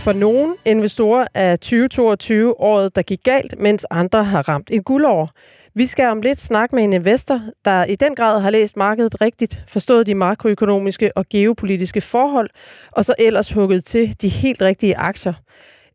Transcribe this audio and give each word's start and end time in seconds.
For 0.00 0.12
nogle 0.12 0.54
investorer 0.64 1.26
er 1.34 1.56
2022 1.56 2.60
året, 2.60 2.96
der 2.96 3.02
gik 3.02 3.18
galt, 3.24 3.58
mens 3.58 3.86
andre 3.90 4.24
har 4.24 4.48
ramt 4.48 4.70
et 4.72 4.84
guldår. 4.84 5.30
Vi 5.74 5.86
skal 5.86 6.06
om 6.06 6.20
lidt 6.20 6.40
snakke 6.40 6.74
med 6.74 6.84
en 6.84 6.92
investor, 6.92 7.40
der 7.64 7.84
i 7.84 7.94
den 7.94 8.14
grad 8.14 8.40
har 8.40 8.50
læst 8.50 8.76
markedet 8.76 9.20
rigtigt, 9.20 9.60
forstået 9.68 10.06
de 10.06 10.14
makroøkonomiske 10.14 11.16
og 11.16 11.26
geopolitiske 11.30 12.00
forhold, 12.00 12.48
og 12.92 13.04
så 13.04 13.14
ellers 13.18 13.52
hugget 13.52 13.84
til 13.84 14.22
de 14.22 14.28
helt 14.28 14.62
rigtige 14.62 14.96
aktier. 14.96 15.32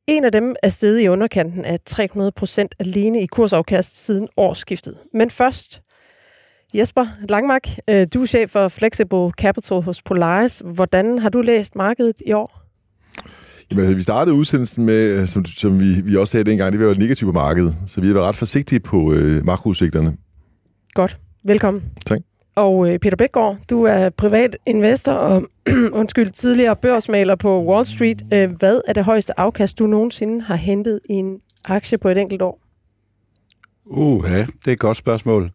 En 0.08 0.26
af 0.26 0.32
dem 0.32 0.56
er 0.64 0.70
steget 0.70 1.02
i 1.02 1.08
underkanten 1.08 1.66
af 1.66 1.80
300 1.86 2.32
procent 2.32 2.76
alene 2.80 3.22
i 3.22 3.26
kursafkast 3.26 4.06
siden 4.06 4.28
årsskiftet. 4.38 4.98
Men 5.14 5.30
først, 5.30 5.82
Jesper 6.74 7.06
Langmark, 7.30 7.68
øh, 7.90 8.08
du 8.14 8.22
er 8.22 8.26
chef 8.26 8.50
for 8.50 8.68
Flexible 8.68 9.32
Capital 9.32 9.82
hos 9.82 10.02
Polaris. 10.02 10.62
Hvordan 10.76 11.20
har 11.20 11.30
du 11.30 11.42
læst 11.42 11.76
markedet 11.76 12.16
i 12.26 12.32
år? 12.34 12.66
Jamen, 13.72 13.96
vi 13.96 14.02
startede 14.02 14.36
udsendelsen 14.36 14.86
med, 14.86 15.28
som, 15.28 15.46
som 15.46 15.80
vi, 15.80 15.86
vi 16.04 16.16
også 16.16 16.32
sagde 16.32 16.44
dengang, 16.44 16.74
det 16.74 16.88
var 16.88 16.94
negativt 16.94 17.28
på 17.28 17.40
markedet. 17.40 17.76
Så 17.88 18.02
vi 18.02 18.08
har 18.08 18.14
været 18.14 18.28
ret 18.28 18.36
forsigtige 18.36 18.80
på 18.80 19.14
øh, 19.14 19.46
makroudsigterne. 19.46 20.18
Godt. 20.94 21.18
Velkommen. 21.44 21.84
Tak. 22.06 22.20
Og 22.56 22.90
øh, 22.90 23.00
Peter 23.00 23.18
Bækgaard, 23.18 23.58
du 23.70 23.84
er 23.84 24.10
privat 24.10 24.58
investor 24.68 25.12
og 25.12 25.50
undskyld, 26.00 26.32
tidligere 26.32 26.76
børsmaler 26.76 27.36
på 27.36 27.66
Wall 27.66 27.86
Street. 27.86 28.22
Øh, 28.34 28.52
hvad 28.52 28.82
er 28.88 28.94
det 28.94 29.04
højeste 29.04 29.40
afkast, 29.40 29.80
du 29.80 29.88
nogensinde 29.88 30.42
har 30.42 30.56
hentet 30.56 31.00
i 31.10 31.14
en 31.14 31.40
aktie 31.66 31.98
på 31.98 32.10
et 32.10 32.18
enkelt 32.18 32.42
år? 32.42 32.62
Uh, 33.86 34.26
ja, 34.30 34.38
det 34.40 34.68
er 34.68 34.72
et 34.72 34.80
godt 34.80 34.98
spørgsmål. 34.98 35.52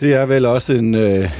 Det 0.00 0.14
er 0.14 0.26
vel 0.26 0.46
også 0.46 0.72
en 0.72 0.94
øh, 0.94 1.30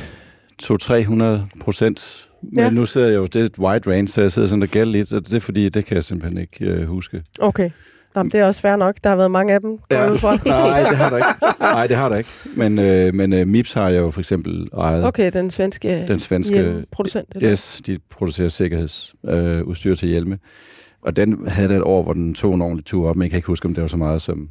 200-300 0.63 1.63
procent 1.65 2.29
men 2.43 2.65
ja. 2.65 2.71
nu 2.71 2.87
sidder 2.87 3.07
jeg 3.07 3.17
jo, 3.17 3.27
det 3.27 3.37
er 3.37 3.45
et 3.45 3.59
wide 3.59 3.91
range, 3.91 4.09
så 4.09 4.21
jeg 4.21 4.33
sidder 4.33 4.49
sådan 4.49 4.63
og 4.63 4.69
gælder 4.69 4.93
lidt, 4.93 5.13
og 5.13 5.27
det 5.27 5.35
er 5.35 5.41
fordi, 5.41 5.69
det 5.69 5.85
kan 5.85 5.95
jeg 5.95 6.05
simpelthen 6.05 6.41
ikke 6.41 6.65
øh, 6.65 6.89
huske. 6.89 7.23
Okay. 7.39 7.71
Jamen, 8.17 8.31
det 8.31 8.41
er 8.41 8.47
også 8.47 8.61
fair 8.61 8.77
nok. 8.77 8.97
Der 9.05 9.11
har 9.11 9.17
været 9.17 9.31
mange 9.31 9.55
af 9.55 9.61
dem. 9.61 9.79
Ja. 9.91 10.07
Nej, 10.09 10.81
det 10.89 10.97
har 10.97 11.11
der 11.11 11.17
ikke. 11.17 11.29
Nej, 11.61 11.87
det 11.87 11.97
har 11.97 12.09
der 12.09 12.17
ikke. 12.17 12.29
Men, 12.57 12.79
øh, 12.79 13.15
men 13.15 13.33
øh, 13.33 13.47
MIPS 13.47 13.73
har 13.73 13.89
jeg 13.89 13.99
jo 13.99 14.11
for 14.11 14.21
eksempel 14.21 14.69
ejet. 14.79 15.05
Okay, 15.05 15.31
den 15.33 15.51
svenske, 15.51 16.05
den 16.09 16.21
svenske 16.21 16.85
producent. 16.91 17.29
Eller? 17.35 17.53
Yes, 17.53 17.81
de 17.87 17.99
producerer 18.11 18.49
sikkerhedsudstyr 18.49 19.91
øh, 19.91 19.97
til 19.97 20.09
hjelme. 20.09 20.39
Og 21.03 21.17
den 21.17 21.49
havde 21.49 21.69
det 21.69 21.77
et 21.77 21.83
år, 21.83 22.03
hvor 22.03 22.13
den 22.13 22.35
tog 22.35 22.55
en 22.55 22.63
ordentlig 22.63 22.85
tur 22.85 23.09
op, 23.09 23.17
men 23.17 23.23
jeg 23.23 23.31
kan 23.31 23.39
ikke 23.39 23.47
huske, 23.47 23.67
om 23.67 23.75
det 23.75 23.83
var 23.83 23.89
så 23.89 23.97
meget 23.97 24.23
som 24.23 24.49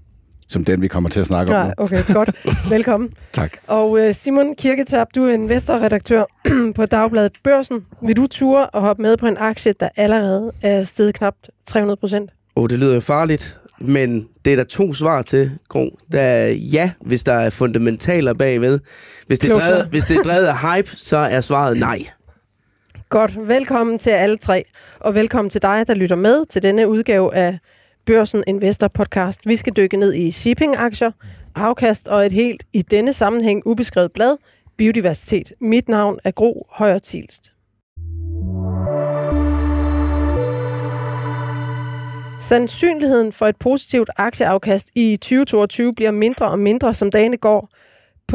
som 0.48 0.64
den, 0.64 0.82
vi 0.82 0.88
kommer 0.88 1.10
til 1.10 1.20
at 1.20 1.28
snakke 1.28 1.56
om 1.58 1.68
nu. 1.68 1.74
okay, 1.78 2.14
godt. 2.14 2.30
Velkommen. 2.70 3.10
tak. 3.34 3.58
Og 3.68 3.92
uh, 3.92 4.12
Simon 4.12 4.56
Kirketab, 4.56 5.08
du 5.16 5.26
er 5.26 5.34
investorredaktør 5.34 6.24
på 6.76 6.86
Dagbladet 6.86 7.32
Børsen. 7.44 7.86
Vil 8.02 8.18
du 8.18 8.28
ture 8.28 8.70
og 8.70 8.82
hoppe 8.82 9.02
med 9.02 9.18
på 9.18 9.28
en 9.28 9.38
aktie, 9.38 9.74
der 9.80 9.90
allerede 9.96 10.52
er 10.62 10.84
steget 10.84 11.14
knap 11.14 11.36
300 11.68 11.98
procent? 11.98 12.30
Åh, 12.56 12.64
oh, 12.64 12.70
det 12.70 12.80
lyder 12.80 12.94
jo 12.94 13.00
farligt, 13.00 13.60
men 13.80 14.28
det 14.46 14.54
er 14.54 14.58
der 14.58 14.64
to 14.64 14.94
svar 14.94 15.22
til, 15.22 15.52
Gro. 15.70 16.00
Der 16.12 16.22
er 16.22 16.52
ja, 16.52 16.92
hvis 17.02 17.24
der 17.24 17.34
er 17.34 17.50
fundamentaler 17.50 18.34
bagved. 18.34 18.80
Hvis 19.28 19.40
det, 19.40 19.50
er 19.50 19.54
drevet, 19.54 19.88
hvis 19.90 20.04
det 20.04 20.18
er 20.18 20.24
drevet 20.24 20.46
af 20.46 20.60
hype, 20.60 20.90
så 20.96 21.18
er 21.18 21.42
svaret 21.42 21.78
nej. 21.78 22.00
Godt. 23.10 23.48
Velkommen 23.48 24.00
til 24.00 24.10
alle 24.10 24.38
tre, 24.38 24.66
og 25.00 25.16
velkommen 25.16 25.50
til 25.50 25.62
dig, 25.62 25.84
der 25.88 25.94
lytter 25.94 26.16
med 26.16 26.46
til 26.46 26.64
denne 26.64 26.88
udgave 26.88 27.36
af 27.36 27.60
Børsen 28.06 28.44
Investor 28.48 28.88
Podcast. 28.88 29.48
Vi 29.48 29.56
skal 29.56 29.74
dykke 29.74 29.98
ned 29.98 30.14
i 30.14 30.32
shipping-aktier, 30.32 31.12
afkast 31.56 32.08
og 32.08 32.26
et 32.26 32.32
helt 32.32 32.64
i 32.74 32.82
denne 32.82 33.14
sammenhæng 33.14 33.62
ubeskrevet 33.66 34.12
blad, 34.12 34.38
biodiversitet. 34.78 35.54
Mit 35.62 35.90
navn 35.90 36.20
er 36.24 36.32
Gro 36.32 36.68
Højer 36.70 37.00
Tilst. 37.00 37.52
Sandsynligheden 42.40 43.32
for 43.32 43.46
et 43.46 43.56
positivt 43.56 44.10
aktieafkast 44.18 44.90
i 44.96 45.18
2022 45.18 45.96
bliver 45.96 46.12
mindre 46.12 46.50
og 46.50 46.60
mindre, 46.60 46.94
som 46.94 47.12
dagene 47.12 47.38
går. 47.38 47.70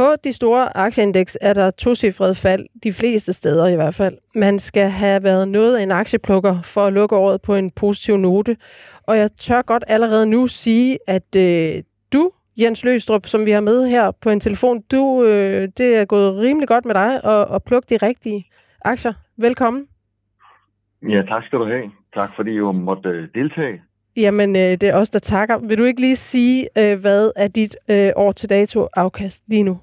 På 0.01 0.17
de 0.25 0.33
store 0.33 0.77
aktieindeks 0.77 1.39
er 1.41 1.55
der 1.55 1.71
tocifrede 1.71 2.35
fald, 2.35 2.67
de 2.83 2.93
fleste 2.93 3.33
steder 3.33 3.67
i 3.69 3.75
hvert 3.75 3.95
fald. 3.95 4.17
Man 4.35 4.59
skal 4.59 4.89
have 4.89 5.23
været 5.23 5.49
noget 5.49 5.77
af 5.77 5.83
en 5.83 5.91
aktieplukker 5.91 6.63
for 6.63 6.81
at 6.81 6.93
lukke 6.93 7.17
året 7.17 7.43
på 7.43 7.55
en 7.55 7.71
positiv 7.71 8.17
note. 8.17 8.57
Og 9.03 9.19
jeg 9.19 9.31
tør 9.33 9.63
godt 9.63 9.85
allerede 9.87 10.27
nu 10.27 10.47
sige, 10.47 10.99
at 11.07 11.37
øh, 11.37 11.83
du, 12.13 12.31
Jens 12.61 12.85
Løstrup, 12.85 13.27
som 13.27 13.47
vi 13.47 13.51
har 13.51 13.61
med 13.61 13.89
her 13.89 14.11
på 14.11 14.31
en 14.31 14.41
telefon, 14.41 14.83
du, 14.93 15.25
øh, 15.25 15.69
det 15.79 15.97
er 15.97 16.05
gået 16.05 16.37
rimelig 16.37 16.69
godt 16.69 16.85
med 16.85 16.95
dig 16.95 17.25
at, 17.25 17.55
at 17.55 17.65
plukke 17.65 17.87
de 17.91 18.07
rigtige 18.07 18.47
aktier. 18.85 19.13
Velkommen. 19.37 19.87
Ja, 21.09 21.23
tak 21.29 21.45
skal 21.45 21.59
du 21.59 21.65
have. 21.65 21.91
Tak 22.15 22.31
fordi 22.37 22.57
du 22.57 22.73
måtte 22.73 23.09
øh, 23.09 23.29
deltage. 23.35 23.81
Jamen, 24.17 24.57
øh, 24.57 24.63
det 24.63 24.83
er 24.83 24.95
os, 24.95 25.11
der 25.11 25.19
takker. 25.19 25.59
Vil 25.59 25.79
du 25.79 25.85
ikke 25.85 26.01
lige 26.01 26.17
sige, 26.17 26.69
øh, 26.79 27.01
hvad 27.01 27.33
er 27.37 27.49
dit 27.49 27.77
øh, 27.91 28.11
år 28.17 28.33
til 28.33 28.51
dato 28.51 28.89
afkast 28.97 29.43
lige 29.49 29.63
nu? 29.63 29.79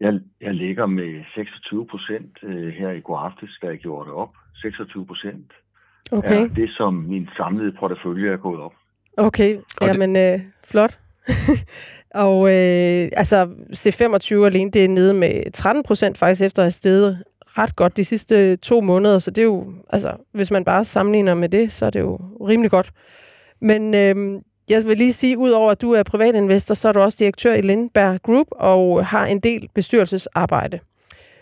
Jeg, 0.00 0.12
jeg 0.40 0.54
ligger 0.54 0.86
med 0.86 1.24
26 1.34 1.86
procent 1.86 2.38
øh, 2.42 2.68
her 2.68 2.90
i 2.90 3.00
går 3.00 3.18
aftes, 3.18 3.50
da 3.62 3.66
jeg 3.66 3.78
gjorde 3.78 4.08
det 4.08 4.14
op. 4.14 4.32
26 4.54 5.06
procent 5.06 5.52
okay. 6.12 6.42
er 6.42 6.48
det, 6.48 6.70
som 6.76 6.94
min 6.94 7.28
samlede 7.36 7.72
portefølje 7.80 8.32
er 8.32 8.36
gået 8.36 8.60
op. 8.60 8.72
Okay, 9.16 9.58
jamen 9.82 10.16
øh, 10.16 10.40
flot. 10.64 10.98
og 12.24 12.48
øh, 12.48 13.08
altså 13.12 13.48
C25 13.72 14.44
alene, 14.44 14.70
det 14.70 14.84
er 14.84 14.88
nede 14.88 15.14
med 15.14 15.52
13 15.52 15.82
procent 15.82 16.18
faktisk 16.18 16.42
efter 16.42 16.62
at 16.62 16.64
have 16.64 16.70
steget 16.70 17.24
ret 17.58 17.76
godt 17.76 17.96
de 17.96 18.04
sidste 18.04 18.56
to 18.56 18.80
måneder, 18.80 19.18
så 19.18 19.30
det 19.30 19.42
er 19.42 19.46
jo, 19.46 19.72
altså 19.90 20.16
hvis 20.32 20.50
man 20.50 20.64
bare 20.64 20.84
sammenligner 20.84 21.34
med 21.34 21.48
det, 21.48 21.72
så 21.72 21.86
er 21.86 21.90
det 21.90 22.00
jo 22.00 22.16
rimelig 22.48 22.70
godt. 22.70 22.90
Men 23.60 23.94
øh, 23.94 24.42
jeg 24.70 24.86
vil 24.86 24.96
lige 24.96 25.12
sige, 25.12 25.38
udover 25.38 25.70
at 25.70 25.80
du 25.80 25.92
er 25.92 26.02
privatinvestor, 26.02 26.74
så 26.74 26.88
er 26.88 26.92
du 26.92 27.00
også 27.00 27.16
direktør 27.20 27.54
i 27.54 27.60
Lindberg 27.60 28.22
Group 28.22 28.46
og 28.50 29.06
har 29.06 29.26
en 29.26 29.40
del 29.40 29.68
bestyrelsesarbejde. 29.74 30.78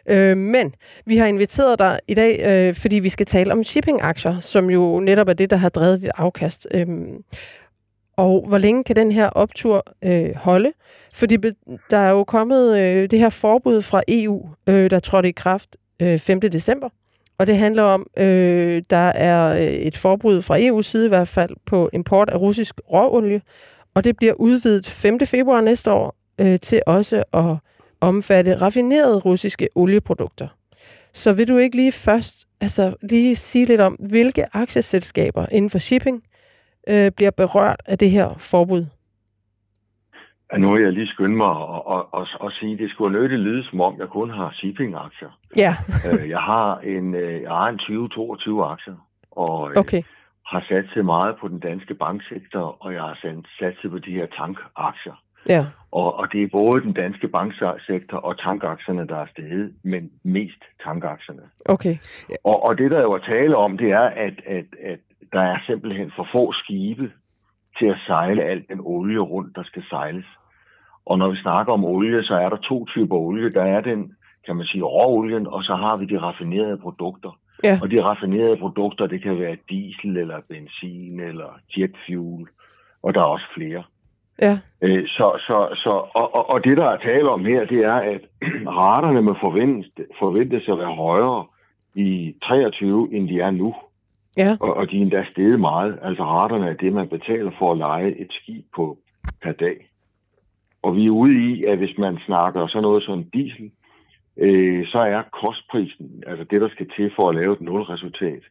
Øh, 0.09 0.37
men 0.37 0.75
vi 1.07 1.17
har 1.17 1.27
inviteret 1.27 1.79
dig 1.79 2.01
i 2.09 2.15
dag, 2.15 2.41
øh, 2.47 2.75
fordi 2.75 2.99
vi 2.99 3.09
skal 3.09 3.27
tale 3.27 3.53
om 3.53 3.65
shipping-aktier, 3.65 4.39
som 4.39 4.71
jo 4.71 5.01
netop 5.01 5.29
er 5.29 5.33
det, 5.33 5.51
der 5.51 5.57
har 5.57 5.69
drevet 5.69 6.03
dit 6.03 6.11
afkast. 6.15 6.67
Øh, 6.75 6.87
og 8.17 8.45
hvor 8.49 8.59
længe 8.59 8.85
kan 8.85 8.97
den 8.97 9.13
her 9.13 9.29
optur 9.29 9.85
øh, 10.05 10.35
holde? 10.35 10.73
Fordi 11.15 11.37
der 11.91 11.97
er 11.97 12.11
jo 12.11 12.25
kommet 12.25 12.79
øh, 12.79 13.11
det 13.11 13.19
her 13.19 13.31
forbud 13.31 13.83
fra 13.83 14.03
EU, 14.09 14.49
øh, 14.67 14.91
der 14.91 14.99
trådte 14.99 15.29
i 15.29 15.33
kraft 15.33 15.77
øh, 16.03 16.19
5. 16.19 16.41
december. 16.41 16.89
Og 17.39 17.47
det 17.47 17.57
handler 17.57 17.83
om, 17.83 18.07
øh, 18.17 18.83
der 18.91 18.97
er 18.97 19.55
øh, 19.55 19.73
et 19.73 19.97
forbud 19.97 20.43
fra 20.43 20.59
EU's 20.59 20.83
side 20.83 21.07
i 21.07 21.09
hvert 21.09 21.29
fald 21.29 21.51
på 21.67 21.91
import 21.93 22.31
af 22.31 22.37
russisk 22.41 22.81
råolie, 22.93 23.41
og 23.95 24.05
det 24.05 24.17
bliver 24.17 24.33
udvidet 24.33 24.87
5. 24.87 25.21
februar 25.21 25.61
næste 25.61 25.93
år 25.93 26.17
øh, 26.41 26.61
til 26.61 26.83
også 26.87 27.25
at 27.33 27.57
omfatte 28.01 28.57
raffinerede 28.57 29.19
russiske 29.19 29.69
olieprodukter. 29.75 30.49
Så 31.13 31.33
vil 31.33 31.49
du 31.49 31.57
ikke 31.57 31.77
lige 31.77 31.93
først 31.93 32.45
altså 32.61 32.95
lige 33.03 33.37
sige 33.37 33.65
lidt 33.65 33.81
om, 33.81 33.93
hvilke 33.93 34.57
aktieselskaber 34.57 35.47
inden 35.51 35.71
for 35.71 35.79
shipping 35.79 36.23
øh, 36.89 37.11
bliver 37.11 37.31
berørt 37.31 37.83
af 37.87 37.99
det 37.99 38.11
her 38.11 38.35
forbud? 38.39 38.87
Ja, 40.53 40.59
nu 40.59 40.71
vil 40.71 40.83
jeg 40.83 40.93
lige 40.93 41.07
skynde 41.07 41.37
mig 41.37 41.51
at, 41.51 41.83
at, 41.95 42.03
at, 42.21 42.47
at 42.47 42.53
sige, 42.61 42.73
at 42.73 42.79
det 42.79 42.91
skulle 42.91 43.19
nødt 43.19 43.33
lyde, 43.33 43.65
som 43.71 43.81
om 43.81 43.99
jeg 43.99 44.09
kun 44.09 44.31
har 44.31 44.51
shipping-aktier. 44.55 45.39
Ja. 45.57 45.75
Øh, 46.13 46.29
jeg 46.29 46.41
har 46.41 46.79
en, 46.79 47.15
øh, 47.15 47.43
jeg 47.43 47.51
har 47.51 47.69
en 47.69 47.81
20-22 47.81 48.73
aktier, 48.73 48.97
og 49.31 49.71
øh, 49.71 49.77
okay. 49.77 50.03
har 50.47 50.65
sat 50.69 50.87
sig 50.95 51.05
meget 51.05 51.37
på 51.41 51.49
den 51.49 51.59
danske 51.59 51.95
banksektor, 51.95 52.77
og 52.81 52.93
jeg 52.93 53.03
har 53.03 53.19
sat 53.59 53.75
sig 53.81 53.91
på 53.91 53.99
de 53.99 54.11
her 54.11 54.27
tankaktier. 54.27 55.23
Ja. 55.49 55.67
Og, 55.91 56.17
og 56.19 56.33
det 56.33 56.43
er 56.43 56.49
både 56.53 56.81
den 56.81 56.93
danske 56.93 57.29
banksektor 57.29 58.19
og 58.19 58.39
tankaktierne, 58.39 59.07
der 59.09 59.17
er 59.17 59.27
steget, 59.27 59.75
men 59.83 60.11
mest 60.23 60.63
tankaktierne. 60.85 61.43
Okay. 61.65 61.97
Og, 62.45 62.69
og 62.69 62.79
det, 62.79 62.91
der 62.91 63.03
jo 63.03 63.11
er 63.11 63.19
tale 63.19 63.57
om, 63.57 63.79
det 63.79 63.91
er, 63.91 64.09
at, 64.27 64.35
at, 64.47 64.67
at 64.83 64.99
der 65.33 65.45
er 65.45 65.59
simpelthen 65.67 66.13
for 66.17 66.29
få 66.33 66.53
skibe 66.53 67.13
til 67.79 67.87
at 67.87 67.99
sejle 68.07 68.43
alt 68.43 68.69
den 68.69 68.81
olie 68.83 69.19
rundt, 69.19 69.57
der 69.57 69.63
skal 69.63 69.83
sejles. 69.91 70.27
Og 71.07 71.19
når 71.19 71.31
vi 71.31 71.37
snakker 71.37 71.73
om 71.73 71.85
olie, 71.85 72.25
så 72.25 72.35
er 72.35 72.49
der 72.49 72.57
to 72.57 72.85
typer 72.85 73.17
olie. 73.17 73.51
Der 73.51 73.63
er 73.63 73.81
den, 73.81 74.13
kan 74.47 74.57
man 74.57 74.67
sige, 74.67 74.83
råolien, 74.83 75.47
og 75.47 75.63
så 75.63 75.75
har 75.75 75.97
vi 75.97 76.05
de 76.05 76.19
raffinerede 76.19 76.79
produkter. 76.79 77.39
Ja. 77.65 77.79
Og 77.83 77.91
de 77.91 78.03
raffinerede 78.03 78.57
produkter, 78.57 79.07
det 79.07 79.23
kan 79.23 79.39
være 79.39 79.57
diesel 79.71 80.17
eller 80.17 80.41
benzin 80.49 81.21
eller 81.21 81.61
jetfuel, 81.77 82.47
og 83.03 83.15
der 83.15 83.21
er 83.21 83.25
også 83.25 83.47
flere. 83.55 83.83
Ja. 84.43 84.59
Øh, 84.83 85.07
så, 85.07 85.27
så, 85.47 85.69
så, 85.75 85.91
og, 85.91 86.35
og, 86.35 86.51
og 86.51 86.65
det, 86.65 86.77
der 86.77 86.91
er 86.91 86.97
tale 86.97 87.29
om 87.29 87.45
her, 87.45 87.67
det 87.67 87.79
er, 87.79 87.95
at 87.95 88.21
raterne 88.83 89.23
må 89.23 89.37
forventes, 89.41 89.91
forventes 90.19 90.69
at 90.69 90.79
være 90.79 90.95
højere 90.95 91.47
i 91.95 92.35
23, 92.43 93.09
end 93.13 93.29
de 93.29 93.41
er 93.41 93.51
nu. 93.51 93.75
Ja. 94.37 94.57
Og, 94.61 94.75
og 94.75 94.91
de 94.91 94.97
er 94.97 95.03
endda 95.03 95.25
steget 95.31 95.61
meget. 95.61 95.99
Altså 96.03 96.23
raterne 96.25 96.69
er 96.69 96.75
det, 96.75 96.93
man 96.93 97.09
betaler 97.09 97.51
for 97.59 97.73
at 97.73 97.79
lege 97.79 98.21
et 98.21 98.29
skib 98.31 98.65
på 98.77 98.99
per 99.43 99.53
dag. 99.53 99.89
Og 100.83 100.97
vi 100.97 101.07
er 101.07 101.11
ude 101.11 101.35
i, 101.51 101.65
at 101.65 101.79
hvis 101.79 101.99
man 101.99 102.19
snakker 102.19 102.67
sådan 102.67 102.83
noget 102.83 103.03
som 103.03 103.25
diesel, 103.25 103.71
øh, 104.37 104.87
så 104.87 104.99
er 104.99 105.23
kostprisen, 105.43 106.23
altså 106.27 106.45
det, 106.51 106.61
der 106.61 106.69
skal 106.69 106.89
til 106.97 107.13
for 107.17 107.29
at 107.29 107.35
lave 107.35 107.53
et 107.53 107.61
nulresultat, 107.61 108.43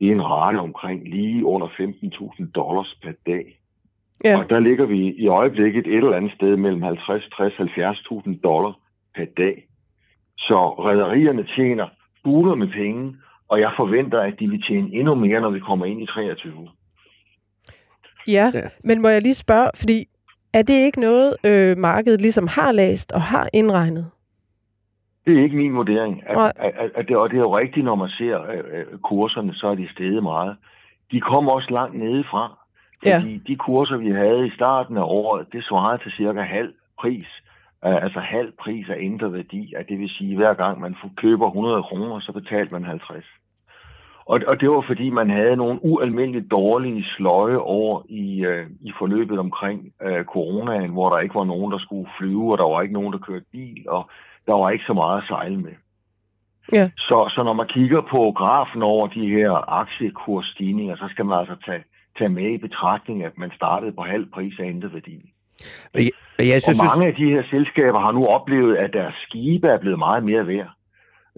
i 0.00 0.06
en 0.08 0.22
rate 0.22 0.56
omkring 0.56 1.08
lige 1.08 1.44
under 1.44 1.66
15.000 1.66 2.50
dollars 2.50 2.98
per 3.02 3.12
dag. 3.26 3.60
Ja. 4.24 4.38
Og 4.38 4.50
der 4.50 4.60
ligger 4.60 4.86
vi 4.86 5.14
i 5.24 5.26
øjeblikket 5.26 5.86
et 5.86 5.94
eller 5.94 6.16
andet 6.16 6.32
sted 6.32 6.56
mellem 6.56 6.82
50, 6.82 7.28
60, 7.36 7.52
70.000 7.52 8.40
dollar 8.40 8.78
per 9.14 9.24
dag. 9.36 9.66
Så 10.38 10.54
rædderierne 10.56 11.46
tjener 11.56 11.88
buler 12.24 12.54
med 12.54 12.68
penge, 12.68 13.16
og 13.50 13.58
jeg 13.60 13.72
forventer, 13.76 14.20
at 14.20 14.34
de 14.40 14.48
vil 14.48 14.62
tjene 14.62 14.88
endnu 14.94 15.14
mere, 15.14 15.40
når 15.40 15.50
vi 15.50 15.60
kommer 15.60 15.86
ind 15.86 16.02
i 16.02 16.06
23. 16.06 16.68
Ja, 18.26 18.32
Ja. 18.32 18.44
ja. 18.54 18.68
men 18.84 19.02
må 19.02 19.08
jeg 19.08 19.22
lige 19.22 19.34
spørge, 19.34 19.70
fordi 19.76 20.06
er 20.54 20.62
det 20.62 20.74
ikke 20.86 21.00
noget, 21.00 21.36
øh, 21.46 21.78
markedet 21.78 22.20
ligesom 22.20 22.46
har 22.48 22.72
læst 22.72 23.12
og 23.12 23.22
har 23.22 23.48
indregnet? 23.52 24.10
Det 25.26 25.38
er 25.38 25.42
ikke 25.42 25.56
min 25.56 25.74
vurdering. 25.76 26.22
At, 26.26 26.36
Nej. 26.36 26.52
at, 26.56 26.72
at, 26.78 26.90
at 26.94 27.08
det, 27.08 27.16
og 27.16 27.30
det 27.30 27.36
er 27.36 27.40
jo 27.40 27.56
rigtigt, 27.56 27.84
når 27.86 27.94
man 27.94 28.08
ser 28.08 28.42
øh, 28.42 28.58
øh, 28.58 28.98
kurserne, 28.98 29.54
så 29.54 29.66
er 29.66 29.74
de 29.74 29.88
steget 29.92 30.22
meget. 30.22 30.56
De 31.12 31.20
kommer 31.20 31.52
også 31.52 31.70
langt 31.70 31.98
nedefra. 31.98 32.58
Ja. 33.06 33.18
Fordi 33.18 33.36
de 33.46 33.56
kurser, 33.56 33.96
vi 33.96 34.10
havde 34.10 34.46
i 34.46 34.50
starten 34.50 34.96
af 34.96 35.02
året, 35.02 35.46
det 35.52 35.64
svarede 35.64 36.02
til 36.02 36.12
cirka 36.12 36.40
halv 36.42 36.72
pris. 37.00 37.26
Uh, 37.86 38.02
altså 38.04 38.20
halv 38.20 38.52
pris 38.62 38.86
af 38.88 38.96
ændret 38.98 39.32
værdi. 39.32 39.74
At 39.76 39.86
det 39.88 39.98
vil 39.98 40.08
sige, 40.08 40.30
at 40.30 40.36
hver 40.36 40.54
gang 40.54 40.80
man 40.80 40.96
får- 41.02 41.12
køber 41.16 41.46
100 41.46 41.82
kroner, 41.82 42.20
så 42.20 42.32
betalte 42.32 42.72
man 42.72 42.84
50. 42.84 43.24
Og, 44.24 44.40
og 44.46 44.60
det 44.60 44.68
var 44.70 44.84
fordi, 44.86 45.10
man 45.10 45.30
havde 45.30 45.56
nogle 45.56 45.78
ualmindeligt 45.82 46.50
dårlige 46.50 47.04
sløje 47.16 47.56
over 47.56 48.02
i, 48.08 48.44
øh, 48.44 48.66
i 48.80 48.92
forløbet 48.98 49.38
omkring 49.38 49.92
øh, 50.02 50.24
coronaen, 50.24 50.90
hvor 50.90 51.08
der 51.08 51.18
ikke 51.18 51.34
var 51.34 51.44
nogen, 51.44 51.72
der 51.72 51.78
skulle 51.78 52.08
flyve, 52.18 52.52
og 52.52 52.58
der 52.58 52.68
var 52.68 52.82
ikke 52.82 52.94
nogen, 52.94 53.12
der 53.12 53.18
kørte 53.18 53.44
bil, 53.52 53.84
og 53.88 54.10
der 54.46 54.54
var 54.54 54.70
ikke 54.70 54.84
så 54.84 54.92
meget 54.92 55.18
at 55.18 55.28
sejle 55.28 55.56
med. 55.56 55.72
Ja. 56.72 56.90
Så, 56.96 57.32
så 57.34 57.42
når 57.44 57.52
man 57.52 57.66
kigger 57.66 58.00
på 58.00 58.32
grafen 58.36 58.82
over 58.82 59.06
de 59.06 59.28
her 59.28 59.80
aktiekursstigninger, 59.80 60.96
så 60.96 61.06
skal 61.10 61.24
man 61.26 61.38
altså 61.38 61.56
tage, 61.66 61.84
tage 62.18 62.28
med 62.28 62.50
i 62.50 62.58
betragtning, 62.58 63.24
at 63.24 63.38
man 63.38 63.50
startede 63.56 63.92
på 63.92 64.02
halv 64.02 64.26
pris 64.34 64.54
af 64.58 64.64
ændret 64.64 64.94
værdi. 64.94 65.18
Og 65.94 66.00
jeg, 66.06 66.10
og 66.38 66.46
jeg 66.46 66.54
Og 66.56 66.62
synes, 66.62 66.82
mange 66.92 67.08
af 67.08 67.14
de 67.14 67.26
her 67.34 67.42
selskaber 67.50 68.00
har 68.00 68.12
nu 68.12 68.26
oplevet, 68.26 68.76
at 68.76 68.92
deres 68.92 69.14
skibe 69.26 69.66
er 69.66 69.78
blevet 69.78 69.98
meget 69.98 70.24
mere 70.24 70.46
værd. 70.46 70.70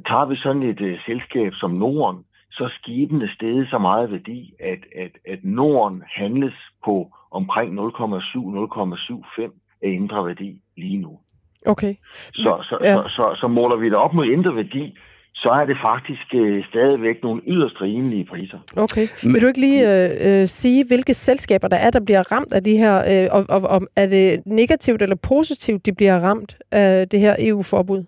Tager 0.07 0.27
vi 0.27 0.37
sådan 0.37 0.63
et 0.63 0.81
uh, 0.81 0.99
selskab 1.07 1.53
som 1.55 1.71
Norden, 1.71 2.25
så 2.57 2.69
skibene 2.79 3.29
steget 3.35 3.69
så 3.71 3.79
meget 3.79 4.13
værdi, 4.13 4.55
at, 4.61 4.79
at, 5.05 5.13
at 5.33 5.39
Norden 5.43 6.03
handles 6.07 6.55
på 6.85 7.11
omkring 7.31 7.79
0,7-0,75 7.79 9.51
af 9.83 9.89
indre 9.89 10.27
værdi 10.27 10.61
lige 10.77 10.99
nu. 10.99 11.19
Okay. 11.67 11.95
Så, 12.35 12.65
så, 12.69 12.79
Ja. 12.83 12.95
så, 12.95 13.09
så, 13.09 13.37
så 13.41 13.49
måler 13.49 13.77
vi 13.77 13.89
det 13.89 13.97
op 13.97 14.15
mod 14.15 14.27
indre 14.27 14.57
værdi, 14.57 14.99
så 15.35 15.49
er 15.49 15.65
det 15.67 15.77
faktisk 15.83 16.35
øh, 16.35 16.65
stadigvæk 16.65 17.23
nogle 17.23 17.41
yderst 17.47 17.81
rimelige 17.81 18.25
priser. 18.25 18.59
Okay. 18.77 19.07
Vil 19.23 19.43
du 19.43 19.47
ikke 19.47 19.61
lige 19.61 20.05
øh, 20.05 20.41
øh, 20.41 20.47
sige, 20.47 20.87
hvilke 20.87 21.15
selskaber 21.15 21.69
der 21.69 21.77
er, 21.77 21.91
der 21.91 22.01
bliver 22.05 22.33
ramt 22.33 22.53
af 22.53 22.65
de 22.65 22.77
her, 22.77 22.97
øh, 22.99 23.29
og, 23.33 23.45
og, 23.49 23.71
og 23.71 23.81
er 23.97 24.07
det 24.07 24.43
negativt 24.47 25.03
eller 25.03 25.17
positivt, 25.17 25.87
de 25.87 25.93
bliver 25.95 26.19
ramt 26.19 26.57
af 26.71 27.09
det 27.09 27.21
her 27.21 27.37
EU-forbud? 27.39 28.05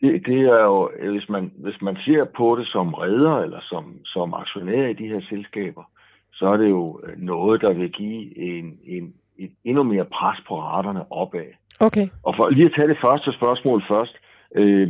Det, 0.00 0.26
det 0.26 0.40
er 0.40 0.62
jo, 0.62 0.90
øh, 0.98 1.10
hvis 1.12 1.28
man, 1.28 1.52
hvis 1.56 1.82
man 1.82 1.96
ser 2.04 2.24
på 2.24 2.56
det 2.58 2.68
som 2.68 2.94
redder 2.94 3.36
eller 3.36 3.60
som, 3.62 3.84
som 4.04 4.34
aktionær 4.34 4.86
i 4.88 4.92
de 4.92 5.08
her 5.08 5.20
selskaber, 5.28 5.84
så 6.32 6.46
er 6.46 6.56
det 6.56 6.68
jo 6.68 7.00
øh, 7.04 7.18
noget, 7.22 7.60
der 7.60 7.72
vil 7.72 7.90
give 7.92 8.38
en, 8.38 8.78
en, 8.84 9.14
et 9.38 9.50
endnu 9.64 9.82
mere 9.82 10.04
pres 10.04 10.38
på 10.48 10.60
raterne 10.60 11.12
opad. 11.12 11.50
Okay. 11.80 12.08
Og 12.22 12.34
for 12.36 12.48
lige 12.48 12.66
at 12.66 12.72
tage 12.78 12.88
det 12.88 12.98
første 13.06 13.32
spørgsmål 13.32 13.82
først. 13.88 14.14
Øh, 14.54 14.88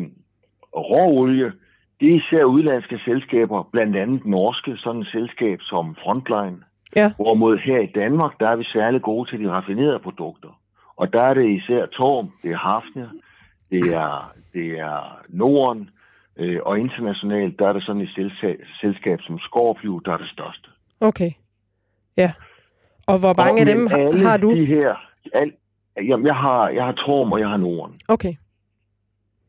råolie, 0.76 1.52
det 2.00 2.08
er 2.10 2.16
især 2.16 2.44
udlandske 2.44 2.98
selskaber, 3.04 3.68
blandt 3.72 3.96
andet 3.96 4.26
norske, 4.26 4.76
sådan 4.76 5.00
et 5.00 5.08
selskab 5.12 5.58
som 5.60 5.96
Frontline. 6.02 6.58
Ja. 6.96 7.12
Hvorimod 7.16 7.58
her 7.58 7.78
i 7.78 7.92
Danmark, 7.94 8.40
der 8.40 8.48
er 8.48 8.56
vi 8.56 8.64
særlig 8.64 9.02
gode 9.02 9.30
til 9.30 9.40
de 9.40 9.50
raffinerede 9.50 9.98
produkter. 9.98 10.60
Og 10.96 11.12
der 11.12 11.22
er 11.24 11.34
det 11.34 11.50
især 11.50 11.86
Torm, 11.86 12.30
det 12.42 12.50
er 12.52 12.56
Hafnia, 12.56 13.08
det 13.70 13.94
er, 13.94 14.32
det 14.52 14.78
er 14.78 15.22
Norden, 15.28 15.90
øh, 16.36 16.60
og 16.62 16.78
internationalt, 16.78 17.58
der 17.58 17.68
er 17.68 17.72
det 17.72 17.82
sådan 17.82 18.02
et 18.02 18.10
selskab, 18.14 18.60
selskab 18.80 19.18
som 19.20 19.38
Scorpio, 19.38 19.98
der 19.98 20.12
er 20.12 20.16
det 20.16 20.28
største. 20.28 20.68
Okay. 21.00 21.30
Ja. 22.16 22.32
Og 23.06 23.18
hvor 23.18 23.34
mange 23.36 23.62
og 23.62 23.68
af 23.68 23.74
dem 23.74 23.88
alle 23.90 24.20
har 24.28 24.36
du? 24.36 24.54
De 24.54 24.66
her, 24.66 24.94
al, 25.32 25.52
jamen, 25.96 26.26
jeg 26.26 26.34
har, 26.34 26.68
jeg 26.68 26.84
har 26.84 26.92
Torm, 26.92 27.32
og 27.32 27.40
jeg 27.40 27.48
har 27.48 27.56
Norden. 27.56 27.94
Okay. 28.08 28.34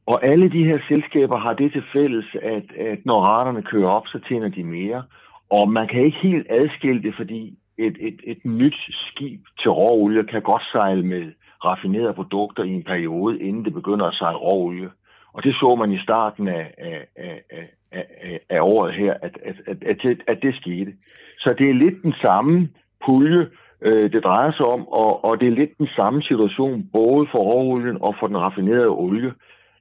Og 0.06 0.25
alle 0.25 0.51
de 0.51 0.63
her 0.63 0.80
selskaber 0.88 1.38
har 1.38 1.54
det 1.54 1.72
til 1.72 1.83
fælles, 1.94 2.25
at, 2.42 2.72
at 2.92 3.00
når 3.06 3.19
raterne 3.22 3.63
kører 3.63 3.89
op, 3.89 4.07
så 4.07 4.19
tjener 4.27 4.50
de 4.50 4.63
mere. 4.63 5.04
Og 5.50 5.69
man 5.69 5.88
kan 5.88 6.06
ikke 6.06 6.18
helt 6.18 6.48
adskille 6.50 7.04
det, 7.04 7.13
fordi 7.15 7.57
et, 7.77 7.98
et, 8.00 8.19
et 8.24 8.45
nyt 8.45 8.75
skib 8.89 9.42
til 9.62 9.72
råolie 9.72 10.24
kan 10.24 10.42
godt 10.42 10.63
sejle 10.72 11.04
med 11.04 11.31
raffinerede 11.65 12.13
produkter 12.13 12.63
i 12.63 12.69
en 12.69 12.83
periode, 12.83 13.41
inden 13.41 13.65
det 13.65 13.73
begynder 13.73 14.06
at 14.06 14.15
sejle 14.15 14.38
råolie. 14.38 14.89
Og 15.33 15.44
det 15.44 15.56
så 15.56 15.75
man 15.79 15.91
i 15.91 16.00
starten 16.00 16.47
af, 16.47 16.73
af, 16.77 17.07
af, 17.15 17.44
af, 17.50 18.06
af, 18.21 18.39
af 18.50 18.59
året 18.61 18.94
her, 18.94 19.13
at, 19.21 19.38
at, 19.45 19.56
at, 19.67 19.83
at, 19.83 19.97
det, 20.03 20.21
at 20.27 20.39
det 20.41 20.56
skete. 20.56 20.94
Så 21.39 21.56
det 21.57 21.69
er 21.69 21.73
lidt 21.73 22.03
den 22.03 22.13
samme 22.21 22.69
pulje, 23.06 23.47
øh, 23.81 24.11
det 24.11 24.23
drejer 24.23 24.51
sig 24.51 24.65
om, 24.65 24.88
og, 24.88 25.25
og 25.25 25.39
det 25.39 25.47
er 25.47 25.51
lidt 25.51 25.77
den 25.77 25.88
samme 25.88 26.23
situation, 26.23 26.89
både 26.94 27.27
for 27.31 27.39
råolien 27.39 27.97
og 28.01 28.15
for 28.19 28.27
den 28.27 28.38
raffinerede 28.38 28.88
olie, 28.88 29.33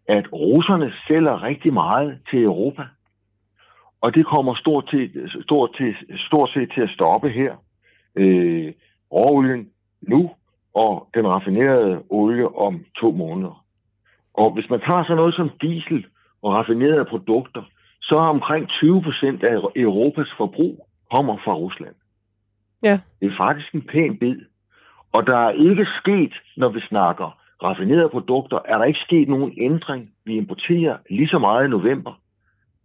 at 0.08 0.32
russerne 0.32 0.92
sælger 1.08 1.42
rigtig 1.42 1.72
meget 1.72 2.19
til 2.31 2.42
Europa. 2.42 2.82
Og 4.00 4.14
det 4.14 4.26
kommer 4.26 4.54
stort, 4.54 4.88
til, 4.90 5.31
stort, 5.42 5.70
til, 5.76 5.96
stort 6.16 6.50
set 6.50 6.70
til 6.74 6.81
at 6.81 6.90
stoppe 6.90 7.28
her. 7.28 7.56
Øh, 8.14 8.72
råolien 9.12 9.69
nu, 10.02 10.31
og 10.75 11.09
den 11.15 11.26
raffinerede 11.26 12.03
olie 12.11 12.56
om 12.56 12.85
to 13.00 13.11
måneder. 13.11 13.65
Og 14.35 14.50
hvis 14.50 14.70
man 14.70 14.81
tager 14.81 15.03
sådan 15.03 15.17
noget 15.17 15.35
som 15.35 15.50
diesel 15.61 16.06
og 16.43 16.53
raffinerede 16.53 17.05
produkter, 17.05 17.62
så 18.03 18.15
er 18.15 18.29
omkring 18.29 18.69
20 18.69 19.03
procent 19.03 19.44
af 19.44 19.56
Europas 19.76 20.29
forbrug 20.37 20.88
kommer 21.11 21.37
fra 21.44 21.53
Rusland. 21.55 21.94
Ja. 22.82 23.00
Det 23.20 23.32
er 23.32 23.37
faktisk 23.37 23.75
en 23.75 23.82
pæn 23.82 24.19
bid. 24.19 24.37
Og 25.12 25.26
der 25.26 25.37
er 25.37 25.50
ikke 25.50 25.87
sket, 25.97 26.32
når 26.56 26.69
vi 26.69 26.81
snakker 26.81 27.39
raffinerede 27.63 28.08
produkter, 28.08 28.58
er 28.65 28.79
der 28.79 28.84
ikke 28.84 29.01
sket 29.01 29.29
nogen 29.29 29.53
ændring. 29.60 30.05
Vi 30.25 30.37
importerer 30.37 30.96
lige 31.10 31.29
så 31.29 31.39
meget 31.39 31.67
i 31.67 31.70
november, 31.70 32.20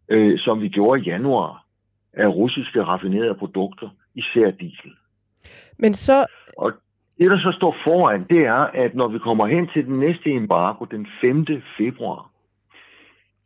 øh, 0.10 0.40
som 0.40 0.62
vi 0.62 0.70
gjorde 0.70 1.02
i 1.02 1.04
januar, 1.04 1.66
af 2.13 2.28
russiske 2.28 2.84
raffinerede 2.84 3.36
produkter, 3.36 3.90
især 4.16 4.52
diesel. 4.52 4.92
Men 5.78 5.94
så, 5.94 6.25
Og 6.58 6.72
det, 7.17 7.32
der 7.32 7.38
så 7.38 7.51
står 7.51 7.75
foran, 7.84 8.24
det 8.29 8.48
er, 8.48 8.63
at 8.84 8.96
når 8.96 9.08
vi 9.08 9.20
kommer 9.20 9.48
hen 9.48 9.67
til 9.74 9.86
den 9.86 10.00
næste 10.00 10.29
embargo, 10.29 10.86
den 10.86 11.08
5. 11.22 11.46
februar, 11.77 12.29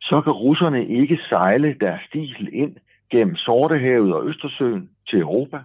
så 0.00 0.20
kan 0.20 0.32
russerne 0.32 0.86
ikke 0.86 1.18
sejle 1.28 1.76
deres 1.80 2.02
diesel 2.12 2.48
ind 2.52 2.76
gennem 3.10 3.36
Sortehavet 3.36 4.14
og 4.14 4.28
Østersøen 4.28 4.90
til 5.08 5.18
Europa. 5.18 5.58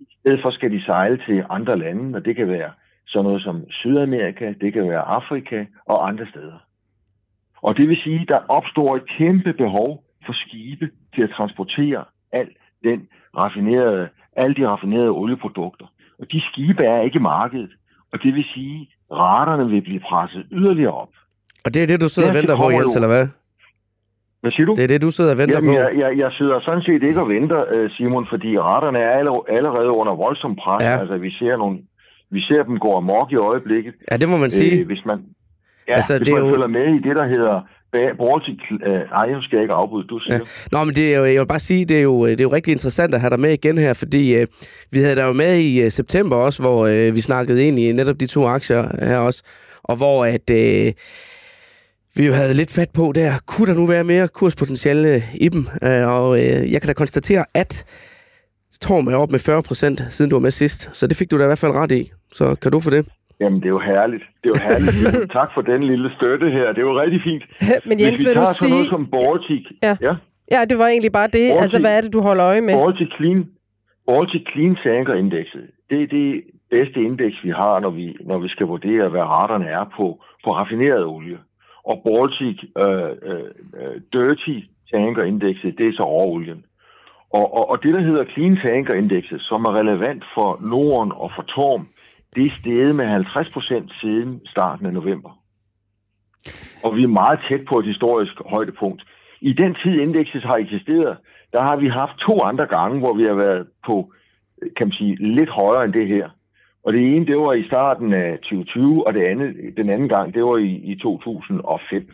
I 0.00 0.16
stedet 0.20 0.42
for 0.42 0.50
skal 0.50 0.70
de 0.70 0.84
sejle 0.84 1.18
til 1.26 1.44
andre 1.50 1.78
lande, 1.78 2.16
og 2.16 2.24
det 2.24 2.36
kan 2.36 2.48
være 2.48 2.72
sådan 3.06 3.24
noget 3.24 3.42
som 3.42 3.70
Sydamerika, 3.70 4.54
det 4.60 4.72
kan 4.72 4.88
være 4.88 5.00
Afrika 5.00 5.64
og 5.84 6.08
andre 6.08 6.26
steder. 6.26 6.58
Og 7.62 7.76
det 7.76 7.88
vil 7.88 7.96
sige, 7.96 8.20
at 8.20 8.28
der 8.28 8.40
opstår 8.48 8.96
et 8.96 9.06
kæmpe 9.18 9.52
behov 9.52 10.04
for 10.26 10.32
skibe 10.32 10.90
til 11.14 11.22
at 11.22 11.30
transportere 11.30 12.04
al 12.32 12.48
den 12.84 13.08
raffinerede, 13.36 14.08
alle 14.36 14.54
de 14.54 14.68
raffinerede 14.68 15.10
olieprodukter. 15.10 15.86
Og 16.20 16.26
de 16.32 16.40
skibe 16.40 16.84
er 16.84 17.02
ikke 17.02 17.16
i 17.16 17.22
markedet. 17.22 17.70
Og 18.12 18.18
det 18.22 18.34
vil 18.34 18.44
sige, 18.54 18.88
at 19.10 19.16
raterne 19.16 19.66
vil 19.70 19.82
blive 19.82 20.00
presset 20.00 20.46
yderligere 20.52 20.92
op. 20.92 21.08
Og 21.64 21.74
det 21.74 21.82
er 21.82 21.86
det, 21.86 22.00
du 22.00 22.08
sidder 22.08 22.28
og 22.28 22.34
venter 22.34 22.56
på, 22.56 22.70
Jens, 22.70 22.94
eller 22.96 23.08
hvad? 23.08 23.26
Hvad 24.40 24.52
siger 24.52 24.66
du? 24.66 24.74
Det 24.76 24.84
er 24.84 24.88
det, 24.88 25.02
du 25.02 25.10
sidder 25.10 25.30
og 25.30 25.38
venter 25.38 25.54
Jamen, 25.56 25.70
på? 25.70 25.74
jeg, 25.80 25.90
jeg, 26.02 26.10
jeg 26.22 26.30
sidder 26.38 26.60
sådan 26.66 26.82
set 26.82 27.02
ikke 27.02 27.20
og 27.20 27.28
venter, 27.28 27.60
øh, 27.74 27.90
Simon, 27.90 28.26
fordi 28.30 28.58
raterne 28.58 28.98
er 28.98 29.10
alle- 29.18 29.42
allerede 29.58 29.90
under 30.00 30.14
voldsom 30.14 30.56
pres. 30.56 30.84
Ja. 30.84 30.98
Altså, 31.00 31.16
vi 31.18 31.30
ser, 31.30 31.56
nogle, 31.56 31.78
vi 32.30 32.40
ser 32.40 32.62
dem 32.62 32.78
gå 32.78 32.90
amok 32.96 33.32
i 33.32 33.36
øjeblikket. 33.36 33.94
Ja, 34.10 34.16
det 34.16 34.28
må 34.28 34.36
man 34.36 34.50
sige. 34.50 34.80
Øh, 34.80 34.86
hvis 34.86 35.04
man, 35.04 35.18
ja, 35.88 35.94
Altså, 35.94 36.16
hvis 36.18 36.26
det 36.26 36.34
man 36.34 36.42
jo- 36.44 36.50
følger 36.54 36.66
med 36.78 36.86
i 36.94 36.98
det, 37.08 37.16
der 37.16 37.26
hedder 37.26 37.60
Ba- 37.96 38.44
til... 38.44 38.54
Øh, 38.86 39.02
ej, 39.20 39.26
nu 39.30 39.42
skal 39.42 39.56
jeg 39.56 39.62
ikke 39.62 39.74
afbryde, 39.74 40.06
du 40.06 40.18
siger. 40.18 40.34
Ja. 40.34 40.40
Nå, 40.72 40.84
men 40.84 40.94
det 40.94 41.14
er 41.14 41.18
jo, 41.18 41.24
jeg 41.24 41.40
vil 41.40 41.46
bare 41.46 41.58
sige, 41.60 41.84
det 41.84 41.96
er, 41.96 42.02
jo, 42.02 42.24
øh, 42.26 42.30
det 42.30 42.40
er 42.40 42.44
jo 42.44 42.52
rigtig 42.52 42.72
interessant 42.72 43.14
at 43.14 43.20
have 43.20 43.30
dig 43.30 43.40
med 43.40 43.50
igen 43.50 43.78
her, 43.78 43.92
fordi 43.92 44.34
øh, 44.34 44.46
vi 44.90 44.98
havde 44.98 45.16
dig 45.16 45.22
jo 45.22 45.32
med 45.32 45.58
i 45.58 45.82
øh, 45.82 45.90
september 45.90 46.36
også, 46.36 46.62
hvor 46.62 46.86
øh, 46.86 47.14
vi 47.14 47.20
snakkede 47.20 47.66
ind 47.66 47.78
i 47.78 47.92
netop 47.92 48.20
de 48.20 48.26
to 48.26 48.46
aktier 48.46 49.06
her 49.06 49.18
også, 49.18 49.42
og 49.84 49.96
hvor 49.96 50.24
at 50.24 50.50
øh, 50.50 50.92
vi 52.16 52.26
jo 52.26 52.32
havde 52.32 52.54
lidt 52.54 52.70
fat 52.70 52.90
på 52.90 53.12
der, 53.14 53.32
kunne 53.46 53.66
der 53.66 53.80
nu 53.80 53.86
være 53.86 54.04
mere 54.04 54.28
kurspotentiale 54.28 55.14
øh, 55.14 55.34
i 55.34 55.48
dem? 55.48 55.66
Øh, 55.82 56.08
og 56.08 56.38
øh, 56.38 56.72
jeg 56.72 56.80
kan 56.80 56.88
da 56.88 56.92
konstatere, 56.92 57.44
at 57.54 57.84
Torm 58.80 59.06
er 59.06 59.16
op 59.16 59.30
med 59.30 59.38
40 59.38 59.62
procent, 59.62 60.02
siden 60.10 60.30
du 60.30 60.36
var 60.36 60.40
med 60.40 60.50
sidst, 60.50 60.90
så 60.92 61.06
det 61.06 61.16
fik 61.16 61.30
du 61.30 61.38
da 61.38 61.42
i 61.42 61.46
hvert 61.46 61.58
fald 61.58 61.72
ret 61.72 61.92
i. 61.92 62.10
Så 62.32 62.54
kan 62.54 62.72
du 62.72 62.80
for 62.80 62.90
det? 62.90 63.08
Jamen, 63.42 63.58
det 63.62 63.68
er 63.70 63.76
jo 63.78 63.82
herligt. 63.92 64.24
Det 64.42 64.48
er 64.50 64.54
jo 64.56 64.60
herligt. 64.68 65.32
tak 65.38 65.50
for 65.54 65.62
den 65.70 65.80
lille 65.92 66.08
støtte 66.16 66.46
her. 66.56 66.66
Det 66.74 66.80
er 66.84 66.88
jo 66.90 67.00
rigtig 67.04 67.20
fint. 67.28 67.44
men 67.88 67.94
Jens, 68.00 68.10
Hvis 68.10 68.20
vi 68.20 68.24
vil 68.28 68.36
du 68.36 68.44
tager 68.44 68.68
noget 68.68 68.86
sige... 68.86 68.92
som 68.94 69.02
Baltic... 69.16 69.64
Ja. 69.82 69.94
ja. 70.08 70.14
Ja, 70.54 70.60
det 70.70 70.76
var 70.78 70.88
egentlig 70.94 71.12
bare 71.12 71.30
det. 71.38 71.46
Baltic, 71.48 71.62
altså, 71.62 71.80
hvad 71.80 71.96
er 71.96 72.00
det, 72.00 72.12
du 72.12 72.20
holder 72.20 72.44
øje 72.52 72.60
med? 72.60 72.74
Baltic 72.74 73.10
Clean, 73.16 73.40
Baltic 74.08 74.42
Clean 74.52 74.74
Tanker 74.84 75.14
Indekset, 75.22 75.66
det 75.90 76.02
er 76.02 76.06
det 76.06 76.28
bedste 76.70 76.98
indeks, 77.08 77.36
vi 77.44 77.50
har, 77.50 77.80
når 77.80 77.90
vi, 77.90 78.16
når 78.30 78.38
vi 78.38 78.48
skal 78.48 78.66
vurdere, 78.66 79.08
hvad 79.08 79.24
raterne 79.36 79.66
er 79.66 79.84
på, 79.96 80.06
på 80.44 80.48
raffineret 80.58 81.04
olie. 81.04 81.38
Og 81.90 81.96
Baltic 82.06 82.58
øh, 82.84 83.10
øh, 83.28 83.96
Dirty 84.12 84.56
Tanker 84.92 85.22
Indekset, 85.22 85.78
det 85.78 85.86
er 85.88 85.92
så 85.92 86.02
råolien. 86.02 86.64
Og, 87.38 87.46
og, 87.58 87.70
og 87.70 87.82
det, 87.82 87.94
der 87.94 88.02
hedder 88.02 88.24
Clean 88.32 88.58
Tanker 88.64 88.94
Indekset, 88.94 89.40
som 89.40 89.64
er 89.64 89.72
relevant 89.80 90.24
for 90.34 90.48
Norden 90.70 91.12
og 91.22 91.30
for 91.36 91.42
Torm, 91.42 91.88
det 92.34 92.46
er 92.46 92.50
steget 92.60 92.96
med 92.96 93.04
50 93.04 93.52
procent 93.52 93.92
siden 94.00 94.40
starten 94.46 94.86
af 94.86 94.92
november. 94.92 95.42
Og 96.84 96.96
vi 96.96 97.02
er 97.02 97.08
meget 97.08 97.40
tæt 97.48 97.60
på 97.68 97.78
et 97.78 97.86
historisk 97.86 98.32
højdepunkt. 98.46 99.02
I 99.40 99.52
den 99.52 99.76
tid, 99.82 100.00
indekset 100.00 100.42
har 100.42 100.56
eksisteret, 100.56 101.16
der 101.52 101.62
har 101.62 101.76
vi 101.76 101.88
haft 101.88 102.16
to 102.18 102.40
andre 102.40 102.66
gange, 102.66 102.98
hvor 102.98 103.14
vi 103.14 103.24
har 103.24 103.34
været 103.34 103.66
på, 103.86 104.12
kan 104.76 104.86
man 104.86 104.92
sige, 104.92 105.34
lidt 105.36 105.50
højere 105.50 105.84
end 105.84 105.92
det 105.92 106.08
her. 106.08 106.28
Og 106.84 106.92
det 106.92 107.16
ene, 107.16 107.26
det 107.26 107.36
var 107.36 107.52
i 107.52 107.66
starten 107.66 108.14
af 108.14 108.38
2020, 108.38 109.06
og 109.06 109.14
det 109.14 109.22
andet, 109.22 109.76
den 109.76 109.90
anden 109.90 110.08
gang, 110.08 110.34
det 110.34 110.44
var 110.44 110.56
i, 110.56 110.70
i 110.92 110.98
2005. 111.02 112.10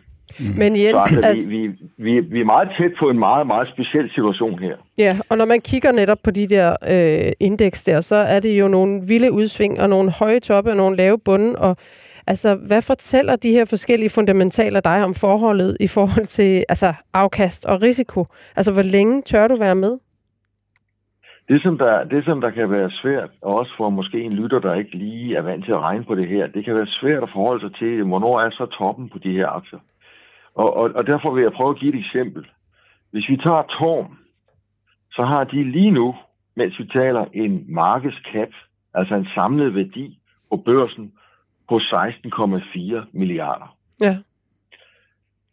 Men 0.57 0.75
Jens, 0.75 1.03
Så 1.03 1.15
altså, 1.15 1.29
altså, 1.29 1.49
vi, 1.49 1.67
vi, 1.97 2.19
vi, 2.19 2.39
er 2.39 2.45
meget 2.45 2.69
tæt 2.79 2.91
på 2.99 3.09
en 3.09 3.19
meget, 3.19 3.47
meget 3.47 3.67
speciel 3.73 4.09
situation 4.09 4.59
her. 4.59 4.75
ja, 4.97 5.17
og 5.29 5.37
når 5.37 5.45
man 5.45 5.61
kigger 5.61 5.91
netop 5.91 6.17
på 6.23 6.31
de 6.31 6.47
der 6.47 6.75
øh, 6.89 7.31
indeks 7.39 7.83
der, 7.83 8.01
så 8.01 8.15
er 8.15 8.39
det 8.39 8.59
jo 8.59 8.67
nogle 8.67 9.01
vilde 9.07 9.31
udsving 9.31 9.81
og 9.81 9.89
nogle 9.89 10.11
høje 10.11 10.39
toppe 10.39 10.69
og 10.71 10.77
nogle 10.77 10.97
lave 10.97 11.19
bunde. 11.19 11.55
Og 11.55 11.77
altså, 12.27 12.55
hvad 12.55 12.81
fortæller 12.81 13.35
de 13.35 13.51
her 13.51 13.65
forskellige 13.65 14.09
fundamentaler 14.09 14.79
dig 14.79 15.03
om 15.03 15.13
forholdet 15.13 15.77
i 15.79 15.87
forhold 15.87 16.25
til 16.25 16.63
altså, 16.69 16.93
afkast 17.13 17.65
og 17.65 17.81
risiko? 17.81 18.25
Altså, 18.55 18.71
hvor 18.73 18.83
længe 18.83 19.21
tør 19.21 19.47
du 19.47 19.55
være 19.55 19.75
med? 19.75 19.97
Det 21.49 21.61
som, 21.61 21.77
der, 21.77 22.03
det, 22.03 22.25
som 22.25 22.41
der 22.41 22.49
kan 22.49 22.69
være 22.69 22.91
svært, 22.91 23.29
og 23.41 23.55
også 23.59 23.73
for 23.77 23.89
måske 23.89 24.21
en 24.21 24.33
lytter, 24.33 24.59
der 24.59 24.73
ikke 24.73 24.97
lige 24.97 25.35
er 25.35 25.41
vant 25.41 25.65
til 25.65 25.71
at 25.71 25.79
regne 25.79 26.03
på 26.03 26.15
det 26.15 26.27
her, 26.27 26.47
det 26.47 26.65
kan 26.65 26.75
være 26.75 26.87
svært 26.87 27.23
at 27.23 27.29
forholde 27.29 27.61
sig 27.61 27.75
til, 27.79 28.03
hvornår 28.03 28.39
er 28.39 28.49
så 28.49 28.65
toppen 28.65 29.09
på 29.09 29.17
de 29.17 29.31
her 29.31 29.47
aktier. 29.47 29.79
Og, 30.61 30.77
og, 30.77 30.91
og 30.95 31.07
derfor 31.07 31.33
vil 31.33 31.41
jeg 31.43 31.51
prøve 31.51 31.69
at 31.69 31.79
give 31.79 31.93
et 31.93 31.99
eksempel. 31.99 32.47
Hvis 33.11 33.29
vi 33.29 33.37
tager 33.37 33.61
Torm, 33.61 34.17
så 35.11 35.23
har 35.25 35.43
de 35.43 35.71
lige 35.71 35.91
nu, 35.91 36.15
mens 36.55 36.79
vi 36.79 36.85
taler 36.85 37.25
en 37.33 37.65
markedskap, 37.67 38.51
altså 38.93 39.15
en 39.15 39.27
samlet 39.35 39.75
værdi 39.75 40.19
på 40.51 40.57
børsen 40.57 41.13
på 41.69 41.75
16,4 41.77 43.09
milliarder. 43.13 43.77
Ja. 44.01 44.17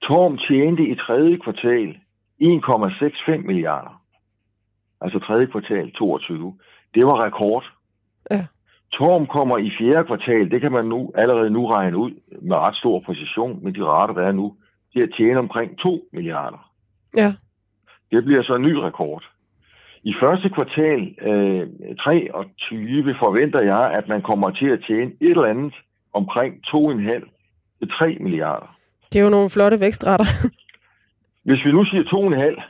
Torm 0.03 0.39
tjente 0.39 0.83
i 0.83 0.95
tredje 0.95 1.37
kvartal 1.37 1.99
1,65 2.43 3.37
milliarder. 3.37 4.03
Altså 5.01 5.19
tredje 5.19 5.47
kvartal 5.47 5.93
22. 5.93 6.59
Det 6.95 7.03
var 7.05 7.25
rekord. 7.25 7.65
Ja. 8.31 8.47
Torm 8.93 9.27
kommer 9.27 9.59
i 9.59 9.71
fjerde 9.79 10.07
kvartal, 10.07 10.51
det 10.51 10.61
kan 10.61 10.73
man 10.73 10.85
nu 10.85 11.13
allerede 11.15 11.51
nu 11.51 11.67
regne 11.67 11.97
ud 11.97 12.11
med 12.43 12.57
ret 12.57 12.77
stor 12.77 13.01
præcision 13.01 13.65
med 13.65 13.73
de 13.73 13.83
rater, 13.85 14.15
der 14.15 14.23
er 14.23 14.33
nu, 14.33 14.57
til 14.97 15.03
at 15.03 15.15
tjene 15.19 15.39
omkring 15.39 15.79
2 15.79 16.09
milliarder. 16.13 16.71
Ja. 17.17 17.33
Det 18.11 18.25
bliver 18.25 18.43
så 18.43 18.55
en 18.55 18.63
ny 18.63 18.75
rekord. 18.75 19.25
I 20.03 20.15
første 20.23 20.49
kvartal 20.49 21.01
øh, 21.29 21.97
23 21.97 23.15
forventer 23.25 23.63
jeg, 23.65 23.85
at 23.99 24.09
man 24.09 24.23
kommer 24.23 24.51
til 24.51 24.67
at 24.67 24.81
tjene 24.89 25.11
et 25.21 25.31
eller 25.31 25.45
andet 25.45 25.75
omkring 26.13 26.55
2,5 26.67 27.79
til 27.79 27.89
3 27.91 28.17
milliarder. 28.21 28.77
Det 29.13 29.19
er 29.19 29.25
jo 29.25 29.31
nogle 29.31 29.51
flotte 29.51 29.81
vækstrater. 29.81 30.29
Hvis 31.49 31.65
vi 31.65 31.71
nu 31.73 31.85
siger 31.85 32.03
2,5, 32.03 32.63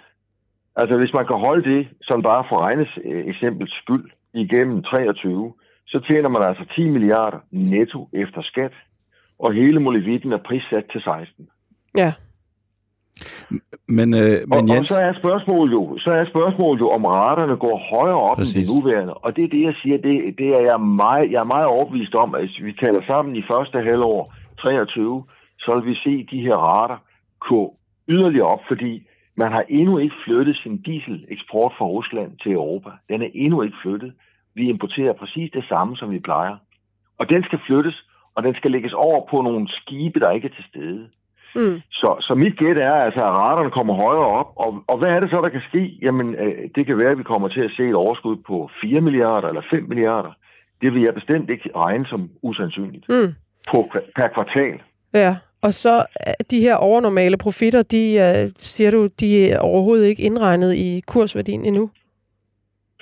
altså 0.76 0.98
hvis 0.98 1.12
man 1.14 1.26
kan 1.26 1.36
holde 1.36 1.70
det, 1.70 1.88
som 2.02 2.22
bare 2.22 2.44
for 2.48 2.56
regnes 2.66 2.88
øh, 3.04 3.26
eksempels 3.26 3.72
skyld, 3.82 4.10
igennem 4.34 4.82
23, 4.82 5.52
så 5.86 6.00
tjener 6.08 6.28
man 6.28 6.42
altså 6.42 6.64
10 6.74 6.88
milliarder 6.88 7.38
netto 7.50 8.08
efter 8.12 8.42
skat, 8.42 8.72
og 9.38 9.52
hele 9.52 9.80
molevitten 9.80 10.32
er 10.32 10.46
prissat 10.48 10.84
til 10.92 11.00
16. 11.00 11.48
ja. 11.96 12.12
Men, 13.88 14.08
øh, 14.14 14.36
Og, 14.42 14.48
men 14.48 14.70
og 14.70 14.76
Jens, 14.76 14.88
så 14.88 14.98
er 15.08 15.12
spørgsmålet 15.22 15.72
jo, 15.72 15.98
så 15.98 16.10
er 16.10 16.24
spørgsmålet 16.24 16.80
jo, 16.80 16.88
om 16.96 17.04
raterne 17.04 17.56
går 17.56 17.76
højere 17.94 18.20
op 18.28 18.36
Præcis. 18.36 18.54
end 18.56 18.64
det 18.64 18.74
nuværende. 18.74 19.14
Og 19.14 19.36
det 19.36 19.44
er 19.44 19.48
det, 19.48 19.62
jeg 19.62 19.74
siger, 19.82 19.96
det, 20.06 20.14
det 20.38 20.48
er 20.58 20.62
jeg 20.70 20.80
meget, 20.80 21.30
jeg 21.32 21.40
er 21.40 21.52
meget 21.54 21.66
overbevist 21.66 22.14
om, 22.14 22.34
at 22.34 22.40
hvis 22.40 22.64
vi 22.66 22.72
taler 22.72 23.02
sammen 23.06 23.36
i 23.36 23.42
første 23.50 23.78
halvår 23.88 24.34
23, 24.58 25.24
så 25.58 25.70
vil 25.74 25.90
vi 25.90 25.94
se 26.04 26.26
de 26.30 26.40
her 26.46 26.56
rater 26.68 26.98
gå 27.40 27.76
yderligere 28.08 28.46
op, 28.46 28.62
fordi 28.68 28.92
man 29.36 29.52
har 29.52 29.64
endnu 29.68 29.98
ikke 29.98 30.14
flyttet 30.24 30.56
sin 30.56 30.76
dieseleksport 30.82 31.72
fra 31.78 31.84
Rusland 31.84 32.30
til 32.42 32.52
Europa. 32.52 32.90
Den 33.08 33.22
er 33.22 33.30
endnu 33.34 33.62
ikke 33.62 33.76
flyttet. 33.82 34.12
Vi 34.54 34.68
importerer 34.68 35.12
præcis 35.12 35.50
det 35.52 35.64
samme, 35.68 35.96
som 35.96 36.10
vi 36.10 36.20
plejer. 36.20 36.56
Og 37.18 37.28
den 37.32 37.44
skal 37.44 37.58
flyttes, 37.66 37.96
og 38.34 38.42
den 38.42 38.54
skal 38.54 38.70
lægges 38.70 38.92
over 38.92 39.26
på 39.30 39.36
nogle 39.36 39.68
skibe, 39.68 40.20
der 40.20 40.30
ikke 40.30 40.48
er 40.48 40.54
til 40.54 40.64
stede. 40.68 41.08
Mm. 41.56 41.80
Så, 41.90 42.08
så 42.26 42.32
mit 42.34 42.56
gæt 42.58 42.78
er, 42.78 42.92
altså, 43.06 43.20
at 43.20 43.36
raterne 43.42 43.70
kommer 43.70 43.94
højere 43.94 44.28
op. 44.40 44.48
Og, 44.64 44.70
og 44.90 44.98
hvad 44.98 45.08
er 45.08 45.20
det 45.20 45.30
så, 45.30 45.38
der 45.44 45.48
kan 45.48 45.64
ske? 45.68 45.82
Jamen, 46.02 46.34
øh, 46.34 46.54
det 46.74 46.86
kan 46.86 46.98
være, 47.00 47.12
at 47.14 47.18
vi 47.18 47.22
kommer 47.32 47.48
til 47.48 47.60
at 47.60 47.70
se 47.76 47.82
et 47.88 47.94
overskud 47.94 48.36
på 48.46 48.70
4 48.80 49.00
milliarder 49.00 49.48
eller 49.48 49.62
5 49.70 49.88
milliarder. 49.88 50.32
Det 50.82 50.94
vil 50.94 51.02
jeg 51.02 51.14
bestemt 51.14 51.50
ikke 51.50 51.70
regne 51.76 52.06
som 52.06 52.30
usandsynligt 52.42 53.04
Mm. 53.08 53.30
på, 53.70 53.78
per 54.16 54.28
kvartal. 54.34 54.76
Ja, 55.14 55.36
og 55.62 55.72
så 55.72 56.04
er 56.20 56.34
de 56.50 56.60
her 56.60 56.74
overnormale 56.74 57.36
profitter, 57.36 57.82
de, 57.82 58.02
uh, 58.44 58.50
siger 58.58 58.90
du, 58.90 59.08
de 59.20 59.50
er 59.50 59.58
overhovedet 59.58 60.06
ikke 60.06 60.22
indregnet 60.22 60.74
i 60.74 61.02
kursværdien 61.06 61.64
endnu? 61.64 61.90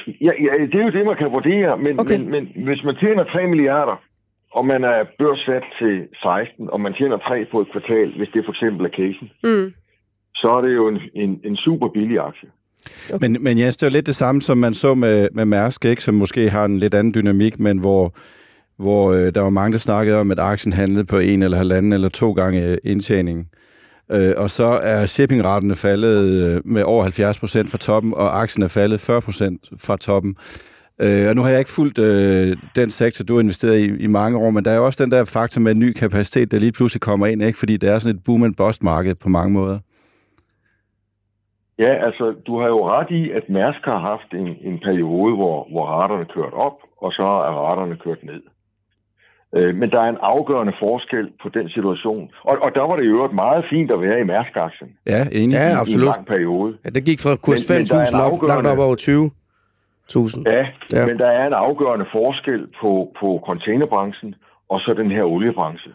Ja, 0.07 0.31
ja, 0.47 0.53
det 0.73 0.81
er 0.81 0.85
jo 0.85 0.91
det, 0.91 1.07
man 1.07 1.17
kan 1.17 1.31
vurdere, 1.31 1.79
men, 1.79 2.01
okay. 2.01 2.19
men, 2.19 2.31
men 2.31 2.65
hvis 2.65 2.85
man 2.85 2.97
tjener 2.97 3.25
3 3.25 3.47
milliarder, 3.47 3.97
og 4.59 4.67
man 4.67 4.85
er 4.85 5.01
børssat 5.21 5.65
til 5.79 5.95
16, 6.23 6.71
og 6.73 6.81
man 6.81 6.95
tjener 6.99 7.17
3 7.17 7.47
på 7.53 7.61
et 7.61 7.69
kvartal, 7.73 8.09
hvis 8.19 8.29
det 8.35 8.43
for 8.45 8.53
eksempel 8.53 8.83
er 8.87 8.93
casen, 9.01 9.29
Mm. 9.45 9.73
så 10.35 10.49
er 10.57 10.61
det 10.67 10.75
jo 10.75 10.89
en, 10.89 10.99
en, 11.23 11.41
en 11.45 11.57
super 11.57 11.89
billig 11.97 12.19
aktie. 12.29 12.49
men, 13.21 13.37
men 13.41 13.59
Jens, 13.59 13.77
det 13.77 13.87
er 13.87 13.91
jo 13.91 13.97
lidt 13.99 14.07
det 14.07 14.17
samme, 14.17 14.43
som 14.43 14.59
man 14.59 14.75
så 14.75 14.95
med, 14.95 15.29
med 15.35 15.45
Mærsk, 15.45 15.85
ikke? 15.85 16.03
som 16.05 16.15
måske 16.15 16.51
har 16.51 16.65
en 16.65 16.79
lidt 16.79 16.95
anden 16.95 17.15
dynamik, 17.15 17.61
men 17.61 17.79
hvor, 17.79 18.15
hvor 18.79 19.13
øh, 19.13 19.35
der 19.35 19.41
var 19.41 19.51
mange, 19.51 19.73
der 19.73 19.79
snakkede 19.79 20.17
om, 20.19 20.31
at 20.31 20.39
aktien 20.39 20.73
handlede 20.73 21.05
på 21.05 21.19
en 21.19 21.43
eller 21.43 21.57
halvanden 21.57 21.93
eller 21.93 22.09
to 22.09 22.33
gange 22.33 22.69
øh, 22.71 22.77
indtjeningen. 22.85 23.47
Øh, 24.13 24.33
og 24.37 24.51
så 24.51 24.65
er 24.65 25.07
shippingraterne 25.07 25.75
faldet 25.75 26.25
øh, 26.47 26.61
med 26.65 26.83
over 26.83 27.03
70 27.03 27.39
procent 27.39 27.71
fra 27.71 27.79
toppen, 27.79 28.15
og 28.15 28.43
aktien 28.43 28.63
er 28.65 28.69
faldet 28.69 29.01
40 29.01 29.21
procent 29.23 29.61
fra 29.87 29.97
toppen. 29.97 30.37
Øh, 31.03 31.29
og 31.29 31.35
nu 31.35 31.43
har 31.43 31.49
jeg 31.49 31.59
ikke 31.59 31.71
fulgt 31.71 31.99
øh, 31.99 32.57
den 32.77 32.91
sektor, 32.91 33.25
du 33.25 33.35
har 33.35 33.41
investeret 33.43 33.79
i, 33.79 34.03
i 34.05 34.07
mange 34.07 34.39
år, 34.39 34.51
men 34.51 34.65
der 34.65 34.71
er 34.71 34.77
jo 34.77 34.85
også 34.87 35.05
den 35.05 35.13
der 35.13 35.25
faktor 35.25 35.61
med 35.61 35.75
ny 35.75 35.93
kapacitet, 35.93 36.51
der 36.51 36.59
lige 36.61 36.73
pludselig 36.73 37.01
kommer 37.01 37.27
ind, 37.27 37.43
ikke? 37.43 37.59
fordi 37.59 37.77
det 37.77 37.89
er 37.91 37.99
sådan 37.99 38.17
et 38.17 38.25
boom 38.25 38.43
and 38.43 38.55
bust 38.57 38.83
marked 38.83 39.15
på 39.23 39.29
mange 39.29 39.53
måder. 39.53 39.79
Ja, 41.79 41.93
altså, 42.07 42.25
du 42.47 42.53
har 42.61 42.67
jo 42.67 42.81
ret 42.95 43.11
i, 43.11 43.31
at 43.31 43.43
Mærsk 43.49 43.83
har 43.93 44.01
haft 44.11 44.31
en, 44.41 44.49
en 44.71 44.77
periode, 44.87 45.35
hvor, 45.41 45.57
hvor 45.73 45.85
raterne 45.87 46.25
kørt 46.35 46.53
op, 46.67 46.77
og 47.05 47.13
så 47.13 47.23
er 47.49 47.53
raterne 47.69 47.97
kørt 48.05 48.19
ned. 48.31 48.43
Øh, 49.57 49.75
men 49.81 49.91
der 49.91 50.01
er 50.01 50.09
en 50.15 50.21
afgørende 50.35 50.75
forskel 50.85 51.27
på 51.43 51.49
den 51.57 51.67
situation. 51.77 52.25
Og, 52.49 52.55
og 52.65 52.71
der 52.77 52.85
var 52.89 52.97
det 52.97 53.05
jo 53.07 53.13
øvrigt 53.17 53.35
meget 53.45 53.65
fint 53.73 53.93
at 53.93 54.01
være 54.01 54.21
i 54.21 54.25
Mærsk-aktien 54.33 54.91
Ja, 55.13 55.21
enig. 55.41 55.55
Ja, 55.55 55.69
i 55.69 55.73
en 55.73 55.77
absolut. 55.85 56.07
lang 56.15 56.27
periode. 56.27 56.71
Ja, 56.85 56.91
det 56.97 57.05
gik 57.05 57.21
fra 57.25 57.37
kurs 57.47 57.61
Men- 57.69 57.77
men 57.79 57.87
der 57.87 57.97
er 57.97 58.01
en 58.01 58.07
5.000 58.07 58.27
op, 58.27 58.43
langt 58.53 58.67
op 58.73 58.79
over 58.87 58.97
20.000. 58.97 59.44
Ja, 60.47 60.53
Ja. 60.53 60.67
ja, 60.93 61.07
men 61.07 61.19
der 61.19 61.27
er 61.27 61.47
en 61.47 61.53
afgørende 61.53 62.07
forskel 62.13 62.67
på, 62.81 63.13
på 63.21 63.43
containerbranchen 63.47 64.35
og 64.69 64.81
så 64.81 64.95
den 64.95 65.11
her 65.11 65.23
oliebranche. 65.25 65.93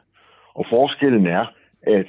Og 0.54 0.66
forskellen 0.70 1.28
er, 1.28 1.46
at 1.82 2.06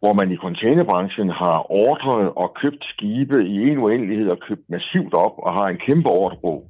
hvor 0.00 0.12
man 0.12 0.30
i 0.32 0.36
containerbranchen 0.36 1.30
har 1.30 1.72
ordret 1.72 2.32
og 2.36 2.54
købt 2.62 2.84
skibe 2.84 3.46
i 3.46 3.68
en 3.70 3.78
uendelighed 3.78 4.28
og 4.28 4.38
købt 4.38 4.70
massivt 4.70 5.14
op 5.14 5.34
og 5.38 5.52
har 5.52 5.66
en 5.68 5.76
kæmpe 5.76 6.08
ordrebog, 6.08 6.66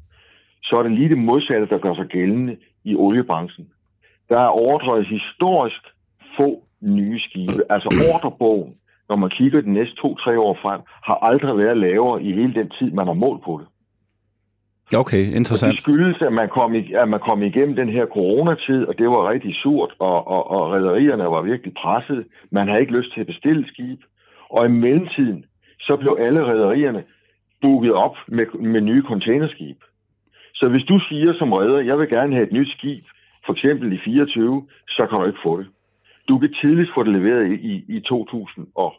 så 0.62 0.76
er 0.76 0.82
det 0.82 0.92
lige 0.92 1.08
det 1.08 1.18
modsatte, 1.18 1.66
der 1.66 1.78
gør 1.78 1.94
sig 1.94 2.06
gældende 2.06 2.56
i 2.84 2.96
oliebranchen. 2.96 3.68
Der 4.28 4.40
er 4.40 4.48
ordret 4.48 5.06
historisk 5.06 5.82
få 6.36 6.62
nye 6.80 7.20
skibe. 7.20 7.62
Altså 7.70 7.88
ordrebogen, 8.14 8.74
når 9.08 9.16
man 9.16 9.30
kigger 9.30 9.60
de 9.60 9.72
næste 9.72 9.94
to-tre 9.96 10.38
år 10.40 10.58
frem, 10.62 10.80
har 10.86 11.14
aldrig 11.14 11.58
været 11.58 11.76
lavere 11.76 12.22
i 12.22 12.32
hele 12.32 12.54
den 12.54 12.70
tid, 12.70 12.90
man 12.90 13.06
har 13.06 13.14
målt 13.14 13.44
på 13.44 13.60
det. 13.60 13.66
Okay, 14.92 15.30
Og 15.30 15.36
interessant. 15.36 15.72
det 15.72 15.80
skyldes, 15.80 16.16
at 16.26 16.32
man, 16.32 16.48
kom 16.48 16.74
at 16.74 17.08
man 17.08 17.20
kom 17.20 17.42
igennem 17.42 17.76
den 17.76 17.88
her 17.88 18.06
coronatid, 18.06 18.84
og 18.84 18.98
det 18.98 19.06
var 19.06 19.30
rigtig 19.30 19.54
surt, 19.54 19.94
og, 19.98 20.28
og, 20.28 20.50
og 20.50 20.72
rædderierne 20.72 21.24
var 21.24 21.42
virkelig 21.42 21.72
presset. 21.82 22.24
Man 22.50 22.68
havde 22.68 22.80
ikke 22.80 22.96
lyst 22.98 23.12
til 23.14 23.20
at 23.20 23.26
bestille 23.26 23.68
skib. 23.68 24.00
Og 24.50 24.66
i 24.66 24.68
mellemtiden, 24.68 25.44
så 25.80 25.96
blev 25.96 26.16
alle 26.20 26.44
rædderierne 26.44 27.04
booket 27.62 27.92
op 27.92 28.16
med, 28.28 28.46
med 28.60 28.80
nye 28.80 29.02
containerskib. 29.02 29.78
Så 30.54 30.68
hvis 30.68 30.84
du 30.84 30.98
siger 30.98 31.32
som 31.38 31.52
redder, 31.52 31.80
jeg 31.80 31.98
vil 31.98 32.08
gerne 32.08 32.34
have 32.34 32.46
et 32.46 32.52
nyt 32.52 32.70
skib, 32.70 33.04
for 33.46 33.52
eksempel 33.52 33.92
i 33.92 33.98
24, 34.04 34.66
så 34.88 35.06
kan 35.06 35.18
du 35.18 35.26
ikke 35.26 35.44
få 35.44 35.58
det. 35.58 35.66
Du 36.28 36.38
kan 36.38 36.54
tidligst 36.60 36.92
få 36.94 37.02
det 37.02 37.12
leveret 37.12 37.52
i, 37.52 37.84
i 37.88 38.00
2000 38.00 38.66
og 38.74 38.94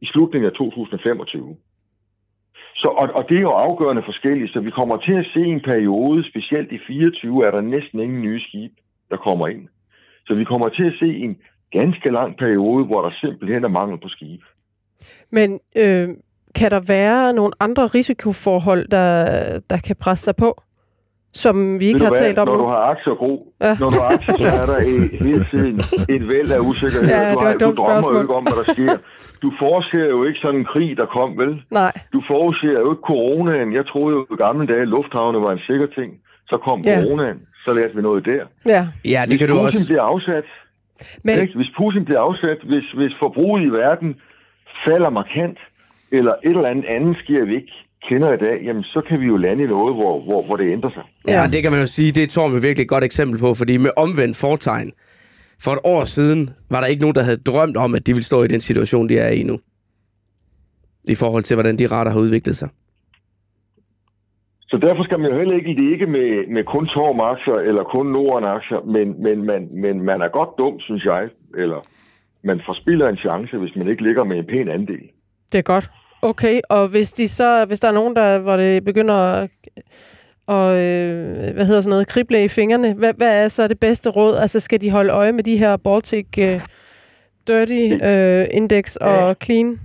i 0.00 0.06
slutningen 0.06 0.46
af 0.50 0.52
2025. 0.52 1.56
Så, 2.82 2.88
og, 3.00 3.06
og 3.18 3.22
det 3.28 3.36
er 3.36 3.46
jo 3.48 3.50
afgørende 3.68 4.02
forskelligt, 4.10 4.52
så 4.52 4.60
vi 4.60 4.70
kommer 4.70 4.96
til 4.96 5.14
at 5.22 5.26
se 5.34 5.40
en 5.40 5.62
periode, 5.70 6.28
specielt 6.30 6.72
i 6.72 6.78
24, 6.86 7.46
er 7.46 7.50
der 7.50 7.60
næsten 7.60 8.00
ingen 8.00 8.22
nye 8.22 8.40
skib, 8.40 8.72
der 9.10 9.16
kommer 9.16 9.46
ind. 9.48 9.68
Så 10.26 10.34
vi 10.34 10.44
kommer 10.44 10.68
til 10.68 10.86
at 10.86 10.96
se 10.98 11.08
en 11.26 11.36
ganske 11.72 12.08
lang 12.18 12.36
periode, 12.36 12.84
hvor 12.84 13.00
der 13.02 13.10
simpelthen 13.20 13.64
er 13.64 13.68
mangel 13.68 13.98
på 14.00 14.08
skib. 14.08 14.42
Men 15.30 15.60
øh, 15.76 16.08
kan 16.54 16.70
der 16.70 16.80
være 16.88 17.32
nogle 17.32 17.52
andre 17.60 17.86
risikoforhold, 17.86 18.88
der, 18.88 19.14
der 19.70 19.78
kan 19.86 19.96
presse 19.96 20.24
sig 20.24 20.36
på? 20.36 20.62
Som 21.44 21.80
vi 21.80 21.86
ikke 21.90 22.00
har 22.06 22.12
hvad, 22.14 22.20
talt 22.24 22.38
om 22.42 22.46
Når 22.48 22.56
nu. 22.56 22.62
du 22.62 22.68
har 22.74 22.82
aktier, 22.94 23.14
Gro, 23.20 23.32
ja. 23.66 23.72
når 23.82 23.88
du 23.94 23.98
har 24.02 24.08
aktier, 24.16 24.36
så 24.46 24.56
er 24.62 24.66
der 24.72 24.78
et, 24.92 25.02
hele 25.26 25.44
tiden 25.52 25.74
et 26.16 26.22
væld 26.32 26.50
af 26.56 26.60
usikkerhed. 26.70 27.08
Ja, 27.08 27.20
du, 27.24 27.28
det 27.30 27.36
var 27.36 27.46
har, 27.48 27.54
et 27.54 27.60
du 27.60 27.70
drømmer 27.80 27.96
jo 27.96 28.02
spørgsmål. 28.02 28.22
ikke 28.24 28.34
om, 28.38 28.42
hvad 28.48 28.56
der 28.62 28.66
sker. 28.76 28.94
Du 29.44 29.48
forudser 29.62 30.04
jo 30.14 30.18
ikke 30.28 30.40
sådan 30.44 30.58
en 30.62 30.66
krig, 30.72 30.90
der 31.00 31.06
kom, 31.16 31.30
vel? 31.42 31.52
Nej, 31.80 31.92
Du 32.14 32.20
forudser 32.30 32.70
jo 32.84 32.86
ikke 32.92 33.04
coronaen. 33.10 33.68
Jeg 33.78 33.84
troede 33.92 34.12
jo 34.16 34.20
i 34.34 34.36
gamle 34.44 34.66
dage, 34.70 34.82
at 34.86 34.90
lufthavne 34.96 35.38
var 35.46 35.52
en 35.58 35.62
sikker 35.70 35.88
ting. 35.98 36.10
Så 36.50 36.56
kom 36.66 36.78
Ja. 36.86 36.96
coronaen, 37.02 37.38
så 37.64 37.70
lærte 37.78 37.94
vi 37.96 38.02
noget 38.08 38.22
der. 38.30 38.42
ja. 38.74 38.82
Ja, 39.14 39.20
det 39.20 39.28
Hvis 39.30 39.38
kan 39.40 39.48
du 39.48 39.54
Putin 39.54 39.66
også. 39.66 39.86
bliver 39.90 40.02
afsat, 40.14 40.46
Men, 41.24 41.34
ikke? 41.42 41.54
hvis 41.60 41.70
Putin 41.78 42.04
bliver 42.08 42.20
afsat, 42.28 42.58
hvis, 42.70 42.86
hvis 42.98 43.12
forbruget 43.22 43.60
i 43.68 43.70
verden 43.82 44.10
falder 44.86 45.10
markant, 45.20 45.58
eller 46.12 46.32
et 46.44 46.50
eller 46.56 46.68
andet 46.72 46.84
andet 46.96 47.14
sker, 47.24 47.44
vi 47.44 47.54
ikke 47.60 47.74
kender 48.08 48.32
i 48.32 48.36
dag, 48.36 48.56
jamen 48.64 48.82
så 48.82 49.02
kan 49.08 49.20
vi 49.20 49.26
jo 49.26 49.36
lande 49.36 49.64
i 49.64 49.66
noget, 49.66 49.94
hvor, 49.94 50.20
hvor, 50.26 50.42
hvor 50.46 50.56
det 50.56 50.72
ændrer 50.72 50.90
sig. 50.90 51.02
Ja, 51.28 51.46
det 51.52 51.62
kan 51.62 51.72
man 51.72 51.80
jo 51.80 51.86
sige, 51.86 52.12
det 52.12 52.22
er 52.22 52.26
Torm 52.26 52.52
jo 52.52 52.60
virkelig 52.60 52.82
et 52.82 52.88
godt 52.88 53.04
eksempel 53.04 53.40
på, 53.40 53.54
fordi 53.54 53.76
med 53.76 53.90
omvendt 53.96 54.36
fortegn, 54.36 54.92
for 55.64 55.70
et 55.70 55.78
år 55.84 56.04
siden 56.04 56.50
var 56.70 56.80
der 56.80 56.86
ikke 56.86 57.00
nogen, 57.00 57.14
der 57.14 57.22
havde 57.22 57.36
drømt 57.36 57.76
om, 57.76 57.94
at 57.94 58.06
de 58.06 58.12
ville 58.12 58.24
stå 58.24 58.42
i 58.42 58.48
den 58.48 58.60
situation, 58.60 59.08
de 59.08 59.18
er 59.18 59.28
i 59.28 59.42
nu. 59.42 59.58
I 61.04 61.14
forhold 61.14 61.42
til, 61.42 61.54
hvordan 61.56 61.76
de 61.78 61.86
retter 61.86 62.12
har 62.12 62.20
udviklet 62.20 62.56
sig. 62.56 62.68
Så 64.70 64.76
derfor 64.76 65.02
skal 65.04 65.18
man 65.20 65.30
jo 65.30 65.36
heller 65.38 65.56
ikke 65.56 65.72
ligge 65.82 66.06
med, 66.06 66.54
med 66.54 66.64
kun 66.64 66.86
Torm-aktier 66.86 67.58
eller 67.68 67.82
kun 67.82 68.06
Norden-aktier, 68.06 68.80
men, 68.94 69.22
men, 69.22 69.46
man, 69.46 69.70
men 69.84 70.04
man 70.04 70.20
er 70.20 70.28
godt 70.28 70.48
dum, 70.58 70.80
synes 70.80 71.04
jeg, 71.04 71.22
eller 71.62 71.80
man 72.44 72.60
forspiller 72.66 73.08
en 73.08 73.16
chance, 73.16 73.56
hvis 73.58 73.76
man 73.76 73.88
ikke 73.88 74.02
ligger 74.02 74.24
med 74.24 74.36
en 74.38 74.46
pæn 74.52 74.68
andel. 74.68 75.06
det 75.52 75.58
er 75.58 75.62
godt. 75.62 75.90
Okay, 76.22 76.60
og 76.70 76.88
hvis, 76.88 77.12
de 77.12 77.28
så, 77.28 77.64
hvis 77.64 77.80
der 77.80 77.88
er 77.88 77.92
nogen, 77.92 78.16
der, 78.16 78.38
hvor 78.38 78.56
det 78.56 78.84
begynder 78.84 79.14
at, 79.14 79.50
og, 80.46 80.76
øh, 80.84 81.54
hvad 81.54 81.66
hedder 81.66 81.80
sådan 81.80 81.90
noget, 81.90 82.08
krible 82.08 82.44
i 82.44 82.48
fingrene, 82.48 82.94
hvad, 82.94 83.14
hvad 83.14 83.44
er 83.44 83.48
så 83.48 83.68
det 83.68 83.80
bedste 83.80 84.10
råd? 84.10 84.36
Altså, 84.36 84.60
skal 84.60 84.80
de 84.80 84.90
holde 84.90 85.12
øje 85.12 85.32
med 85.32 85.44
de 85.44 85.56
her 85.56 85.76
Baltic 85.76 86.26
øh, 86.38 86.60
Dirty 87.48 88.04
øh, 88.04 88.46
Index 88.50 88.96
og 88.96 89.36
Clean? 89.44 89.78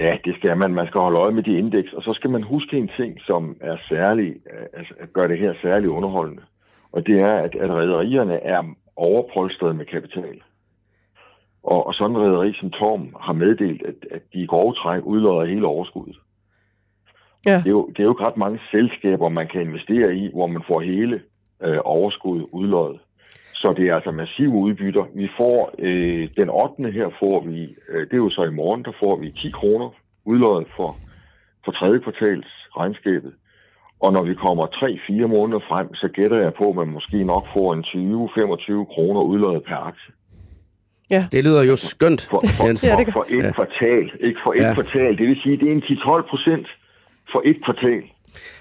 Ja, 0.00 0.16
det 0.24 0.34
skal 0.38 0.56
man. 0.56 0.74
Man 0.74 0.86
skal 0.86 1.00
holde 1.00 1.18
øje 1.18 1.34
med 1.34 1.42
de 1.42 1.58
indeks, 1.58 1.92
og 1.92 2.02
så 2.02 2.12
skal 2.14 2.30
man 2.30 2.42
huske 2.42 2.76
en 2.76 2.90
ting, 2.96 3.16
som 3.26 3.56
er 3.60 3.76
særlig, 3.88 4.28
øh, 4.52 4.66
altså 4.78 4.94
at 5.00 5.12
gøre 5.12 5.28
det 5.28 5.38
her 5.38 5.54
særligt 5.62 5.90
underholdende. 5.90 6.42
Og 6.92 7.06
det 7.06 7.20
er, 7.20 7.34
at, 7.34 7.54
at 7.54 7.70
rædderierne 7.70 8.44
er 8.44 8.62
overpolstret 8.96 9.76
med 9.76 9.84
kapital. 9.84 10.42
Og, 11.72 11.86
og 11.86 11.94
sådan 11.94 12.16
en 12.16 12.22
rædderi 12.22 12.54
som 12.60 12.70
Torm 12.70 13.16
har 13.20 13.32
meddelt, 13.32 13.82
at, 13.90 13.98
at 14.10 14.22
de 14.32 14.38
i 14.42 14.46
grove 14.46 14.74
træk 14.74 15.02
udlodder 15.04 15.44
hele 15.44 15.66
overskuddet. 15.66 16.16
Ja. 17.46 17.56
Det, 17.56 17.66
er 17.66 17.76
jo, 17.78 17.86
det 17.86 17.98
er 18.00 18.04
jo 18.04 18.12
ikke 18.12 18.26
ret 18.26 18.36
mange 18.36 18.60
selskaber, 18.70 19.28
man 19.28 19.48
kan 19.52 19.60
investere 19.60 20.14
i, 20.16 20.30
hvor 20.32 20.46
man 20.46 20.62
får 20.66 20.80
hele 20.80 21.20
øh, 21.64 21.78
overskuddet 21.84 22.46
udloddet. 22.52 23.00
Så 23.60 23.74
det 23.76 23.84
er 23.88 23.94
altså 23.94 24.10
massive 24.10 24.54
udbytter. 24.66 25.04
Vi 25.14 25.28
får 25.36 25.74
øh, 25.78 26.28
den 26.36 26.50
8. 26.50 26.92
her 26.98 27.08
får 27.20 27.40
vi, 27.40 27.74
øh, 27.88 28.00
det 28.06 28.12
er 28.12 28.24
jo 28.26 28.30
så 28.30 28.42
i 28.44 28.58
morgen, 28.60 28.84
der 28.84 28.92
får 29.00 29.16
vi 29.16 29.30
10 29.30 29.50
kroner 29.50 29.88
udloddet 30.24 30.68
for, 30.76 30.90
for 31.64 31.72
tredje 31.72 32.00
kvartals 32.00 32.50
regnskabet. 32.76 33.32
Og 34.00 34.12
når 34.12 34.22
vi 34.22 34.34
kommer 34.34 34.66
3-4 34.66 35.26
måneder 35.26 35.60
frem, 35.68 35.94
så 35.94 36.08
gætter 36.08 36.38
jeg 36.42 36.54
på, 36.54 36.68
at 36.70 36.76
man 36.76 36.88
måske 36.88 37.24
nok 37.24 37.44
får 37.56 37.68
en 37.74 37.84
20-25 37.84 38.94
kroner 38.94 39.20
udloddet 39.20 39.64
per 39.64 39.76
aktie. 39.76 40.12
Det 41.32 41.44
lyder 41.44 41.62
jo 41.62 41.76
skønt, 41.76 42.26
For, 42.30 42.42
for, 42.56 42.66
Jens. 42.66 42.84
Ja, 42.84 42.94
for, 42.94 43.12
for 43.12 43.26
et 43.30 43.44
Ja. 43.44 43.52
kvartal. 43.52 44.04
Ikke 44.26 44.38
for 44.44 44.52
et 44.52 44.60
Ja. 44.62 44.74
kvartal. 44.74 45.10
Det 45.18 45.26
vil 45.30 45.36
sige, 45.42 45.56
det 45.56 45.68
er 45.68 45.72
en 45.72 45.82
10-12 45.82 46.30
procent 46.30 46.66
for 47.32 47.42
et 47.50 47.56
kvartal. 47.64 48.02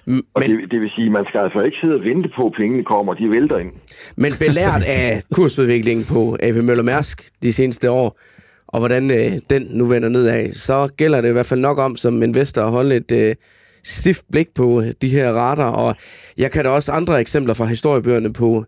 M- 0.07 0.21
Og 0.35 0.41
Men, 0.41 0.49
det, 0.51 0.71
det 0.71 0.81
vil 0.81 0.89
sige, 0.95 1.05
at 1.05 1.11
man 1.11 1.25
skal 1.29 1.39
altså 1.45 1.59
ikke 1.67 1.77
sidde 1.83 1.95
og 1.95 2.03
vente 2.09 2.29
på, 2.39 2.43
at 2.47 2.53
pengene 2.59 2.83
kommer, 2.83 3.13
de 3.13 3.29
vælter 3.29 3.57
ind. 3.57 3.71
men 4.17 4.31
belært 4.39 4.83
af 4.87 5.21
kursudviklingen 5.33 6.05
på 6.05 6.37
AP 6.43 6.55
Møller 6.55 6.83
Mærsk 6.83 7.17
de 7.43 7.53
seneste 7.53 7.91
år, 7.91 8.19
og 8.67 8.79
hvordan 8.79 9.11
øh, 9.11 9.31
den 9.49 9.67
nu 9.69 9.85
vender 9.85 10.09
nedad, 10.09 10.51
så 10.51 10.89
gælder 10.97 11.21
det 11.21 11.29
i 11.29 11.31
hvert 11.31 11.45
fald 11.45 11.59
nok 11.59 11.77
om 11.77 11.95
som 11.95 12.23
investor 12.23 12.61
at 12.61 12.71
holde 12.71 12.95
et 12.95 13.11
øh, 13.11 13.35
stift 13.83 14.23
blik 14.31 14.47
på 14.55 14.83
de 15.01 15.09
her 15.09 15.31
rater, 15.31 15.63
og 15.65 15.95
jeg 16.37 16.51
kan 16.51 16.63
da 16.63 16.69
også 16.69 16.91
andre 16.91 17.19
eksempler 17.21 17.53
fra 17.53 17.65
historiebøgerne 17.65 18.33
på 18.33 18.65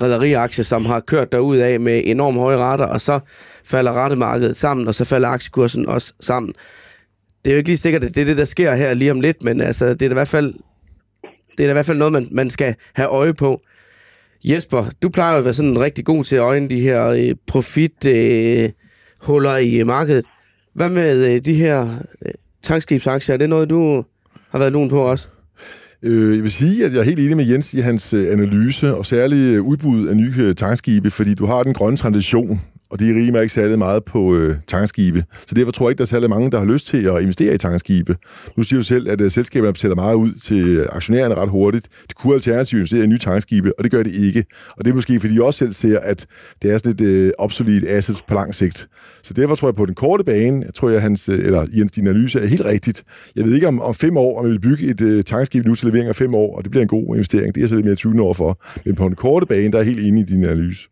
rædderiaktier, 0.00 0.64
som 0.64 0.86
har 0.86 1.00
kørt 1.00 1.32
derud 1.32 1.56
af 1.56 1.80
med 1.80 2.02
enormt 2.04 2.38
høje 2.38 2.56
rater, 2.56 2.84
og 2.84 3.00
så 3.00 3.20
falder 3.64 3.92
rettemarkedet 3.92 4.56
sammen, 4.56 4.88
og 4.88 4.94
så 4.94 5.04
falder 5.04 5.28
aktiekursen 5.28 5.88
også 5.88 6.12
sammen. 6.20 6.52
Det 7.44 7.50
er 7.50 7.54
jo 7.54 7.58
ikke 7.58 7.68
lige 7.68 7.78
sikkert, 7.78 8.04
at 8.04 8.14
det 8.14 8.20
er 8.20 8.24
det, 8.24 8.36
der 8.36 8.44
sker 8.44 8.74
her 8.74 8.94
lige 8.94 9.10
om 9.10 9.20
lidt, 9.20 9.44
men 9.44 9.60
altså, 9.60 9.86
det 9.88 10.02
er 10.02 10.08
da 10.08 10.12
i 10.12 10.14
hvert 10.14 10.28
fald, 10.28 10.54
det 11.56 11.64
er 11.64 11.64
da 11.64 11.70
i 11.70 11.72
hvert 11.72 11.86
fald 11.86 11.98
noget, 11.98 12.12
man, 12.12 12.28
man 12.30 12.50
skal 12.50 12.74
have 12.92 13.08
øje 13.08 13.34
på. 13.34 13.60
Jesper, 14.44 14.84
du 15.02 15.08
plejer 15.08 15.32
jo 15.32 15.38
at 15.38 15.44
være 15.44 15.54
sådan 15.54 15.80
rigtig 15.80 16.04
god 16.04 16.24
til 16.24 16.36
at 16.36 16.42
øjne 16.42 16.68
de 16.68 16.80
her 16.80 17.06
øh, 17.06 17.34
profithuller 17.46 18.64
øh, 18.64 18.70
huller 19.20 19.56
i 19.56 19.76
øh, 19.76 19.86
markedet. 19.86 20.24
Hvad 20.74 20.88
med 20.88 21.34
øh, 21.34 21.40
de 21.44 21.54
her 21.54 21.88
øh, 22.26 22.32
tankskibsaktier? 22.62 23.34
Er 23.34 23.38
det 23.38 23.48
noget, 23.48 23.70
du 23.70 24.04
har 24.50 24.58
været 24.58 24.72
lun 24.72 24.88
på 24.88 25.00
også? 25.00 25.28
Øh, 26.02 26.36
jeg 26.36 26.42
vil 26.42 26.52
sige, 26.52 26.84
at 26.84 26.92
jeg 26.92 27.00
er 27.00 27.04
helt 27.04 27.18
enig 27.18 27.36
med 27.36 27.46
Jens 27.46 27.74
i 27.74 27.80
hans 27.80 28.12
øh, 28.12 28.32
analyse, 28.32 28.94
og 28.94 29.06
særligt 29.06 29.56
øh, 29.56 29.62
udbud 29.62 30.06
af 30.06 30.16
nye 30.16 30.34
øh, 30.38 30.54
tankskibe, 30.54 31.10
fordi 31.10 31.34
du 31.34 31.46
har 31.46 31.62
den 31.62 31.74
grønne 31.74 31.96
tradition, 31.96 32.60
og 32.90 32.98
de 32.98 33.14
rimer 33.14 33.40
ikke 33.40 33.54
særlig 33.54 33.78
meget 33.78 34.04
på 34.04 34.34
øh, 34.34 34.56
tankskibe. 34.66 35.24
Så 35.46 35.54
derfor 35.54 35.72
tror 35.72 35.86
jeg 35.86 35.90
ikke, 35.90 35.98
der 35.98 36.04
er 36.04 36.06
særlig 36.06 36.30
mange, 36.30 36.50
der 36.50 36.58
har 36.58 36.66
lyst 36.66 36.86
til 36.86 37.06
at 37.06 37.22
investere 37.22 37.54
i 37.54 37.58
tankskibe. 37.58 38.16
Nu 38.56 38.62
siger 38.62 38.78
du 38.78 38.84
selv, 38.84 39.08
at 39.08 39.20
øh, 39.20 39.30
selskaberne 39.30 39.72
betaler 39.72 39.94
meget 39.94 40.14
ud 40.14 40.32
til 40.42 40.66
øh, 40.66 40.86
aktionærerne 40.92 41.34
ret 41.34 41.48
hurtigt. 41.48 41.88
De 42.08 42.14
kunne 42.14 42.34
alternativt 42.34 42.78
investere 42.78 43.04
i 43.04 43.06
nye 43.06 43.18
tankskibe, 43.18 43.78
og 43.78 43.84
det 43.84 43.92
gør 43.92 44.02
det 44.02 44.12
ikke. 44.12 44.44
Og 44.76 44.84
det 44.84 44.90
er 44.90 44.94
måske, 44.94 45.20
fordi 45.20 45.34
de 45.34 45.44
også 45.44 45.58
selv 45.58 45.72
ser, 45.72 45.98
at 45.98 46.26
det 46.62 46.72
er 46.72 46.78
sådan 46.78 46.92
et 46.92 47.00
øh, 47.00 47.32
obsolet 47.38 47.84
asset 47.88 48.16
på 48.28 48.34
lang 48.34 48.54
sigt. 48.54 48.88
Så 49.22 49.34
derfor 49.34 49.54
tror 49.54 49.68
jeg 49.68 49.74
på 49.74 49.86
den 49.86 49.94
korte 49.94 50.24
bane, 50.24 50.64
jeg 50.64 50.74
tror 50.74 50.90
jeg, 50.90 51.02
hans, 51.02 51.28
øh, 51.28 51.38
eller 51.38 51.66
Jens, 51.78 51.92
din 51.92 52.06
analyse 52.06 52.40
er 52.40 52.46
helt 52.46 52.64
rigtigt. 52.64 53.04
Jeg 53.36 53.44
ved 53.44 53.54
ikke 53.54 53.68
om, 53.68 53.80
om 53.80 53.94
fem 53.94 54.16
år, 54.16 54.38
om 54.38 54.46
vi 54.46 54.50
vil 54.50 54.60
bygge 54.60 54.86
et 54.86 55.00
øh, 55.00 55.24
tankskib 55.24 55.66
nu 55.66 55.74
til 55.74 55.86
levering 55.86 56.08
af 56.08 56.16
fem 56.16 56.34
år, 56.34 56.56
og 56.56 56.64
det 56.64 56.70
bliver 56.70 56.82
en 56.82 56.88
god 56.88 57.14
investering. 57.14 57.54
Det 57.54 57.60
er 57.60 57.62
jeg 57.62 57.68
så 57.68 57.74
lidt 57.74 57.86
mere 57.86 57.94
20 57.94 58.22
år 58.22 58.32
for. 58.32 58.60
Men 58.84 58.94
på 58.94 59.04
den 59.04 59.14
korte 59.14 59.46
bane, 59.46 59.72
der 59.72 59.78
er 59.78 59.82
helt 59.82 60.00
enig 60.00 60.22
i 60.22 60.34
din 60.34 60.44
analyse. 60.44 60.88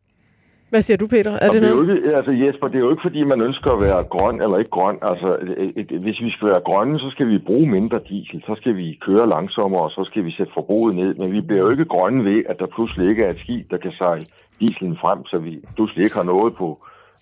Hvad 0.77 0.83
siger 0.83 0.97
du, 0.97 1.07
Peter? 1.07 1.33
Er 1.45 1.49
det 1.51 1.63
det 1.63 1.69
er 1.71 1.77
jo 1.77 1.83
noget? 1.83 1.97
ikke, 1.97 2.17
altså 2.19 2.33
Jesper, 2.43 2.67
det 2.69 2.77
er 2.79 2.85
jo 2.87 2.91
ikke, 2.91 3.07
fordi 3.09 3.21
man 3.25 3.41
ønsker 3.49 3.71
at 3.77 3.81
være 3.81 4.01
grøn 4.15 4.37
eller 4.45 4.57
ikke 4.63 4.75
grøn. 4.79 4.99
Altså, 5.11 5.29
et, 5.67 5.73
et, 5.81 6.01
hvis 6.05 6.19
vi 6.27 6.31
skal 6.31 6.49
være 6.49 6.63
grønne, 6.69 6.99
så 6.99 7.09
skal 7.15 7.29
vi 7.29 7.39
bruge 7.39 7.67
mindre 7.77 7.99
diesel, 8.09 8.43
så 8.49 8.55
skal 8.61 8.77
vi 8.77 8.99
køre 9.07 9.29
langsommere, 9.29 9.83
og 9.83 9.91
så 9.91 10.03
skal 10.11 10.25
vi 10.25 10.33
sætte 10.39 10.53
forbruget 10.53 10.97
ned. 10.97 11.15
Men 11.15 11.33
vi 11.33 11.41
bliver 11.49 11.63
jo 11.65 11.71
ikke 11.71 11.85
grønne 11.85 12.25
ved, 12.31 12.43
at 12.51 12.59
der 12.59 12.67
pludselig 12.77 13.09
ikke 13.11 13.25
er 13.25 13.31
et 13.31 13.41
skib, 13.41 13.71
der 13.71 13.77
kan 13.77 13.93
sejle 13.93 14.27
dieselen 14.61 14.97
frem, 15.03 15.19
så 15.31 15.39
vi 15.39 15.53
pludselig 15.77 16.05
ikke 16.05 16.17
har 16.17 16.29
noget 16.35 16.55
på, 16.61 16.69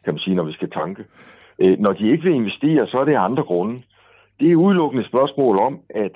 kan 0.04 0.14
man 0.14 0.22
sige, 0.24 0.36
når 0.36 0.44
vi 0.44 0.52
skal 0.52 0.70
tanke. 0.70 1.02
Øh, 1.62 1.78
når 1.78 1.92
de 1.92 2.04
ikke 2.12 2.24
vil 2.24 2.34
investere, 2.34 2.86
så 2.86 2.96
er 3.00 3.04
det 3.04 3.26
andre 3.28 3.42
grunde. 3.42 3.74
Det 4.40 4.50
er 4.50 4.56
udelukkende 4.56 5.08
spørgsmål 5.08 5.54
om, 5.68 5.74
at 6.04 6.14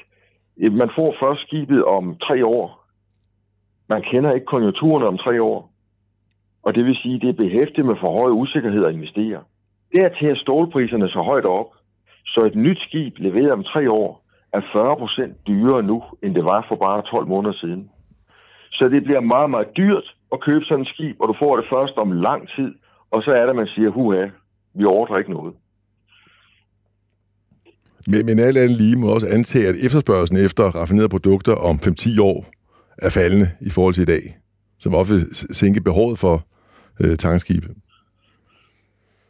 øh, 0.63 0.73
man 0.73 0.91
får 0.97 1.15
først 1.23 1.41
skibet 1.47 1.85
om 1.85 2.17
tre 2.27 2.47
år. 2.47 2.67
Man 3.89 4.03
kender 4.11 4.31
ikke 4.33 4.47
konjunkturerne 4.47 5.07
om 5.07 5.19
tre 5.19 5.43
år. 5.43 5.78
Og 6.69 6.75
det 6.75 6.85
vil 6.85 6.97
sige, 7.03 7.15
at 7.15 7.23
det 7.23 7.29
er 7.29 7.43
behæftet 7.45 7.85
med 7.87 7.97
for 8.01 8.11
høj 8.21 8.31
usikkerhed 8.31 8.85
at 8.85 8.95
investere. 8.95 9.41
Dertil 9.95 10.29
er 10.29 10.35
stålpriserne 10.35 11.09
så 11.09 11.21
højt 11.31 11.45
op, 11.45 11.71
så 12.27 12.41
et 12.51 12.55
nyt 12.55 12.81
skib 12.87 13.15
leveret 13.19 13.53
om 13.53 13.65
tre 13.65 13.91
år 13.91 14.11
er 14.53 14.61
40 14.73 14.97
procent 14.97 15.47
dyrere 15.47 15.83
nu, 15.83 16.03
end 16.23 16.35
det 16.35 16.45
var 16.45 16.67
for 16.69 16.77
bare 16.77 17.03
12 17.03 17.27
måneder 17.29 17.55
siden. 17.63 17.91
Så 18.71 18.89
det 18.89 19.05
bliver 19.05 19.21
meget, 19.21 19.51
meget 19.51 19.69
dyrt 19.77 20.07
at 20.33 20.41
købe 20.41 20.65
sådan 20.65 20.83
et 20.83 20.89
skib, 20.89 21.17
og 21.21 21.29
du 21.29 21.35
får 21.39 21.57
det 21.57 21.65
først 21.75 21.97
om 21.97 22.13
lang 22.13 22.49
tid, 22.57 22.71
og 23.11 23.23
så 23.23 23.31
er 23.31 23.47
det, 23.47 23.57
man 23.57 23.67
siger, 23.67 23.91
huha, 23.91 24.25
vi 24.75 24.85
ordrer 24.85 25.19
ikke 25.19 25.33
noget. 25.33 25.55
Men, 28.07 28.27
men 28.27 28.39
alt 28.39 28.59
andet 28.59 28.77
lige 28.83 28.97
må 28.99 29.07
også 29.15 29.29
antage, 29.37 29.69
at 29.69 29.77
efterspørgselen 29.87 30.45
efter 30.45 30.65
raffinerede 30.65 31.09
produkter 31.09 31.55
om 31.55 31.77
5-10 31.77 32.23
år 32.23 32.39
er 32.99 33.11
faldende 33.11 33.49
i 33.61 33.71
forhold 33.71 33.95
til 33.95 34.03
i 34.03 34.13
dag, 34.15 34.25
som 34.79 34.95
ofte 34.95 35.15
sænker 35.61 35.81
behovet 35.81 36.19
for 36.19 36.49
øh, 37.01 37.17
tankskibe. 37.17 37.69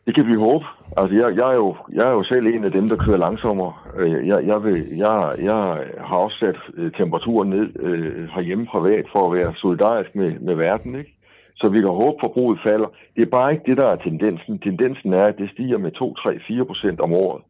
Det 0.06 0.14
kan 0.14 0.26
vi 0.26 0.34
håbe. 0.34 0.64
Altså, 0.96 1.14
jeg, 1.20 1.28
jeg, 1.40 1.48
er 1.54 1.58
jo, 1.64 1.76
jeg 1.92 2.06
er 2.10 2.12
jo 2.18 2.22
selv 2.22 2.46
en 2.46 2.64
af 2.64 2.72
dem, 2.72 2.88
der 2.88 2.96
kører 2.96 3.24
langsommere. 3.26 3.72
Øh, 3.96 4.26
jeg, 4.28 4.38
jeg, 4.46 4.64
vil, 4.64 4.78
jeg, 4.96 5.32
jeg 5.48 5.60
har 6.08 6.16
også 6.24 6.36
sat 6.38 6.58
øh, 6.74 6.92
temperaturen 6.92 7.50
ned 7.50 7.66
øh, 7.80 8.28
herhjemme 8.34 8.66
privat 8.66 9.04
for 9.12 9.22
at 9.26 9.34
være 9.38 9.54
solidarisk 9.56 10.10
med, 10.14 10.30
med 10.40 10.54
verden. 10.54 10.94
Ikke? 10.94 11.14
Så 11.56 11.70
vi 11.70 11.78
kan 11.80 11.88
håbe, 11.88 12.16
at 12.16 12.22
forbruget 12.24 12.58
falder. 12.68 12.88
Det 13.16 13.22
er 13.22 13.36
bare 13.38 13.52
ikke 13.52 13.64
det, 13.70 13.76
der 13.76 13.86
er 13.86 13.96
tendensen. 13.96 14.58
Tendensen 14.58 15.12
er, 15.12 15.26
at 15.26 15.38
det 15.38 15.50
stiger 15.50 15.78
med 15.78 15.92
2, 15.92 16.14
3, 16.14 16.38
4 16.48 16.64
procent 16.64 17.00
om 17.00 17.12
året. 17.12 17.42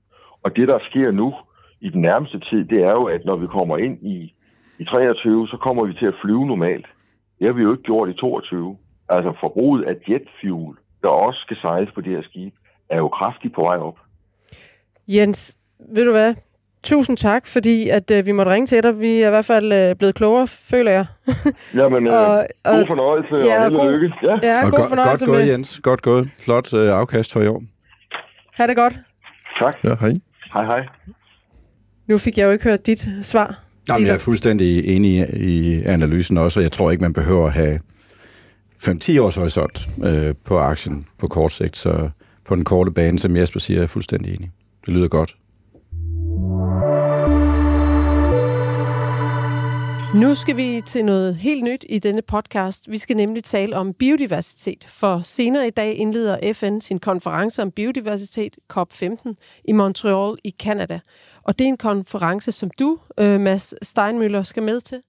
Og 0.43 0.57
det, 0.57 0.69
der 0.69 0.79
sker 0.91 1.11
nu, 1.11 1.35
i 1.81 1.89
den 1.89 2.01
nærmeste 2.01 2.39
tid, 2.51 2.65
det 2.65 2.81
er 2.83 2.95
jo, 3.01 3.05
at 3.05 3.25
når 3.25 3.37
vi 3.37 3.47
kommer 3.47 3.77
ind 3.77 3.99
i, 4.03 4.35
i 4.79 4.85
23, 4.85 5.49
så 5.49 5.57
kommer 5.57 5.85
vi 5.87 5.95
til 5.95 6.07
at 6.07 6.19
flyve 6.23 6.47
normalt. 6.47 6.87
Det 7.39 7.47
har 7.47 7.55
vi 7.55 7.63
jo 7.63 7.71
ikke 7.73 7.83
gjort 7.83 8.09
i 8.09 8.13
22. 8.13 8.77
Altså 9.11 9.33
forbruget 9.41 9.85
af 9.85 9.95
jetfuel, 10.09 10.77
der 11.03 11.09
også 11.09 11.41
skal 11.41 11.57
sejles 11.63 11.91
på 11.95 12.01
det 12.01 12.13
her 12.13 12.23
skib, 12.23 12.55
er 12.91 12.97
jo 12.97 13.09
kraftigt 13.09 13.55
på 13.55 13.61
vej 13.63 13.77
op. 13.77 13.95
Jens, 15.09 15.57
ved 15.95 16.05
du 16.05 16.11
hvad? 16.11 16.35
Tusind 16.83 17.17
tak, 17.17 17.47
fordi 17.47 17.89
at 17.89 18.11
øh, 18.11 18.27
vi 18.27 18.33
måtte 18.33 18.53
ringe 18.53 18.67
til 18.67 18.83
dig. 18.83 19.01
Vi 19.01 19.21
er 19.21 19.27
i 19.27 19.31
hvert 19.31 19.45
fald 19.45 19.73
øh, 19.73 19.97
blevet 19.97 20.15
klogere, 20.15 20.47
føler 20.47 20.91
jeg. 20.91 21.07
Jamen, 21.75 22.07
øh, 22.09 22.13
Og- 22.15 22.47
og- 22.65 22.75
god 22.79 22.87
fornøjelse 22.87 23.37
ja, 23.37 23.57
og 23.57 23.63
held 23.65 23.77
og 23.77 23.81
god- 23.85 23.93
lykke. 23.93 24.13
Ja. 24.23 24.39
Ja, 24.43 24.65
og 24.65 24.71
god 24.71 24.79
go- 24.79 24.89
fornøjelse 24.89 25.27
godt 25.27 25.35
gået, 25.37 25.45
med. 25.45 25.53
Jens. 25.53 25.81
Godt 25.83 26.03
gået. 26.03 26.31
Flot 26.45 26.75
øh, 26.75 26.93
afkast 26.93 27.33
for 27.33 27.41
i 27.43 27.47
år. 27.47 27.63
Ha' 28.55 28.67
det 28.67 28.77
godt. 28.77 28.99
Tak. 29.63 29.85
Ja, 29.85 29.95
hej. 30.01 30.13
Hej 30.53 30.65
hej. 30.65 30.87
Nu 32.07 32.19
fik 32.19 32.39
jeg 32.39 32.45
jo 32.45 32.51
ikke 32.51 32.65
hørt 32.65 32.87
dit 32.87 33.09
svar. 33.23 33.59
Jamen, 33.89 34.07
jeg 34.07 34.15
er 34.15 34.19
fuldstændig 34.19 34.97
enig 34.97 35.29
i, 35.33 35.75
i 35.75 35.85
analysen 35.85 36.39
også, 36.39 36.61
og 36.61 36.63
jeg 36.65 36.73
tror 36.73 36.91
ikke, 36.91 37.03
man 37.03 37.13
behøver 37.13 37.47
at 37.47 37.53
have 37.53 37.81
5-10 38.83 39.21
års 39.21 39.37
horisont 39.37 39.89
øh, 40.05 40.35
på 40.47 40.59
aktien 40.59 41.07
på 41.19 41.29
kort 41.29 41.53
sigt, 41.53 41.77
så 41.77 42.11
på 42.45 42.55
den 42.55 42.65
korte 42.65 42.91
bane, 42.91 43.19
som 43.19 43.37
Jesper 43.37 43.61
siger, 43.61 43.79
er 43.79 43.83
jeg 43.83 43.91
fuldstændig 43.91 44.35
enig. 44.35 44.51
Det 44.87 44.95
lyder 44.95 45.09
godt. 45.09 45.37
Nu 50.15 50.35
skal 50.35 50.57
vi 50.57 50.81
til 50.87 51.05
noget 51.05 51.37
helt 51.37 51.65
nyt 51.65 51.85
i 51.89 51.99
denne 51.99 52.23
podcast. 52.23 52.91
Vi 52.91 52.99
skal 52.99 53.17
nemlig 53.17 53.45
tale 53.45 53.77
om 53.77 53.95
biodiversitet, 53.95 54.87
for 54.89 55.21
senere 55.21 55.67
i 55.67 55.71
dag 55.71 55.95
indleder 55.95 56.53
FN 56.53 56.81
sin 56.81 56.99
konference 56.99 57.63
om 57.63 57.71
biodiversitet, 57.71 58.59
COP15, 58.73 59.35
i 59.65 59.73
Montreal 59.73 60.37
i 60.45 60.55
Canada. 60.63 61.01
Og 61.43 61.59
det 61.59 61.65
er 61.65 61.69
en 61.69 61.77
konference, 61.77 62.53
som 62.53 62.71
du, 62.79 62.99
øh, 63.21 63.41
Mads 63.41 63.75
Steinmüller, 63.85 64.43
skal 64.43 64.63
med 64.63 64.81
til. 64.81 65.03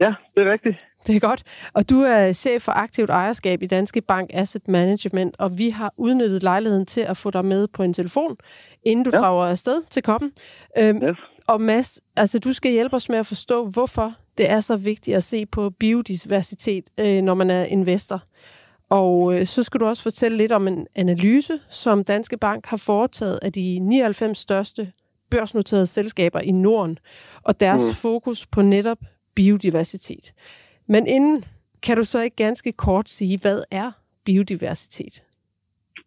Ja, 0.00 0.14
det 0.34 0.46
er 0.46 0.52
rigtigt. 0.52 0.76
Det 1.08 1.16
er 1.16 1.20
godt. 1.20 1.42
Og 1.72 1.90
du 1.90 2.00
er 2.00 2.32
chef 2.32 2.62
for 2.62 2.72
aktivt 2.72 3.10
ejerskab 3.10 3.62
i 3.62 3.66
Danske 3.66 4.00
Bank 4.00 4.30
Asset 4.32 4.68
Management, 4.68 5.36
og 5.38 5.58
vi 5.58 5.70
har 5.70 5.94
udnyttet 5.96 6.42
lejligheden 6.42 6.86
til 6.86 7.00
at 7.00 7.16
få 7.16 7.30
dig 7.30 7.44
med 7.44 7.68
på 7.68 7.82
en 7.82 7.92
telefon, 7.92 8.36
inden 8.84 9.04
du 9.04 9.10
ja. 9.14 9.18
Drager 9.18 9.46
afsted 9.46 9.82
til 9.90 10.02
koppen. 10.02 10.32
Øhm, 10.78 10.96
Yes. 11.02 11.16
og 11.46 11.60
Mads, 11.60 12.00
altså 12.16 12.38
du 12.38 12.52
skal 12.52 12.70
hjælpe 12.72 12.96
os 12.96 13.08
med 13.08 13.18
at 13.18 13.26
forstå, 13.26 13.64
hvorfor 13.64 14.14
det 14.38 14.50
er 14.50 14.60
så 14.60 14.76
vigtigt 14.76 15.16
at 15.16 15.22
se 15.22 15.46
på 15.46 15.70
biodiversitet, 15.70 16.84
øh, 17.00 17.22
når 17.22 17.34
man 17.34 17.50
er 17.50 17.64
investor. 17.64 18.22
Og 18.90 19.34
øh, 19.34 19.46
så 19.46 19.62
skal 19.62 19.80
du 19.80 19.86
også 19.86 20.02
fortælle 20.02 20.36
lidt 20.36 20.52
om 20.52 20.68
en 20.68 20.86
analyse, 20.94 21.60
som 21.70 22.04
Danske 22.04 22.36
Bank 22.36 22.66
har 22.66 22.76
foretaget 22.76 23.38
af 23.42 23.52
de 23.52 23.78
99 23.78 24.38
største 24.38 24.92
børsnoterede 25.30 25.86
selskaber 25.86 26.40
i 26.40 26.50
Norden, 26.50 26.98
og 27.42 27.60
deres 27.60 27.82
mm. 27.88 27.94
fokus 27.94 28.46
på 28.46 28.62
netop 28.62 28.98
biodiversitet. 29.34 30.32
Men 30.88 31.06
inden 31.06 31.44
kan 31.82 31.96
du 31.96 32.04
så 32.04 32.20
ikke 32.22 32.36
ganske 32.36 32.72
kort 32.72 33.08
sige, 33.08 33.38
hvad 33.42 33.62
er 33.70 33.90
biodiversitet? 34.24 35.24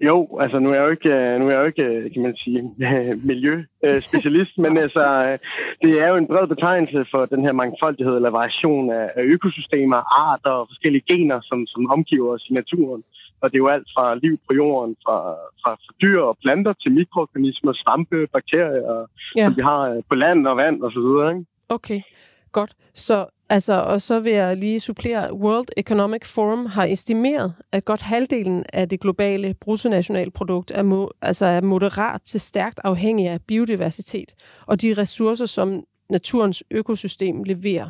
Jo, 0.01 0.37
altså 0.41 0.59
nu 0.59 0.69
er 0.69 0.73
jeg 0.75 0.83
jo 0.83 0.89
ikke, 0.89 1.09
øh, 1.09 1.39
nu 1.39 1.45
er 1.47 1.51
jeg 1.51 1.59
jo 1.59 1.65
ikke 1.65 1.83
øh, 1.83 2.13
kan 2.13 2.21
man 2.21 2.35
sige, 2.35 2.61
miljøspecialist, 3.31 4.57
men 4.57 4.77
altså, 4.85 5.03
øh, 5.27 5.37
det 5.81 5.91
er 6.03 6.07
jo 6.07 6.15
en 6.15 6.27
bred 6.27 6.47
betegnelse 6.47 7.05
for 7.11 7.25
den 7.25 7.41
her 7.45 7.51
mangfoldighed 7.51 8.15
eller 8.15 8.29
variation 8.29 8.91
af 8.91 9.09
økosystemer, 9.35 9.97
arter 10.29 10.49
og 10.49 10.67
forskellige 10.69 11.03
gener, 11.11 11.39
som, 11.43 11.67
som 11.67 11.91
omgiver 11.91 12.33
os 12.33 12.45
i 12.49 12.53
naturen. 12.53 13.03
Og 13.41 13.51
det 13.51 13.55
er 13.55 13.63
jo 13.65 13.67
alt 13.67 13.87
fra 13.95 14.15
liv 14.15 14.39
på 14.47 14.53
jorden, 14.55 14.95
fra, 15.05 15.17
fra, 15.61 15.71
fra 15.83 15.93
dyr 16.01 16.19
og 16.21 16.37
planter 16.43 16.73
til 16.73 16.91
mikroorganismer, 16.91 17.73
svampe, 17.73 18.27
bakterier, 18.33 19.05
Ja. 19.37 19.45
som 19.45 19.57
vi 19.57 19.61
har 19.61 20.01
på 20.09 20.15
land 20.15 20.47
og 20.47 20.57
vand 20.57 20.83
osv. 20.83 21.07
Ikke? 21.31 21.45
Okay, 21.69 22.01
godt. 22.51 22.73
Så, 22.93 23.25
altså, 23.49 23.73
og 23.73 24.01
så 24.01 24.19
vil 24.19 24.31
jeg 24.31 24.57
lige 24.57 24.79
supplere. 24.79 25.33
World 25.33 25.67
Economic 25.77 26.25
Forum 26.25 26.65
har 26.65 26.85
estimeret, 26.85 27.53
at 27.71 27.85
godt 27.85 28.01
halvdelen 28.01 28.65
af 28.73 28.89
det 28.89 28.99
globale 28.99 29.53
bruttonationalprodukt 29.53 30.71
er, 30.71 30.83
mo- 30.83 31.17
altså 31.21 31.45
er 31.45 31.61
moderat 31.61 32.21
til 32.21 32.39
stærkt 32.39 32.79
afhængig 32.83 33.27
af 33.27 33.41
biodiversitet 33.41 34.35
og 34.65 34.81
de 34.81 34.93
ressourcer, 34.93 35.45
som 35.45 35.83
naturens 36.09 36.63
økosystem 36.71 37.43
leverer. 37.43 37.89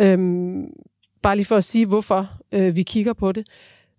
Øhm, 0.00 0.64
bare 1.22 1.36
lige 1.36 1.46
for 1.46 1.56
at 1.56 1.64
sige, 1.64 1.86
hvorfor 1.86 2.30
øh, 2.52 2.76
vi 2.76 2.82
kigger 2.82 3.12
på 3.12 3.32
det. 3.32 3.46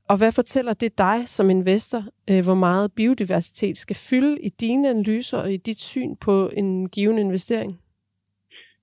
Og 0.09 0.17
hvad 0.17 0.31
fortæller 0.31 0.73
det 0.73 0.97
dig 0.97 1.23
som 1.25 1.49
investor, 1.49 2.03
øh, 2.29 2.43
hvor 2.43 2.55
meget 2.55 2.91
biodiversitet 2.91 3.77
skal 3.77 3.95
fylde 3.95 4.41
i 4.41 4.49
dine 4.49 4.89
analyser 4.89 5.37
og 5.37 5.53
i 5.53 5.57
dit 5.57 5.81
syn 5.81 6.15
på 6.15 6.49
en 6.57 6.89
given 6.89 7.17
investering? 7.17 7.79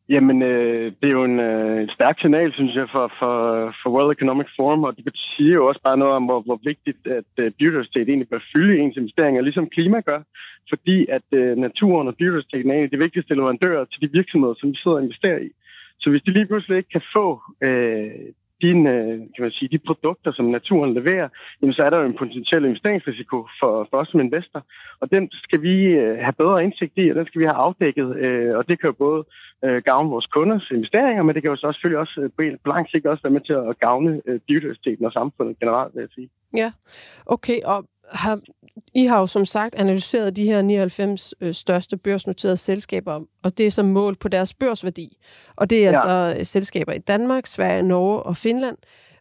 Jamen, 0.08 0.42
øh, 0.42 0.92
det 1.00 1.08
er 1.08 1.16
jo 1.18 1.24
en, 1.24 1.40
øh, 1.40 1.82
et 1.82 1.90
stærkt 1.90 2.20
signal, 2.20 2.52
synes 2.52 2.74
jeg, 2.74 2.88
for, 2.92 3.12
for, 3.18 3.34
for 3.82 3.90
World 3.90 4.16
Economic 4.16 4.46
Forum, 4.56 4.84
og 4.84 4.96
det 4.96 5.16
siger 5.36 5.54
jo 5.54 5.66
også 5.66 5.80
bare 5.84 5.96
noget 5.96 6.14
om, 6.14 6.24
hvor, 6.24 6.40
hvor 6.40 6.60
vigtigt 6.64 7.06
at 7.06 7.32
øh, 7.38 7.52
biodiversitet 7.58 8.08
egentlig 8.08 8.28
bør 8.28 8.48
fylde 8.52 8.78
ens 8.78 8.96
investeringer, 8.96 9.42
ligesom 9.42 9.70
klima 9.70 10.00
gør, 10.00 10.20
fordi 10.68 11.06
at 11.16 11.26
øh, 11.32 11.56
naturen 11.56 12.08
og 12.08 12.16
biodiversiteten 12.16 12.70
er 12.70 12.74
en 12.74 12.82
af 12.82 12.90
de 12.90 12.98
vigtigste 12.98 13.34
leverandører 13.34 13.84
til 13.84 14.00
de 14.02 14.12
virksomheder, 14.12 14.54
som 14.58 14.70
vi 14.70 14.76
sidder 14.76 14.96
og 14.96 15.02
investerer 15.02 15.38
i. 15.38 15.50
Så 16.00 16.10
hvis 16.10 16.22
de 16.22 16.32
lige 16.32 16.46
pludselig 16.46 16.76
ikke 16.76 16.94
kan 16.96 17.06
få 17.16 17.40
øh, 17.62 18.28
din, 18.66 18.80
øh, 18.94 19.18
kan 19.34 19.42
man 19.46 19.50
sige, 19.50 19.68
de 19.74 19.78
produkter, 19.88 20.30
som 20.32 20.44
naturen 20.58 20.94
leverer, 20.98 21.28
jamen, 21.60 21.74
så 21.74 21.82
er 21.86 21.90
der 21.90 21.98
jo 22.00 22.06
en 22.06 22.16
potentiel 22.22 22.64
investeringsrisiko 22.64 23.36
for, 23.60 23.72
for 23.90 23.96
os 24.00 24.08
som 24.08 24.20
investor. 24.20 24.60
Og 25.00 25.06
den 25.14 25.24
skal 25.46 25.62
vi 25.62 25.74
øh, 26.02 26.18
have 26.26 26.32
bedre 26.42 26.64
indsigt 26.64 26.92
i, 27.02 27.08
og 27.10 27.16
den 27.18 27.26
skal 27.26 27.40
vi 27.40 27.44
have 27.50 27.60
afdækket. 27.66 28.08
Øh, 28.24 28.56
og 28.58 28.62
det 28.68 28.80
kan 28.80 28.86
jo 28.90 28.92
både 29.06 29.20
øh, 29.64 29.82
gavne 29.88 30.10
vores 30.10 30.26
kunders 30.26 30.66
investeringer, 30.70 31.22
men 31.22 31.34
det 31.34 31.42
kan 31.42 31.50
jo 31.50 31.56
så 31.56 31.72
selvfølgelig 31.72 32.00
også 32.04 32.16
øh, 32.22 32.30
på 32.36 32.42
en- 32.42 32.58
på 32.64 32.68
lang 32.74 32.84
sigt 32.90 33.06
også 33.06 33.22
være 33.22 33.32
med 33.36 33.40
til 33.48 33.52
at 33.70 33.78
gavne 33.86 34.12
øh, 34.26 34.40
biodiversiteten 34.48 35.04
og 35.06 35.12
samfundet 35.12 35.58
generelt, 35.60 35.94
vil 35.94 36.00
jeg 36.00 36.12
sige. 36.14 36.28
Ja, 36.56 36.68
okay. 37.26 37.58
Og 37.72 37.78
har, 38.12 38.40
I 38.94 39.04
har 39.04 39.20
jo 39.20 39.26
som 39.26 39.46
sagt 39.46 39.74
analyseret 39.74 40.36
de 40.36 40.44
her 40.44 40.62
99 40.62 41.34
øh, 41.40 41.54
største 41.54 41.96
børsnoterede 41.96 42.56
selskaber, 42.56 43.20
og 43.42 43.58
det 43.58 43.66
er 43.66 43.70
som 43.70 43.86
mål 43.86 44.16
på 44.16 44.28
deres 44.28 44.54
børsværdi. 44.54 45.16
Og 45.56 45.70
det 45.70 45.86
er 45.86 45.90
ja. 45.90 46.28
Altså 46.28 46.50
selskaber 46.52 46.92
i 46.92 46.98
Danmark, 46.98 47.46
Sverige, 47.46 47.82
Norge 47.82 48.22
og 48.22 48.36
Finland. 48.36 48.76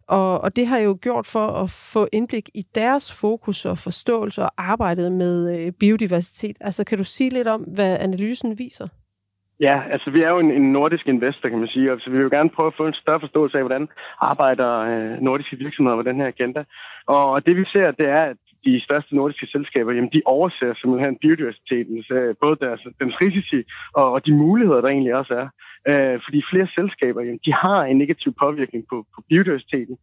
Og, 0.07 0.41
og 0.41 0.55
det 0.55 0.67
har 0.67 0.77
jo 0.77 0.97
gjort 1.01 1.25
for 1.25 1.47
at 1.47 1.69
få 1.69 2.07
indblik 2.11 2.49
i 2.53 2.63
deres 2.75 3.13
fokus 3.13 3.65
og 3.65 3.77
forståelse 3.77 4.43
og 4.43 4.51
arbejdet 4.57 5.11
med 5.11 5.57
øh, 5.57 5.71
biodiversitet. 5.71 6.57
Altså 6.61 6.83
kan 6.83 6.97
du 6.97 7.03
sige 7.03 7.29
lidt 7.29 7.47
om, 7.47 7.61
hvad 7.61 7.97
analysen 7.99 8.59
viser? 8.59 8.87
Ja, 9.59 9.81
altså 9.91 10.09
vi 10.09 10.21
er 10.21 10.29
jo 10.29 10.39
en, 10.39 10.51
en 10.51 10.71
nordisk 10.71 11.07
investor, 11.07 11.49
kan 11.49 11.59
man 11.59 11.67
sige, 11.67 11.91
og 11.91 11.99
så 11.99 12.09
vi 12.09 12.17
vil 12.17 12.23
jo 12.23 12.29
gerne 12.37 12.49
prøve 12.49 12.67
at 12.67 12.77
få 12.77 12.87
en 12.87 12.93
større 12.93 13.19
forståelse 13.19 13.57
af, 13.57 13.63
hvordan 13.63 13.87
arbejder 14.21 14.71
øh, 14.79 15.21
nordiske 15.21 15.57
virksomheder 15.57 15.97
med 15.97 16.05
den 16.05 16.15
her 16.15 16.27
agenda. 16.27 16.63
Og 17.07 17.45
det 17.45 17.55
vi 17.55 17.65
ser, 17.65 17.91
det 17.91 18.07
er, 18.07 18.23
at 18.23 18.37
de 18.65 18.81
største 18.83 19.15
nordiske 19.15 19.47
selskaber, 19.47 19.91
jamen 19.91 20.13
de 20.13 20.21
overser 20.25 20.73
simpelthen 20.73 21.17
biodiversiteten, 21.21 22.03
øh, 22.11 22.35
både 22.41 22.57
deres, 22.65 22.81
dens 22.99 23.15
risici 23.21 23.63
og, 23.93 24.11
og 24.11 24.25
de 24.25 24.33
muligheder, 24.33 24.81
der 24.81 24.89
egentlig 24.89 25.15
også 25.15 25.33
er. 25.33 25.47
Øh, 25.89 26.19
fordi 26.25 26.43
flere 26.51 26.67
selskaber, 26.75 27.21
jamen, 27.21 27.39
de 27.45 27.53
har 27.53 27.83
en 27.83 27.97
negativ 27.97 28.33
påvirkning 28.43 28.83
på, 28.89 29.05
på 29.15 29.19
biodiversiteten. 29.29 29.97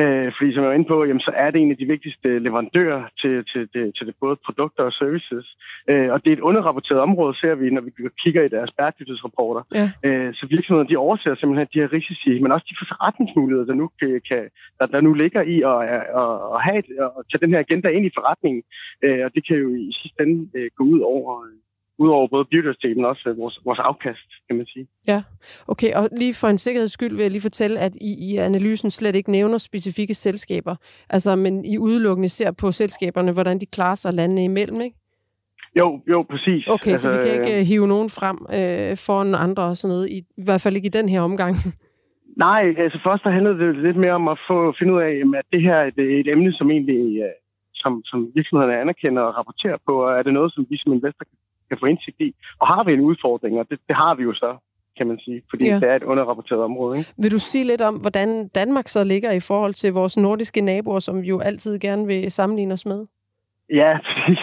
Øh, 0.00 0.32
fordi 0.36 0.52
som 0.52 0.62
jeg 0.62 0.68
var 0.68 0.78
inde 0.78 0.88
på, 0.88 1.04
jamen, 1.04 1.20
så 1.20 1.32
er 1.34 1.50
det 1.50 1.60
en 1.60 1.70
af 1.70 1.76
de 1.76 1.86
vigtigste 1.94 2.38
leverandører 2.38 3.02
til, 3.20 3.44
til, 3.44 3.68
til, 3.72 3.92
til 3.96 4.06
det 4.06 4.14
både 4.20 4.36
produkter 4.46 4.82
og 4.84 4.92
services. 4.92 5.46
Øh, 5.90 6.08
og 6.12 6.24
det 6.24 6.28
er 6.28 6.36
et 6.36 6.46
underrapporteret 6.48 7.00
område, 7.00 7.34
ser 7.34 7.54
vi, 7.54 7.70
når 7.70 7.80
vi 7.80 7.90
kigger 8.22 8.42
i 8.42 8.48
deres 8.48 8.70
bæredygtighedsrapporter. 8.78 9.62
Ja. 9.74 9.86
Øh, 10.08 10.34
så 10.34 10.46
virksomhederne, 10.50 10.90
de 10.90 10.96
overser 10.96 11.34
simpelthen 11.34 11.68
de 11.74 11.80
her 11.80 11.92
risici, 11.92 12.32
men 12.42 12.52
også 12.52 12.66
de 12.70 12.76
forretningsmuligheder, 12.82 13.66
der 13.66 13.74
nu, 13.74 13.90
kan, 14.28 14.50
der, 14.78 14.86
der 14.86 15.00
nu 15.00 15.12
ligger 15.14 15.42
i 15.42 15.56
at, 15.72 15.78
at, 16.20 16.34
at, 16.54 16.60
have 16.66 16.78
et, 16.78 16.88
at 17.18 17.22
tage 17.30 17.42
den 17.44 17.52
her 17.54 17.60
agenda 17.66 17.88
ind 17.88 18.06
i 18.06 18.16
forretningen. 18.16 18.62
Øh, 19.04 19.24
og 19.24 19.30
det 19.34 19.46
kan 19.46 19.56
jo 19.56 19.68
i 19.74 19.92
sidste 20.02 20.22
ende 20.22 20.48
øh, 20.58 20.70
gå 20.76 20.84
ud 20.84 21.00
over, 21.00 21.32
ud 22.04 22.10
over 22.16 22.26
både 22.28 22.44
biodiversiteten, 22.44 22.96
men 22.96 23.04
også 23.04 23.24
øh, 23.28 23.38
vores, 23.38 23.60
vores 23.64 23.78
afkast, 23.78 24.28
kan 24.46 24.56
man 24.56 24.66
sige. 24.66 24.86
Ja, 25.08 25.22
okay. 25.72 25.90
Og 25.94 26.08
lige 26.18 26.34
for 26.40 26.48
en 26.48 26.58
sikkerheds 26.58 26.92
skyld 26.92 27.14
vil 27.16 27.22
jeg 27.22 27.30
lige 27.30 27.48
fortælle, 27.50 27.80
at 27.80 27.94
I 27.96 28.10
i 28.28 28.36
analysen 28.36 28.90
slet 28.90 29.14
ikke 29.16 29.30
nævner 29.30 29.58
specifikke 29.58 30.14
selskaber. 30.14 30.74
Altså, 31.10 31.36
men 31.36 31.64
I 31.64 31.78
udelukkende 31.78 32.28
ser 32.28 32.50
på 32.60 32.72
selskaberne, 32.72 33.32
hvordan 33.32 33.58
de 33.58 33.66
klarer 33.66 33.94
sig 33.94 34.12
landene 34.14 34.44
imellem, 34.44 34.80
ikke? 34.80 34.96
Jo, 35.76 36.00
jo, 36.08 36.22
præcis. 36.30 36.66
Okay, 36.66 36.90
altså, 36.90 37.08
så 37.12 37.16
vi 37.16 37.22
kan 37.22 37.32
øh, 37.32 37.38
ikke 37.38 37.60
øh, 37.60 37.66
hive 37.66 37.88
nogen 37.88 38.08
frem 38.18 38.38
øh, 38.58 38.96
foran 39.06 39.34
andre 39.34 39.62
og 39.62 39.76
sådan 39.76 39.92
noget, 39.94 40.08
i, 40.10 40.18
i 40.42 40.44
hvert 40.46 40.62
fald 40.64 40.76
ikke 40.76 40.86
i 40.92 40.98
den 40.98 41.08
her 41.08 41.20
omgang. 41.20 41.54
Nej, 42.46 42.62
altså 42.84 42.98
først 43.06 43.24
der 43.24 43.30
handlede 43.30 43.58
det 43.58 43.82
lidt 43.86 43.96
mere 43.96 44.12
om 44.20 44.28
at 44.28 44.38
få 44.48 44.74
finde 44.78 44.92
ud 44.94 45.00
af, 45.08 45.12
at 45.40 45.46
det 45.52 45.62
her 45.62 45.74
er 45.74 45.86
et, 45.86 45.98
et 46.20 46.28
emne, 46.34 46.52
som 46.52 46.70
egentlig 46.70 47.22
øh, 47.26 47.36
som, 47.82 47.92
som 48.10 48.18
virksomhederne 48.34 48.80
anerkender 48.84 49.22
og 49.22 49.36
rapporterer 49.38 49.78
på, 49.86 49.92
og 50.04 50.10
er 50.18 50.22
det 50.22 50.32
noget, 50.32 50.50
som 50.54 50.66
vi 50.70 50.76
som 50.78 50.92
investor 50.92 51.24
kan 51.24 51.38
få 51.80 51.86
indsigt 51.86 52.20
i? 52.20 52.34
Og 52.60 52.66
har 52.66 52.84
vi 52.84 52.92
en 52.92 53.00
udfordring, 53.00 53.58
og 53.58 53.66
det, 53.70 53.78
det 53.88 53.96
har 53.96 54.14
vi 54.14 54.22
jo 54.22 54.34
så, 54.34 54.56
kan 54.96 55.06
man 55.06 55.18
sige, 55.18 55.42
fordi 55.50 55.64
Ja. 55.64 55.72
ja. 55.72 55.80
det 55.80 55.88
er 55.88 55.96
et 55.96 56.02
underrapporteret 56.02 56.62
område. 56.62 56.98
Ikke? 56.98 57.12
vil 57.22 57.32
du 57.32 57.38
sige 57.38 57.64
lidt 57.64 57.80
om, 57.80 57.94
hvordan 57.94 58.48
Danmark 58.48 58.88
så 58.88 59.04
ligger 59.04 59.30
i 59.32 59.40
forhold 59.40 59.74
til 59.74 59.92
vores 59.92 60.16
nordiske 60.16 60.60
naboer, 60.60 60.98
som 60.98 61.22
vi 61.22 61.28
jo 61.28 61.40
altid 61.40 61.78
gerne 61.78 62.06
vil 62.06 62.30
sammenligne 62.30 62.72
os 62.72 62.86
med? 62.86 63.06
Ja, 63.70 63.98
præcis. 64.04 64.38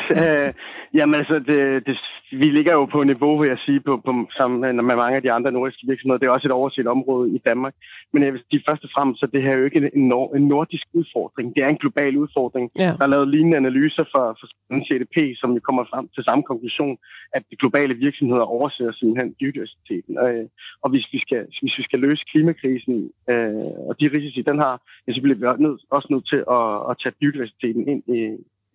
Jamen 0.94 1.16
altså, 1.16 1.40
det, 1.40 1.86
det 1.88 1.98
vi 2.32 2.46
ligger 2.46 2.74
jo 2.74 2.86
på 2.86 3.04
niveau, 3.04 3.40
vil 3.42 3.50
jeg 3.50 3.58
sige, 3.66 3.80
på, 3.80 3.98
på, 4.06 4.12
sammen 4.38 4.60
med 4.76 4.96
mange 4.96 5.16
af 5.16 5.22
de 5.22 5.32
andre 5.32 5.52
nordiske 5.52 5.88
virksomheder. 5.88 6.20
Det 6.20 6.28
er 6.28 6.32
også 6.32 6.48
et 6.48 6.52
overset 6.52 6.88
område 6.88 7.36
i 7.36 7.42
Danmark. 7.46 7.74
Men 8.14 8.24
jeg 8.24 8.34
vil 8.34 8.44
sige 8.52 8.64
først 8.68 8.84
og 8.84 8.90
fremmest, 8.96 9.20
så 9.20 9.28
det 9.34 9.44
her 9.44 9.52
er 9.52 9.58
jo 9.58 9.66
ikke 9.66 9.92
en, 9.94 10.08
nor- 10.08 10.36
en 10.36 10.48
nordisk 10.48 10.88
udfordring. 10.94 11.56
Det 11.56 11.64
er 11.64 11.68
en 11.68 11.84
global 11.84 12.18
udfordring. 12.18 12.72
Ja. 12.76 12.92
Der 12.98 13.04
er 13.04 13.14
lavet 13.16 13.28
lignende 13.28 13.58
analyser 13.58 14.04
for, 14.12 14.38
for 14.40 14.48
CDP, 14.88 15.16
som 15.42 15.54
jo 15.54 15.60
kommer 15.60 15.84
frem 15.92 16.08
til 16.16 16.24
samme 16.24 16.44
konklusion, 16.44 16.98
at 17.34 17.44
de 17.52 17.56
globale 17.56 17.94
virksomheder 17.94 18.44
overser 18.44 18.92
simpelthen 18.92 19.36
biodiversiteten. 19.40 20.14
Øh, 20.26 20.46
og 20.84 20.90
hvis 20.90 21.06
vi, 21.14 21.20
skal, 21.20 21.42
hvis 21.62 21.78
vi 21.78 21.84
skal 21.84 22.00
løse 22.00 22.24
klimakrisen 22.32 23.12
øh, 23.30 23.72
og 23.90 23.94
de 24.00 24.10
risici, 24.14 24.42
den 24.42 24.58
har, 24.60 24.82
ja, 25.08 25.14
så 25.14 25.22
bliver 25.22 25.38
vi 25.38 25.64
nød, 25.64 25.78
også 25.92 26.08
nødt 26.12 26.28
til 26.28 26.42
at, 26.58 26.68
at 26.90 26.94
tage 27.02 27.16
biodiversiteten 27.20 27.88
ind 27.88 28.04
i, 28.18 28.20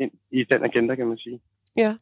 ind 0.03 0.13
i 0.31 0.45
den 0.45 0.65
agenda, 0.65 0.95
kan 0.95 1.07
man 1.07 1.19
sige. 1.19 1.41
Ja, 1.77 1.95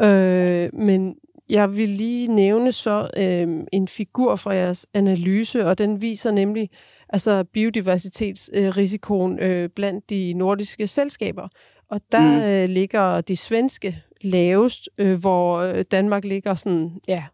øh, 0.00 0.74
men 0.74 1.16
jeg 1.48 1.76
vil 1.76 1.88
lige 1.88 2.28
nævne 2.34 2.72
så 2.72 3.10
øh, 3.16 3.66
en 3.72 3.88
figur 3.88 4.36
fra 4.36 4.54
jeres 4.54 4.86
analyse, 4.94 5.66
og 5.66 5.78
den 5.78 6.02
viser 6.02 6.30
nemlig 6.30 6.70
altså 7.08 7.44
biodiversitetsrisikoen 7.44 9.38
øh, 9.38 9.68
blandt 9.76 10.10
de 10.10 10.32
nordiske 10.32 10.86
selskaber. 10.86 11.48
Og 11.90 12.00
der 12.12 12.20
mm. 12.20 12.42
øh, 12.42 12.68
ligger 12.68 13.20
de 13.20 13.36
svenske 13.36 14.02
lavest, 14.20 14.88
øh, 14.98 15.20
hvor 15.20 15.58
øh, 15.58 15.84
Danmark 15.90 16.24
ligger 16.24 16.54
sådan, 16.54 16.90
ja, 17.08 17.24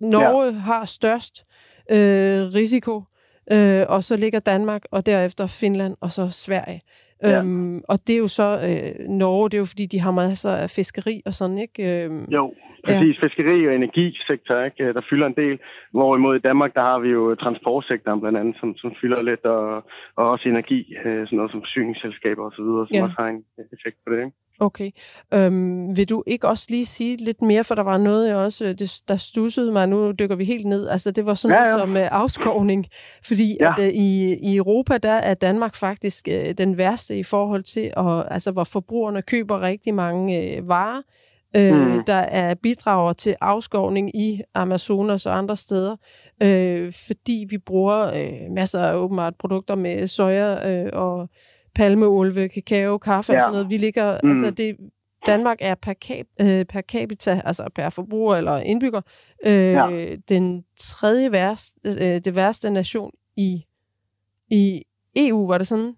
Norge 0.00 0.44
ja. 0.44 0.52
har 0.52 0.84
størst 0.84 1.44
øh, 1.90 2.54
risiko, 2.54 3.02
øh, 3.52 3.86
og 3.88 4.04
så 4.04 4.16
ligger 4.16 4.38
Danmark, 4.38 4.82
og 4.90 5.06
derefter 5.06 5.46
Finland, 5.46 5.96
og 6.00 6.12
så 6.12 6.30
Sverige. 6.30 6.80
Ja. 7.22 7.38
Øhm, 7.38 7.82
og 7.88 7.96
det 8.06 8.14
er 8.14 8.18
jo 8.18 8.28
så 8.40 8.48
øh, 8.68 9.08
Norge, 9.08 9.48
det 9.50 9.56
er 9.56 9.64
jo 9.64 9.72
fordi, 9.72 9.86
de 9.86 10.00
har 10.00 10.10
masser 10.10 10.50
af 10.50 10.70
fiskeri 10.70 11.22
og 11.26 11.34
sådan, 11.34 11.58
ikke? 11.58 12.04
Øhm, 12.04 12.24
jo, 12.24 12.54
præcis. 12.84 13.16
Ja. 13.16 13.26
Fiskeri 13.26 13.66
og 13.68 13.74
energisektor, 13.74 14.56
ikke? 14.64 14.92
der 14.96 15.02
fylder 15.10 15.26
en 15.26 15.38
del. 15.42 15.58
Hvorimod 15.90 16.36
i 16.36 16.46
Danmark, 16.48 16.74
der 16.74 16.80
har 16.80 16.98
vi 16.98 17.08
jo 17.08 17.34
transportsektoren 17.34 18.20
blandt 18.20 18.38
andet, 18.38 18.56
som, 18.60 18.76
som 18.76 18.92
fylder 19.00 19.22
lidt, 19.22 19.44
og, 19.44 19.84
og 20.16 20.30
også 20.30 20.48
energi, 20.48 20.94
øh, 21.04 21.26
sådan 21.26 21.36
noget 21.36 21.50
som 21.50 21.60
forsyningsselskaber 21.60 22.44
osv., 22.48 22.68
som 22.88 22.94
ja. 22.94 23.04
også 23.04 23.16
har 23.18 23.28
en 23.28 23.44
effekt 23.76 23.96
på 24.04 24.12
det, 24.12 24.18
ikke? 24.24 24.36
Okay. 24.60 24.90
Øhm, 25.34 25.96
vil 25.96 26.08
du 26.08 26.22
ikke 26.26 26.48
også 26.48 26.66
lige 26.70 26.86
sige 26.86 27.16
lidt 27.16 27.42
mere, 27.42 27.64
for 27.64 27.74
der 27.74 27.82
var 27.82 27.98
noget, 27.98 28.28
jeg 28.28 28.36
også, 28.36 28.72
det, 28.72 29.00
der 29.08 29.16
stussede 29.16 29.72
mig, 29.72 29.88
nu 29.88 30.12
dykker 30.12 30.36
vi 30.36 30.44
helt 30.44 30.66
ned, 30.66 30.88
altså 30.88 31.10
det 31.10 31.26
var 31.26 31.34
sådan 31.34 31.56
ja, 31.56 31.68
ja. 31.68 31.78
som 31.78 31.92
uh, 31.92 32.02
afskovning, 32.10 32.86
fordi 33.24 33.56
ja. 33.60 33.72
at, 33.72 33.78
uh, 33.78 33.84
i, 33.86 34.34
i 34.34 34.56
Europa, 34.56 34.98
der 34.98 35.12
er 35.12 35.34
Danmark 35.34 35.76
faktisk 35.76 36.28
uh, 36.30 36.50
den 36.58 36.76
værste 36.76 37.18
i 37.18 37.22
forhold 37.22 37.62
til, 37.62 37.92
at, 37.96 38.26
altså 38.30 38.52
hvor 38.52 38.64
forbrugerne 38.64 39.22
køber 39.22 39.60
rigtig 39.60 39.94
mange 39.94 40.58
uh, 40.60 40.68
varer, 40.68 41.02
øh, 41.56 41.76
mm. 41.76 42.04
der 42.06 42.14
er 42.14 42.54
bidrager 42.54 43.12
til 43.12 43.36
afskovning 43.40 44.16
i 44.16 44.40
Amazonas 44.54 45.26
og 45.26 45.38
andre 45.38 45.56
steder, 45.56 45.96
øh, 46.42 46.92
fordi 47.06 47.46
vi 47.50 47.58
bruger 47.58 48.14
øh, 48.14 48.54
masser 48.54 48.82
af 48.82 48.94
åbenbart 48.94 49.34
produkter 49.38 49.74
med 49.74 50.06
soja 50.06 50.72
øh, 50.72 50.90
og 50.92 51.28
palmeolve, 51.74 52.48
kakao, 52.48 52.98
kaffe 52.98 53.32
ja. 53.32 53.38
og 53.38 53.42
sådan 53.42 53.52
noget. 53.52 53.70
Vi 53.70 53.76
ligger, 53.76 54.18
mm. 54.22 54.30
altså 54.30 54.50
det, 54.50 54.76
Danmark 55.26 55.58
er 55.60 55.74
per, 55.74 55.94
cap, 55.94 56.26
øh, 56.40 56.64
per 56.64 56.80
capita, 56.80 57.42
altså 57.44 57.70
per 57.74 57.88
forbruger 57.90 58.36
eller 58.36 58.56
indbygger, 58.56 59.00
øh, 59.46 59.52
ja. 59.52 60.16
den 60.28 60.64
tredje 60.76 61.32
værste, 61.32 61.80
øh, 61.84 62.20
det 62.24 62.36
værste 62.36 62.70
nation 62.70 63.10
i, 63.36 63.64
i 64.50 64.82
EU, 65.16 65.46
var 65.46 65.58
det 65.58 65.66
sådan? 65.66 65.94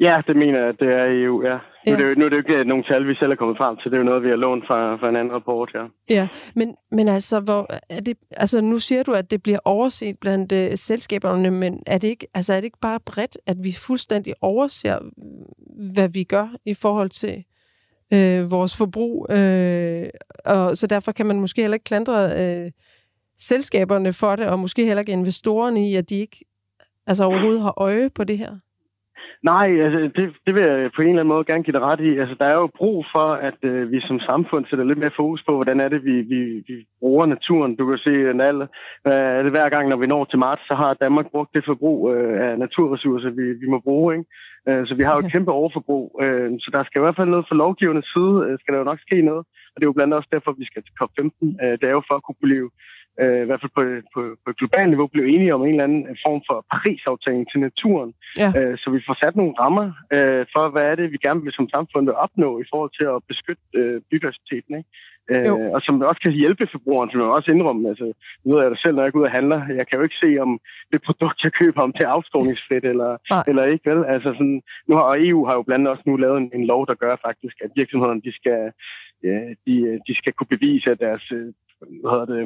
Ja, 0.00 0.22
det 0.26 0.36
mener 0.36 0.64
jeg, 0.64 0.80
det 0.80 0.88
er 0.88 1.24
EU, 1.24 1.42
ja. 1.44 1.58
Ja. 1.86 1.90
Nu, 1.90 1.96
er 1.96 1.96
det 1.96 2.10
jo, 2.10 2.14
nu 2.18 2.24
er 2.24 2.28
det 2.28 2.36
jo 2.36 2.42
ikke 2.54 2.68
nogen 2.68 2.84
tal, 2.84 3.08
vi 3.08 3.14
selv 3.14 3.32
er 3.32 3.36
kommet 3.36 3.56
frem 3.56 3.76
til. 3.76 3.92
Det 3.92 3.94
er 3.94 3.98
jo 3.98 4.04
noget, 4.04 4.22
vi 4.22 4.28
har 4.28 4.36
lånt 4.36 4.66
fra, 4.66 4.96
fra 4.96 5.08
en 5.08 5.16
anden 5.16 5.34
rapport, 5.34 5.70
ja. 5.74 5.84
Ja, 6.10 6.28
men, 6.54 6.76
men 6.90 7.08
altså, 7.08 7.40
hvor 7.40 7.66
er 7.88 8.00
det, 8.00 8.16
altså, 8.30 8.60
nu 8.60 8.78
siger 8.78 9.02
du, 9.02 9.12
at 9.12 9.30
det 9.30 9.42
bliver 9.42 9.58
overset 9.64 10.18
blandt 10.20 10.52
uh, 10.52 10.58
selskaberne, 10.74 11.50
men 11.50 11.82
er 11.86 11.98
det, 11.98 12.08
ikke, 12.08 12.26
altså, 12.34 12.52
er 12.52 12.56
det 12.56 12.64
ikke 12.64 12.78
bare 12.80 13.00
bredt, 13.00 13.38
at 13.46 13.56
vi 13.62 13.72
fuldstændig 13.86 14.34
overser, 14.40 14.98
hvad 15.94 16.08
vi 16.08 16.24
gør 16.24 16.48
i 16.64 16.74
forhold 16.74 17.10
til 17.10 17.44
øh, 18.12 18.50
vores 18.50 18.76
forbrug? 18.76 19.32
Øh, 19.32 20.06
og 20.44 20.76
så 20.76 20.86
derfor 20.86 21.12
kan 21.12 21.26
man 21.26 21.40
måske 21.40 21.60
heller 21.60 21.74
ikke 21.74 21.84
klandre 21.84 22.16
øh, 22.42 22.70
selskaberne 23.38 24.12
for 24.12 24.36
det, 24.36 24.46
og 24.46 24.58
måske 24.58 24.84
heller 24.84 25.00
ikke 25.00 25.12
investorerne 25.12 25.90
i, 25.90 25.94
at 25.94 26.10
de 26.10 26.16
ikke 26.16 26.44
altså, 27.06 27.24
overhovedet 27.24 27.62
har 27.62 27.74
øje 27.76 28.10
på 28.10 28.24
det 28.24 28.38
her? 28.38 28.56
Nej, 29.42 29.68
altså, 29.84 29.98
det, 30.16 30.34
det 30.46 30.54
vil 30.54 30.62
jeg 30.62 30.90
på 30.96 31.02
en 31.02 31.08
eller 31.08 31.20
anden 31.20 31.34
måde 31.34 31.44
gerne 31.44 31.62
give 31.62 31.72
dig 31.72 31.80
ret 31.80 32.00
i. 32.00 32.18
Altså, 32.18 32.34
der 32.40 32.44
er 32.44 32.54
jo 32.54 32.66
brug 32.80 33.06
for, 33.12 33.28
at 33.48 33.58
øh, 33.62 33.92
vi 33.92 34.00
som 34.00 34.20
samfund 34.20 34.66
sætter 34.66 34.84
lidt 34.84 34.98
mere 34.98 35.16
fokus 35.16 35.42
på, 35.46 35.52
hvordan 35.54 35.80
er 35.80 35.88
det, 35.88 36.04
vi, 36.04 36.16
vi, 36.32 36.40
vi 36.68 36.76
bruger 37.00 37.26
naturen. 37.26 37.76
Du 37.76 37.86
kan 37.86 37.98
se, 37.98 38.10
at 38.10 38.40
alle, 38.40 38.68
øh, 39.06 39.44
det 39.44 39.50
hver 39.50 39.68
gang, 39.68 39.88
når 39.88 39.96
vi 39.96 40.06
når 40.06 40.24
til 40.24 40.38
marts, 40.38 40.62
så 40.68 40.74
har 40.74 40.94
Danmark 40.94 41.26
brugt 41.30 41.54
det 41.54 41.64
forbrug 41.66 42.12
øh, 42.12 42.50
af 42.50 42.58
naturressourcer, 42.58 43.30
vi, 43.30 43.46
vi 43.62 43.66
må 43.66 43.78
bruge. 43.78 44.14
Ikke? 44.14 44.26
Øh, 44.68 44.86
så 44.86 44.94
vi 44.94 45.02
har 45.02 45.12
jo 45.14 45.22
et 45.24 45.32
kæmpe 45.32 45.52
overforbrug. 45.52 46.20
Øh, 46.24 46.50
så 46.58 46.68
der 46.72 46.84
skal 46.84 46.98
i 46.98 47.04
hvert 47.04 47.16
fald 47.16 47.28
noget 47.34 47.48
for 47.48 47.54
lovgivende 47.54 48.04
side, 48.12 48.34
øh, 48.46 48.58
skal 48.58 48.72
der 48.72 48.78
jo 48.78 48.90
nok 48.90 49.00
ske 49.06 49.22
noget. 49.22 49.44
Og 49.72 49.76
det 49.76 49.82
er 49.84 49.90
jo 49.90 49.96
blandt 49.96 50.08
andet 50.08 50.20
også 50.20 50.32
derfor, 50.32 50.52
vi 50.52 50.66
skal 50.70 50.82
til 50.82 50.94
COP15. 51.00 51.30
Øh, 51.64 51.74
det 51.80 51.86
er 51.88 51.96
jo 51.98 52.02
for 52.08 52.16
at 52.16 52.24
kunne 52.26 52.42
blive 52.48 52.70
øh, 53.22 53.42
i 53.42 53.46
hvert 53.46 53.62
fald 53.62 53.76
på, 53.78 53.82
på, 54.14 54.20
på 54.44 54.50
globalt 54.58 54.90
niveau, 54.90 55.06
blev 55.06 55.24
enige 55.24 55.54
om 55.54 55.62
en 55.62 55.70
eller 55.70 55.84
anden 55.84 56.04
form 56.26 56.40
for 56.48 56.58
Paris-aftale 56.72 57.44
til 57.50 57.60
naturen. 57.60 58.10
Ja. 58.42 58.48
Øh, 58.58 58.78
så 58.80 58.86
vi 58.90 59.00
får 59.06 59.16
sat 59.22 59.36
nogle 59.36 59.54
rammer 59.62 59.86
øh, 60.16 60.42
for, 60.54 60.64
hvad 60.68 60.84
er 60.90 60.94
det, 60.94 61.12
vi 61.12 61.18
gerne 61.26 61.42
vil 61.42 61.52
som 61.52 61.68
samfund 61.68 62.08
opnå 62.08 62.60
i 62.60 62.68
forhold 62.70 62.92
til 62.98 63.06
at 63.14 63.22
beskytte 63.30 63.62
øh, 63.74 64.00
biodiversiteten. 64.10 64.72
Ikke? 64.80 64.90
Øh, 65.32 65.52
og 65.74 65.80
som 65.82 66.02
også 66.10 66.20
kan 66.20 66.32
hjælpe 66.32 66.66
forbrugeren, 66.72 67.10
som 67.10 67.20
jeg 67.20 67.28
også 67.28 67.50
indrømme. 67.50 67.88
Altså, 67.88 68.06
nu 68.44 68.48
ved 68.54 68.62
jeg 68.62 68.70
det 68.70 68.80
selv, 68.80 68.94
når 68.94 69.02
jeg 69.02 69.12
går 69.12 69.20
ud 69.20 69.30
og 69.30 69.36
handler. 69.38 69.60
Jeg 69.78 69.86
kan 69.86 69.98
jo 69.98 70.04
ikke 70.04 70.22
se, 70.24 70.30
om 70.38 70.60
det 70.92 71.02
produkt, 71.02 71.44
jeg 71.44 71.52
køber, 71.52 71.80
om 71.82 71.92
det 71.92 72.02
er 72.04 72.14
afskåningsfrit 72.16 72.84
eller, 72.84 73.10
eller 73.48 73.64
ikke. 73.64 73.90
Vel? 73.90 74.04
Altså, 74.14 74.28
sådan, 74.38 74.62
nu 74.88 74.92
har, 74.96 75.02
og 75.02 75.16
EU 75.26 75.46
har 75.46 75.54
jo 75.54 75.62
blandt 75.62 75.80
andet 75.80 75.92
også 75.92 76.04
nu 76.06 76.16
lavet 76.16 76.38
en, 76.38 76.50
en 76.54 76.66
lov, 76.66 76.86
der 76.86 76.94
gør 76.94 77.16
faktisk, 77.26 77.56
at 77.64 77.70
virksomhederne 77.76 78.20
de 78.26 78.32
skal, 78.40 78.60
ja, 79.24 79.36
de, 79.66 80.00
de 80.08 80.14
skal 80.20 80.32
kunne 80.32 80.54
bevise, 80.56 80.90
at 80.90 81.00
deres 81.00 81.32
øh, 81.32 81.48
hvad 82.00 82.10
hedder 82.12 82.30
det, 82.34 82.42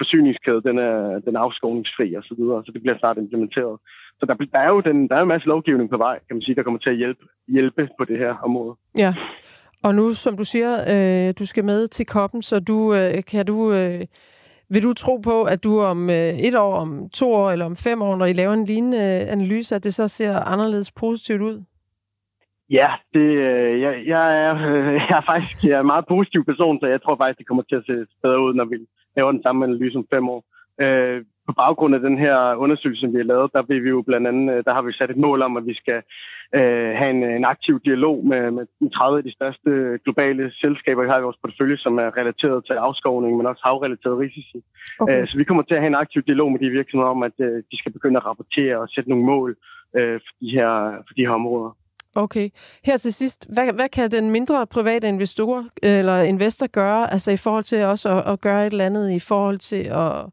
forsyningskæde, 0.00 0.62
den 0.68 0.78
er, 0.78 1.18
den 1.26 1.36
er 1.36 1.40
afskovningsfri 1.40 2.14
og 2.14 2.22
så 2.28 2.34
videre, 2.38 2.62
så 2.64 2.70
det 2.72 2.82
bliver 2.82 2.98
snart 2.98 3.18
implementeret. 3.18 3.76
Så 4.18 4.26
der, 4.26 4.34
der, 4.34 4.58
er 4.66 4.70
jo 4.74 4.80
den, 4.80 5.08
der 5.08 5.16
er 5.16 5.22
en 5.22 5.28
masse 5.34 5.48
lovgivning 5.48 5.90
på 5.90 5.96
vej, 5.96 6.16
kan 6.26 6.36
man 6.36 6.42
sige, 6.42 6.54
der 6.54 6.62
kommer 6.62 6.80
til 6.80 6.90
at 6.90 6.96
hjælpe, 6.96 7.24
hjælpe 7.48 7.88
på 7.98 8.04
det 8.04 8.18
her 8.18 8.32
område. 8.46 8.74
Ja, 8.98 9.14
og 9.84 9.94
nu, 9.94 10.14
som 10.14 10.36
du 10.36 10.44
siger, 10.44 10.72
øh, 10.92 11.34
du 11.38 11.44
skal 11.46 11.64
med 11.64 11.88
til 11.88 12.06
koppen, 12.06 12.42
så 12.42 12.60
du, 12.60 12.94
øh, 12.94 13.24
kan 13.24 13.46
du, 13.46 13.72
øh, 13.72 14.00
vil 14.70 14.82
du 14.82 14.92
tro 14.92 15.16
på, 15.16 15.44
at 15.44 15.64
du 15.64 15.80
om 15.80 16.10
øh, 16.10 16.38
et 16.38 16.54
år, 16.54 16.74
om 16.74 17.08
to 17.08 17.32
år 17.32 17.50
eller 17.50 17.64
om 17.64 17.76
fem 17.76 18.02
år, 18.02 18.16
når 18.16 18.26
I 18.26 18.32
laver 18.32 18.54
en 18.54 18.64
lignende 18.64 18.98
øh, 18.98 19.32
analyse, 19.32 19.74
at 19.74 19.84
det 19.84 19.94
så 19.94 20.08
ser 20.08 20.34
anderledes 20.38 20.92
positivt 21.00 21.40
ud? 21.40 21.64
Ja, 22.70 22.90
det, 23.14 23.28
øh, 23.48 23.80
jeg, 23.80 24.02
jeg, 24.06 24.44
er, 24.46 24.54
øh, 24.70 24.94
jeg 25.08 25.16
er 25.20 25.26
faktisk 25.32 25.64
jeg 25.64 25.76
er 25.76 25.80
en 25.80 25.92
meget 25.94 26.06
positiv 26.08 26.44
person, 26.44 26.80
så 26.80 26.86
jeg 26.86 27.02
tror 27.02 27.16
faktisk, 27.16 27.38
det 27.38 27.46
kommer 27.46 27.62
til 27.62 27.76
at 27.76 27.86
se 27.86 28.06
bedre 28.22 28.40
ud, 28.40 28.54
når 28.54 28.64
vi 28.64 28.76
laver 29.16 29.32
den 29.32 29.42
samme 29.42 29.64
analyse 29.64 29.98
om 29.98 30.06
fem 30.14 30.28
år. 30.28 30.44
Øh, 30.84 31.24
på 31.48 31.52
baggrund 31.52 31.94
af 31.94 32.00
den 32.00 32.18
her 32.18 32.54
undersøgelse, 32.64 33.00
som 33.00 33.12
vi 33.12 33.18
har 33.22 33.32
lavet, 33.32 33.52
der, 33.54 33.62
vil 33.62 33.84
vi 33.84 33.88
jo 33.88 34.02
blandt 34.02 34.26
andet, 34.26 34.46
øh, 34.54 34.64
der 34.66 34.72
har 34.74 34.82
vi 34.82 34.92
sat 34.92 35.10
et 35.10 35.24
mål 35.26 35.42
om, 35.42 35.56
at 35.56 35.66
vi 35.66 35.74
skal 35.74 36.00
øh, 36.58 36.90
have 37.00 37.10
en, 37.16 37.22
en 37.38 37.44
aktiv 37.44 37.80
dialog 37.88 38.16
med, 38.26 38.50
med 38.50 38.90
30 38.90 39.18
af 39.18 39.24
de 39.24 39.36
største 39.38 39.70
globale 40.04 40.44
selskaber, 40.62 41.02
vi 41.02 41.08
har 41.08 41.18
i 41.18 41.26
vores 41.26 41.42
portefølje, 41.42 41.76
som 41.76 41.98
er 41.98 42.16
relateret 42.20 42.64
til 42.64 42.72
afskovning, 42.72 43.36
men 43.36 43.46
også 43.46 43.62
havrelateret 43.64 44.18
risici. 44.18 44.58
Okay. 45.00 45.22
Øh, 45.22 45.28
så 45.28 45.34
vi 45.38 45.44
kommer 45.44 45.62
til 45.62 45.74
at 45.74 45.80
have 45.80 45.92
en 45.94 46.02
aktiv 46.04 46.22
dialog 46.22 46.52
med 46.52 46.60
de 46.60 46.76
virksomheder 46.78 47.10
om, 47.10 47.22
at 47.22 47.36
øh, 47.38 47.56
de 47.70 47.78
skal 47.78 47.92
begynde 47.92 48.16
at 48.16 48.26
rapportere 48.26 48.76
og 48.78 48.88
sætte 48.88 49.10
nogle 49.10 49.24
mål 49.24 49.56
øh, 49.96 50.20
for, 50.24 50.32
de 50.40 50.50
her, 50.58 50.72
for 51.06 51.14
de 51.16 51.26
her 51.26 51.34
områder. 51.40 51.70
Okay. 52.14 52.48
Her 52.84 52.96
til 52.96 53.14
sidst, 53.14 53.46
hvad, 53.54 53.72
hvad 53.72 53.88
kan 53.88 54.10
den 54.10 54.30
mindre 54.30 54.66
private 54.66 55.08
investor 55.08 55.64
eller 55.82 56.22
investor 56.22 56.66
gøre, 56.66 57.12
altså 57.12 57.32
i 57.32 57.36
forhold 57.36 57.64
til 57.64 57.84
også 57.84 58.08
at, 58.16 58.32
at 58.32 58.40
gøre 58.40 58.66
et 58.66 58.72
eller 58.72 58.86
andet 58.86 59.10
i 59.10 59.18
forhold 59.18 59.58
til 59.58 59.82
at 59.84 60.24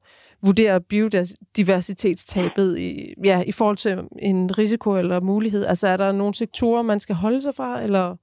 vurdere 0.45 0.81
biodiversitetstabet 0.89 2.79
i, 2.79 3.13
ja, 3.23 3.43
i 3.47 3.51
forhold 3.51 3.77
til 3.77 3.93
en 4.19 4.57
risiko 4.57 4.97
eller 4.97 5.19
mulighed? 5.19 5.65
Altså 5.65 5.87
er 5.87 5.97
der 5.97 6.11
nogle 6.11 6.33
sektorer, 6.33 6.81
man 6.81 6.99
skal 6.99 7.15
holde 7.15 7.41
sig 7.41 7.53
fra, 7.57 7.81
eller... 7.81 8.15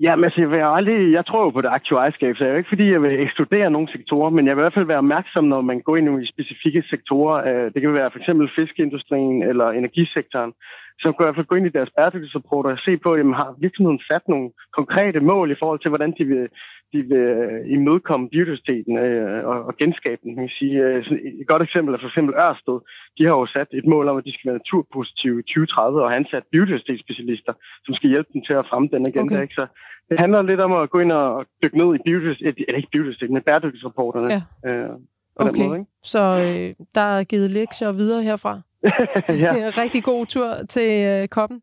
Ja, 0.00 0.16
men 0.16 0.24
altså, 0.24 0.40
jeg, 0.40 0.50
vil 0.50 0.60
aldrig, 0.78 1.12
jeg 1.12 1.26
tror 1.26 1.44
jo 1.44 1.50
på 1.50 1.60
det 1.60 1.68
aktive 1.68 1.98
ejerskab, 1.98 2.36
så 2.36 2.44
det 2.44 2.48
er 2.48 2.52
jo 2.52 2.58
ikke 2.62 2.74
fordi, 2.74 2.86
jeg 2.92 3.02
vil 3.02 3.20
ekskludere 3.20 3.70
nogle 3.70 3.88
sektorer, 3.92 4.30
men 4.30 4.46
jeg 4.46 4.56
vil 4.56 4.60
i 4.60 4.64
hvert 4.64 4.78
fald 4.78 4.92
være 4.92 5.04
opmærksom, 5.06 5.44
når 5.44 5.60
man 5.60 5.80
går 5.80 5.96
ind 5.96 6.22
i 6.22 6.32
specifikke 6.34 6.82
sektorer. 6.90 7.36
Øh, 7.48 7.72
det 7.74 7.82
kan 7.82 7.94
være 7.94 8.10
for 8.10 8.18
eksempel 8.18 8.50
fiskeindustrien 8.56 9.42
eller 9.42 9.66
energisektoren, 9.70 10.52
så 11.00 11.06
kunne 11.12 11.22
jeg 11.24 11.28
i 11.28 11.28
hvert 11.28 11.40
fald 11.40 11.52
gå 11.52 11.56
ind 11.58 11.70
i 11.70 11.76
deres 11.78 11.94
bæredygtighedsrapporter 11.96 12.70
og 12.70 12.82
se 12.86 12.92
på, 13.04 13.10
jamen, 13.16 13.34
har 13.42 13.50
virksomheden 13.66 14.00
sat 14.10 14.24
nogle 14.28 14.48
konkrete 14.78 15.20
mål 15.20 15.50
i 15.50 15.58
forhold 15.60 15.80
til, 15.80 15.88
hvordan 15.92 16.12
de 16.18 16.24
vil, 16.32 16.44
de 16.92 16.98
vil 17.10 17.26
øh, 17.34 17.60
imødekomme 17.76 18.28
biodiversiteten 18.32 18.94
øh, 19.04 19.44
og, 19.50 19.58
og 19.68 19.72
genskabe 19.82 20.20
den. 20.24 20.36
Man 20.36 20.44
kan 20.46 20.58
sige, 20.60 20.76
øh, 20.86 20.98
et 21.40 21.46
godt 21.52 21.62
eksempel 21.62 21.94
er 21.94 22.00
for 22.00 22.10
eksempel 22.12 22.34
Ørsted. 22.44 22.78
De 23.18 23.22
har 23.28 23.34
jo 23.40 23.46
sat 23.46 23.68
et 23.80 23.86
mål 23.92 24.08
om, 24.08 24.16
at 24.18 24.24
de 24.24 24.32
skal 24.34 24.48
være 24.48 24.60
naturpositive 24.60 25.36
i 25.40 25.42
2030 25.42 26.02
og 26.02 26.08
har 26.10 26.16
ansat 26.16 26.44
biodiversitetsspecialister, 26.52 27.52
som 27.84 27.94
skal 27.94 28.10
hjælpe 28.10 28.30
dem 28.34 28.42
til 28.46 28.54
at 28.60 28.66
fremme 28.70 28.88
den 28.94 29.02
agenda. 29.10 29.34
Okay. 29.34 29.42
Ikke? 29.42 29.54
Så 29.60 29.66
det 30.08 30.16
handler 30.22 30.42
lidt 30.42 30.60
om 30.60 30.72
at 30.72 30.90
gå 30.90 30.98
ind 31.04 31.12
og 31.12 31.46
dykke 31.62 31.78
ned 31.78 31.88
i 31.94 32.00
biodiversitet, 32.06 32.54
eller 32.68 32.78
ikke 32.80 32.92
biodiversitet, 32.92 33.30
men 33.30 33.42
bæredygtighedsrapporterne. 33.42 34.28
Ja. 34.34 34.40
Øh, 34.68 34.90
okay, 35.36 35.66
måde, 35.66 35.78
ikke? 35.78 35.90
så 36.02 36.22
øh, 36.44 36.86
der 36.94 37.06
er 37.16 37.24
givet 37.24 37.50
lektier 37.50 37.92
videre 37.92 38.22
herfra. 38.22 38.60
ja. 39.44 39.50
Rigtig 39.82 40.04
god 40.04 40.26
tur 40.26 40.54
til 40.68 41.04
øh, 41.04 41.28
koppen. 41.28 41.62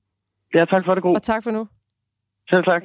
Ja, 0.54 0.66
tak 0.66 0.84
for 0.86 0.94
det, 0.94 1.04
god. 1.04 1.16
Og 1.16 1.24
tak 1.24 1.44
for 1.44 1.52
nu. 1.52 1.68
Selv 2.50 2.64
tak. 2.64 2.82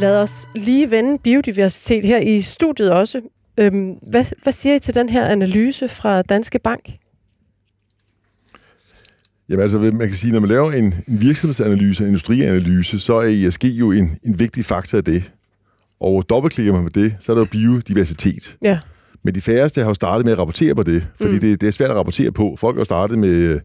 Lad 0.00 0.22
os 0.22 0.48
lige 0.54 0.90
vende 0.90 1.18
biodiversitet 1.18 2.04
her 2.04 2.18
i 2.18 2.40
studiet 2.40 2.92
også. 2.92 3.20
Øhm, 3.58 3.90
hvad, 4.10 4.42
hvad 4.42 4.52
siger 4.52 4.74
I 4.74 4.78
til 4.78 4.94
den 4.94 5.08
her 5.08 5.26
analyse 5.26 5.88
fra 5.88 6.22
Danske 6.22 6.58
Bank? 6.58 6.90
Jamen 9.48 9.62
altså, 9.62 9.78
man 9.78 9.92
kan 9.98 10.12
sige, 10.12 10.32
når 10.32 10.40
man 10.40 10.48
laver 10.48 10.72
en, 10.72 10.84
en 10.84 11.20
virksomhedsanalyse, 11.20 12.02
en 12.02 12.08
industrianalyse, 12.08 13.00
så 13.00 13.14
er 13.14 13.46
ESG 13.46 13.64
jo 13.64 13.92
en, 13.92 14.18
en 14.24 14.38
vigtig 14.38 14.64
faktor 14.64 14.98
af 14.98 15.04
det. 15.04 15.32
Og 16.00 16.24
dobbeltklikker 16.30 16.72
man 16.72 16.84
på 16.84 16.90
det, 16.94 17.16
så 17.20 17.32
er 17.32 17.36
der 17.36 17.42
jo 17.42 17.48
biodiversitet. 17.50 18.56
Ja. 18.62 18.78
Men 19.24 19.34
de 19.34 19.40
færreste 19.40 19.80
har 19.80 19.88
jo 19.88 19.94
startet 19.94 20.24
med 20.24 20.32
at 20.32 20.38
rapportere 20.38 20.74
på 20.74 20.82
det, 20.82 21.06
fordi 21.20 21.32
mm. 21.32 21.40
det, 21.40 21.60
det 21.60 21.66
er 21.66 21.70
svært 21.70 21.90
at 21.90 21.96
rapportere 21.96 22.32
på. 22.32 22.56
Folk 22.58 22.76
har 22.76 22.80
jo 22.80 22.84
startet 22.84 23.18
med 23.18 23.60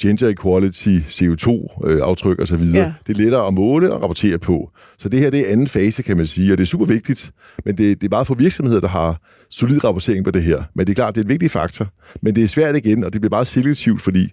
gender 0.00 0.28
equality, 0.28 0.98
CO2-aftryk 0.98 2.42
osv. 2.42 2.62
Ja. 2.74 2.92
Det 3.06 3.16
er 3.16 3.22
lettere 3.22 3.46
at 3.46 3.54
måle 3.54 3.92
og 3.92 4.02
rapportere 4.02 4.38
på. 4.38 4.70
Så 4.98 5.08
det 5.08 5.20
her 5.20 5.30
det 5.30 5.48
er 5.48 5.52
anden 5.52 5.68
fase, 5.68 6.02
kan 6.02 6.16
man 6.16 6.26
sige, 6.26 6.52
og 6.52 6.58
det 6.58 6.64
er 6.64 6.66
super 6.66 6.86
vigtigt. 6.86 7.30
Men 7.64 7.78
det, 7.78 8.00
det 8.00 8.04
er 8.04 8.08
bare 8.10 8.24
for 8.24 8.34
virksomheder, 8.34 8.80
der 8.80 8.88
har 8.88 9.20
solid 9.50 9.84
rapportering 9.84 10.24
på 10.24 10.30
det 10.30 10.42
her. 10.42 10.62
Men 10.74 10.86
det 10.86 10.92
er 10.92 10.94
klart, 10.94 11.14
det 11.14 11.20
er 11.20 11.24
en 11.24 11.28
vigtig 11.28 11.50
faktor. 11.50 11.86
Men 12.22 12.34
det 12.36 12.44
er 12.44 12.48
svært 12.48 12.76
igen, 12.76 13.04
og 13.04 13.12
det 13.12 13.20
bliver 13.20 13.30
bare 13.30 13.44
selektivt, 13.44 14.02
fordi 14.02 14.28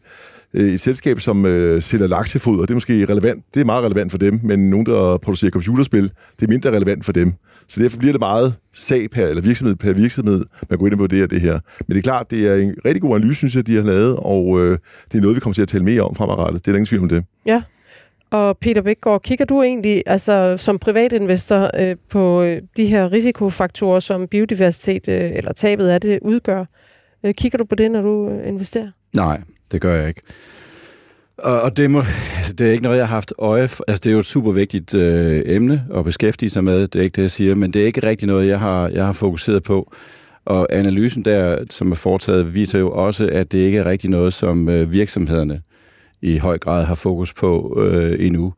øh, 0.54 0.74
et 0.74 0.80
selskab, 0.80 1.20
som 1.20 1.46
øh, 1.46 1.82
sælger 1.82 2.08
laksefoder, 2.08 2.62
det 2.62 2.70
er 2.70 2.74
måske 2.74 3.06
relevant. 3.06 3.44
Det 3.54 3.62
er 3.62 3.66
meget 3.66 3.84
relevant 3.84 4.12
for 4.12 4.18
dem, 4.18 4.40
men 4.44 4.70
nogen, 4.70 4.86
der 4.86 5.18
producerer 5.18 5.52
computerspil, 5.52 6.04
det 6.40 6.46
er 6.46 6.50
mindre 6.50 6.72
relevant 6.72 7.06
for 7.06 7.12
dem. 7.12 7.34
Så 7.68 7.82
derfor 7.84 7.98
bliver 7.98 8.14
det 8.14 8.22
meget 8.22 8.56
sag 8.74 9.10
per, 9.10 9.28
eller 9.28 9.42
virksomhed 9.42 9.76
per 9.76 9.94
virksomhed, 9.94 10.46
man 10.70 10.80
går 10.80 10.86
ind 10.86 10.94
og 10.94 11.00
vurderer 11.00 11.28
det 11.28 11.42
her. 11.42 11.60
Men 11.88 11.96
det 11.96 11.98
er 11.98 12.02
klart, 12.02 12.32
det 12.32 12.48
er 12.48 12.56
en 12.56 12.76
rigtig 12.86 13.02
god 13.02 13.16
analyse, 13.16 13.36
synes 13.36 13.56
jeg, 13.56 13.68
de 13.68 13.76
har 13.76 13.84
lavet, 13.84 14.18
og 14.18 14.60
øh, 14.60 14.78
det 15.12 15.18
er 15.18 15.22
noget, 15.22 15.36
vi 15.36 15.40
kommer 15.40 15.54
til 15.54 15.62
at 15.62 15.68
tale 15.68 15.84
mere 15.84 16.02
om 16.02 16.16
fremadrettet. 16.16 16.66
Det 16.66 16.68
er 16.68 16.72
der 16.72 16.78
ingen 16.78 16.86
tvivl 16.86 17.04
om 17.04 17.10
det. 17.10 17.24
Ja. 17.46 17.62
Og 18.32 18.58
Peter 18.58 18.82
Bækgaard, 18.82 19.22
kigger 19.22 19.46
du 19.46 19.62
egentlig 19.62 20.04
altså, 20.06 20.58
som 20.58 20.80
privatinvestor 20.80 21.72
øh, 21.80 21.96
på 22.10 22.42
øh, 22.42 22.62
de 22.78 22.86
her 22.86 23.12
risikofaktorer, 23.12 24.00
som 24.00 24.28
biodiversitet 24.28 25.08
øh, 25.08 25.32
eller 25.36 25.54
tabet 25.54 25.88
af 25.88 26.02
det 26.02 26.20
udgør? 26.22 26.66
Øh, 27.24 27.34
kigger 27.34 27.58
du 27.58 27.66
på 27.66 27.76
det, 27.76 27.92
når 27.92 28.02
du 28.02 28.30
øh, 28.30 28.48
investerer? 28.48 28.92
Nej, 29.14 29.42
det 29.72 29.82
gør 29.82 29.96
jeg 29.96 30.08
ikke. 30.08 30.22
Og, 31.38 31.62
og 31.62 31.78
det, 31.78 31.92
må, 31.92 32.04
altså, 32.38 32.54
det 32.54 32.68
er 32.68 32.72
ikke 32.72 32.84
noget, 32.84 32.98
jeg 32.98 33.08
har 33.08 33.16
haft 33.16 33.34
øje 33.38 33.68
for. 33.68 33.84
Altså, 33.88 34.02
det 34.04 34.10
er 34.10 34.14
jo 34.14 34.20
et 34.20 34.26
super 34.26 34.52
vigtigt 34.52 34.96
øh, 34.96 35.44
emne 35.46 35.86
at 35.96 36.06
beskæftige 36.06 36.50
sig 36.50 36.64
med, 36.64 36.88
det 36.88 37.00
er 37.00 37.04
ikke 37.04 37.16
det, 37.16 37.22
jeg 37.22 37.32
siger, 37.32 37.56
men 37.56 37.74
det 37.74 37.82
er 37.82 37.86
ikke 37.86 38.08
rigtig 38.08 38.28
noget, 38.28 38.48
jeg 38.48 38.60
har, 38.60 38.88
jeg 38.88 39.06
har 39.06 39.14
fokuseret 39.14 39.64
på. 39.64 39.94
Og 40.46 40.68
analysen 40.72 41.26
der, 41.26 41.58
som 41.70 41.92
er 41.92 41.96
foretaget, 41.96 42.56
viser 42.56 42.80
jo 42.80 42.92
også, 42.92 43.30
at 43.32 43.52
det 43.52 43.58
ikke 43.58 43.78
er 43.78 43.86
rigtig 43.86 44.10
noget, 44.10 44.34
som 44.34 44.70
øh, 44.70 44.92
virksomhederne 44.92 45.62
i 46.22 46.38
høj 46.38 46.58
grad 46.58 46.86
har 46.86 46.96
fokus 46.96 47.34
på 47.34 47.80
øh, 47.82 48.26
endnu. 48.26 48.54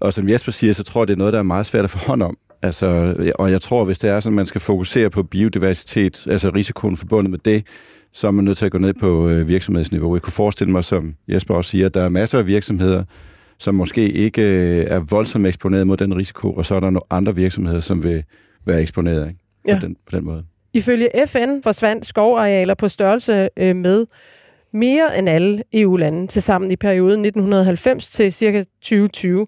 Og 0.00 0.12
som 0.12 0.28
Jesper 0.28 0.52
siger, 0.52 0.72
så 0.72 0.82
tror 0.82 1.00
jeg, 1.00 1.08
det 1.08 1.14
er 1.14 1.18
noget, 1.18 1.32
der 1.32 1.38
er 1.38 1.42
meget 1.42 1.66
svært 1.66 1.84
at 1.84 1.90
få 1.90 1.98
hånd 1.98 2.22
om. 2.22 2.36
Altså, 2.62 3.14
og 3.34 3.50
jeg 3.50 3.60
tror, 3.60 3.84
hvis 3.84 3.98
det 3.98 4.10
er 4.10 4.20
sådan, 4.20 4.34
at 4.34 4.36
man 4.36 4.46
skal 4.46 4.60
fokusere 4.60 5.10
på 5.10 5.22
biodiversitet, 5.22 6.26
altså 6.30 6.50
risikoen 6.50 6.96
forbundet 6.96 7.30
med 7.30 7.38
det, 7.38 7.66
så 8.16 8.26
er 8.26 8.30
man 8.30 8.44
nødt 8.44 8.58
til 8.58 8.66
at 8.66 8.72
gå 8.72 8.78
ned 8.78 8.94
på 8.94 9.28
øh, 9.28 9.48
virksomhedsniveau. 9.48 10.14
Jeg 10.14 10.22
kunne 10.22 10.32
forestille 10.32 10.72
mig, 10.72 10.84
som 10.84 11.14
Jesper 11.28 11.54
også 11.54 11.70
siger, 11.70 11.86
at 11.86 11.94
der 11.94 12.02
er 12.02 12.08
masser 12.08 12.38
af 12.38 12.46
virksomheder, 12.46 13.04
som 13.58 13.74
måske 13.74 14.10
ikke 14.10 14.42
øh, 14.42 14.86
er 14.88 14.98
voldsomt 15.10 15.46
eksponeret 15.46 15.86
mod 15.86 15.96
den 15.96 16.16
risiko, 16.16 16.52
og 16.52 16.66
så 16.66 16.74
er 16.74 16.80
der 16.80 16.90
nogle 16.90 17.06
andre 17.10 17.34
virksomheder, 17.34 17.80
som 17.80 18.04
vil 18.04 18.24
være 18.66 18.80
eksponeret 18.80 19.28
ikke? 19.28 19.40
På, 19.40 19.70
ja. 19.70 19.78
den, 19.82 19.96
på 20.10 20.16
den 20.16 20.24
måde. 20.24 20.44
Ifølge 20.72 21.08
FN 21.26 21.62
forsvandt 21.62 22.06
skovarealer 22.06 22.74
på 22.74 22.88
størrelse 22.88 23.48
øh, 23.56 23.76
med 23.76 24.06
mere 24.72 25.18
end 25.18 25.28
alle 25.28 25.62
EU-lande 25.72 26.26
til 26.26 26.42
sammen 26.42 26.70
i 26.70 26.76
perioden 26.76 27.24
1990 27.24 28.08
til 28.08 28.32
ca. 28.32 28.64
2020. 28.82 29.46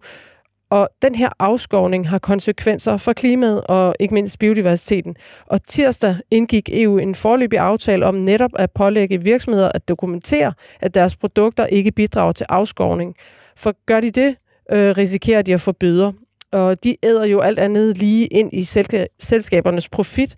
Og 0.70 0.88
den 1.02 1.14
her 1.14 1.28
afskovning 1.38 2.08
har 2.08 2.18
konsekvenser 2.18 2.96
for 2.96 3.12
klimaet 3.12 3.60
og 3.64 3.94
ikke 4.00 4.14
mindst 4.14 4.38
biodiversiteten. 4.38 5.16
Og 5.46 5.64
tirsdag 5.64 6.16
indgik 6.30 6.68
EU 6.72 6.98
en 6.98 7.14
forløbig 7.14 7.58
aftale 7.58 8.06
om 8.06 8.14
netop 8.14 8.50
at 8.56 8.70
pålægge 8.70 9.22
virksomheder 9.22 9.70
at 9.74 9.88
dokumentere, 9.88 10.52
at 10.80 10.94
deres 10.94 11.16
produkter 11.16 11.66
ikke 11.66 11.92
bidrager 11.92 12.32
til 12.32 12.46
afskovning. 12.48 13.14
For 13.56 13.74
gør 13.86 14.00
de 14.00 14.10
det, 14.10 14.36
øh, 14.72 14.96
risikerer 14.96 15.42
de 15.42 15.54
at 15.54 15.60
få 15.60 15.72
bøder. 15.72 16.12
Og 16.52 16.84
de 16.84 16.96
æder 17.02 17.24
jo 17.24 17.40
alt 17.40 17.58
andet 17.58 17.98
lige 17.98 18.26
ind 18.26 18.52
i 18.52 18.64
selskabernes 19.18 19.88
profit. 19.88 20.36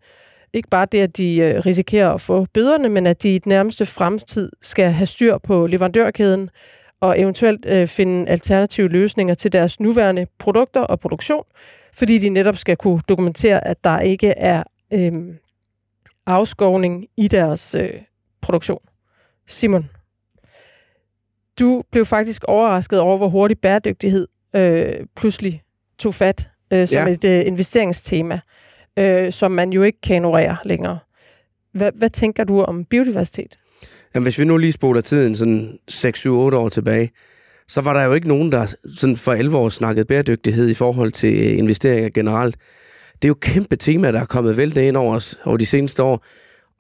Ikke 0.53 0.69
bare 0.69 0.87
det, 0.93 1.01
at 1.01 1.16
de 1.16 1.38
øh, 1.38 1.66
risikerer 1.66 2.11
at 2.11 2.21
få 2.21 2.47
bøderne, 2.55 2.88
men 2.88 3.07
at 3.07 3.23
de 3.23 3.35
i 3.35 3.38
den 3.38 3.51
nærmeste 3.51 3.87
fremtid 3.87 4.51
skal 4.62 4.90
have 4.90 5.07
styr 5.07 5.38
på 5.38 5.66
leverandørkæden, 5.66 6.51
og 7.00 7.20
eventuelt 7.20 7.66
øh, 7.66 7.86
finde 7.86 8.30
alternative 8.30 8.88
løsninger 8.88 9.34
til 9.34 9.52
deres 9.52 9.80
nuværende 9.80 10.26
produkter 10.38 10.80
og 10.80 11.00
produktion, 11.00 11.44
fordi 11.94 12.18
de 12.18 12.28
netop 12.28 12.56
skal 12.56 12.76
kunne 12.76 13.00
dokumentere, 13.08 13.66
at 13.66 13.84
der 13.84 14.00
ikke 14.00 14.28
er 14.28 14.62
øh, 14.92 15.12
afskovning 16.26 17.06
i 17.16 17.28
deres 17.28 17.74
øh, 17.74 17.90
produktion. 18.40 18.80
Simon, 19.46 19.90
du 21.58 21.82
blev 21.92 22.04
faktisk 22.04 22.44
overrasket 22.44 23.00
over, 23.00 23.16
hvor 23.16 23.28
hurtigt 23.28 23.60
bæredygtighed 23.60 24.28
øh, 24.56 25.06
pludselig 25.16 25.62
tog 25.98 26.14
fat 26.14 26.50
øh, 26.72 26.88
som 26.88 27.06
ja. 27.06 27.12
et 27.12 27.24
øh, 27.24 27.46
investeringstema, 27.46 28.40
øh, 28.98 29.32
som 29.32 29.52
man 29.52 29.72
jo 29.72 29.82
ikke 29.82 30.00
kan 30.00 30.16
ignorere 30.16 30.56
længere. 30.64 30.98
Hvad, 31.72 31.92
hvad 31.94 32.10
tænker 32.10 32.44
du 32.44 32.62
om 32.62 32.84
biodiversitet? 32.84 33.58
Jamen, 34.14 34.25
hvis 34.25 34.38
vi 34.38 34.44
nu 34.44 34.57
lige 34.57 34.73
spoler 34.73 35.01
tiden 35.01 35.37
sådan 35.37 35.79
6-7-8 35.92 36.31
år 36.31 36.68
tilbage, 36.68 37.11
så 37.68 37.81
var 37.81 37.92
der 37.92 38.03
jo 38.03 38.12
ikke 38.12 38.29
nogen, 38.29 38.53
der 38.53 38.75
sådan 38.96 39.16
for 39.16 39.33
alvor 39.33 39.68
snakkede 39.68 40.05
bæredygtighed 40.05 40.68
i 40.68 40.75
forhold 40.75 41.12
til 41.12 41.35
øh, 41.35 41.59
investeringer 41.59 42.11
generelt. 42.11 42.57
Det 43.12 43.25
er 43.25 43.29
jo 43.29 43.35
kæmpe 43.40 43.77
tema, 43.77 44.12
der 44.12 44.20
er 44.20 44.25
kommet 44.25 44.57
væltet 44.57 44.81
ind 44.81 44.96
over 44.96 45.14
os 45.14 45.38
over 45.44 45.57
de 45.57 45.66
seneste 45.66 46.03
år. 46.03 46.25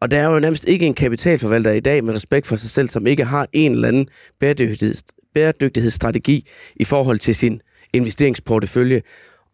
Og 0.00 0.10
der 0.10 0.18
er 0.18 0.32
jo 0.32 0.38
nærmest 0.38 0.64
ikke 0.68 0.86
en 0.86 0.94
kapitalforvalter 0.94 1.70
i 1.70 1.80
dag 1.80 2.04
med 2.04 2.14
respekt 2.14 2.46
for 2.46 2.56
sig 2.56 2.70
selv, 2.70 2.88
som 2.88 3.06
ikke 3.06 3.24
har 3.24 3.48
en 3.52 3.72
eller 3.72 3.88
anden 3.88 4.08
bæredygtigheds, 4.40 5.02
bæredygtighedsstrategi 5.34 6.48
i 6.76 6.84
forhold 6.84 7.18
til 7.18 7.34
sin 7.34 7.60
investeringsportefølje. 7.92 9.02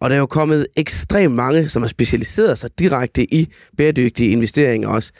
Og 0.00 0.10
der 0.10 0.16
er 0.16 0.20
jo 0.20 0.26
kommet 0.26 0.66
ekstremt 0.76 1.34
mange, 1.34 1.68
som 1.68 1.82
har 1.82 1.88
specialiseret 1.88 2.58
sig 2.58 2.70
direkte 2.78 3.34
i 3.34 3.52
bæredygtige 3.76 4.30
investeringer 4.30 4.88
også. 4.88 5.12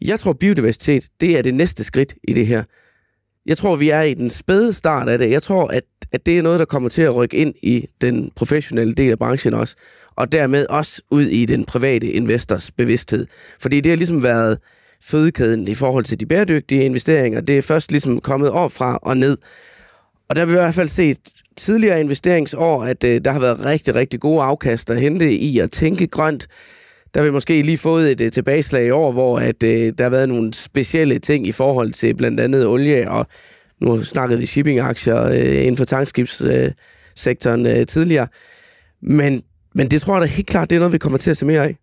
Jeg 0.00 0.20
tror, 0.20 0.32
biodiversitet, 0.32 1.08
det 1.20 1.38
er 1.38 1.42
det 1.42 1.54
næste 1.54 1.84
skridt 1.84 2.14
i 2.28 2.32
det 2.32 2.46
her. 2.46 2.64
Jeg 3.46 3.56
tror, 3.56 3.76
vi 3.76 3.90
er 3.90 4.02
i 4.02 4.14
den 4.14 4.30
spæde 4.30 4.72
start 4.72 5.08
af 5.08 5.18
det. 5.18 5.30
Jeg 5.30 5.42
tror, 5.42 5.68
at, 5.68 5.84
at 6.12 6.26
det 6.26 6.38
er 6.38 6.42
noget, 6.42 6.58
der 6.58 6.64
kommer 6.64 6.88
til 6.88 7.02
at 7.02 7.14
rykke 7.14 7.36
ind 7.36 7.54
i 7.62 7.86
den 8.00 8.30
professionelle 8.36 8.94
del 8.94 9.12
af 9.12 9.18
branchen 9.18 9.54
også, 9.54 9.76
og 10.16 10.32
dermed 10.32 10.66
også 10.66 11.02
ud 11.10 11.22
i 11.22 11.46
den 11.46 11.64
private 11.64 12.10
investors 12.10 12.70
bevidsthed. 12.70 13.26
Fordi 13.60 13.80
det 13.80 13.92
har 13.92 13.96
ligesom 13.96 14.22
været 14.22 14.58
fødekæden 15.04 15.68
i 15.68 15.74
forhold 15.74 16.04
til 16.04 16.20
de 16.20 16.26
bæredygtige 16.26 16.84
investeringer. 16.84 17.40
Det 17.40 17.58
er 17.58 17.62
først 17.62 17.90
ligesom 17.90 18.20
kommet 18.20 18.50
op 18.50 18.72
fra 18.72 18.98
og 19.02 19.16
ned. 19.16 19.38
Og 20.28 20.36
der 20.36 20.42
har 20.42 20.46
vi 20.46 20.52
i 20.52 20.60
hvert 20.60 20.74
fald 20.74 20.88
set 20.88 21.18
tidligere 21.56 22.00
investeringsår, 22.00 22.84
at 22.84 23.04
øh, 23.04 23.20
der 23.24 23.30
har 23.32 23.40
været 23.40 23.64
rigtig, 23.64 23.94
rigtig 23.94 24.20
gode 24.20 24.42
afkast 24.42 24.90
at 24.90 25.00
hente 25.00 25.32
i 25.32 25.58
at 25.58 25.70
tænke 25.70 26.06
grønt, 26.06 26.48
der 27.14 27.20
har 27.20 27.24
vi 27.24 27.32
måske 27.32 27.62
lige 27.62 27.78
fået 27.78 28.12
et, 28.12 28.20
et 28.20 28.32
tilbageslag 28.32 28.86
i 28.86 28.90
år, 28.90 29.12
hvor 29.12 29.38
at, 29.38 29.62
øh, 29.62 29.92
der 29.98 30.02
har 30.02 30.10
været 30.10 30.28
nogle 30.28 30.52
specielle 30.52 31.18
ting 31.18 31.46
i 31.46 31.52
forhold 31.52 31.92
til 31.92 32.14
blandt 32.14 32.40
andet 32.40 32.66
olie, 32.66 33.10
og 33.10 33.26
nu 33.80 34.02
snakkede 34.02 34.40
vi 34.40 34.46
shippingaktier 34.46 35.24
øh, 35.24 35.60
inden 35.60 35.76
for 35.76 35.84
tankskibssektoren 35.84 37.66
øh, 37.66 37.86
tidligere. 37.86 38.26
Men, 39.02 39.42
men 39.74 39.90
det 39.90 40.00
tror 40.00 40.14
jeg 40.14 40.22
da 40.22 40.26
helt 40.26 40.48
klart, 40.48 40.70
det 40.70 40.76
er 40.76 40.80
noget, 40.80 40.92
vi 40.92 40.98
kommer 40.98 41.18
til 41.18 41.30
at 41.30 41.36
se 41.36 41.46
mere 41.46 41.64
af. 41.64 41.76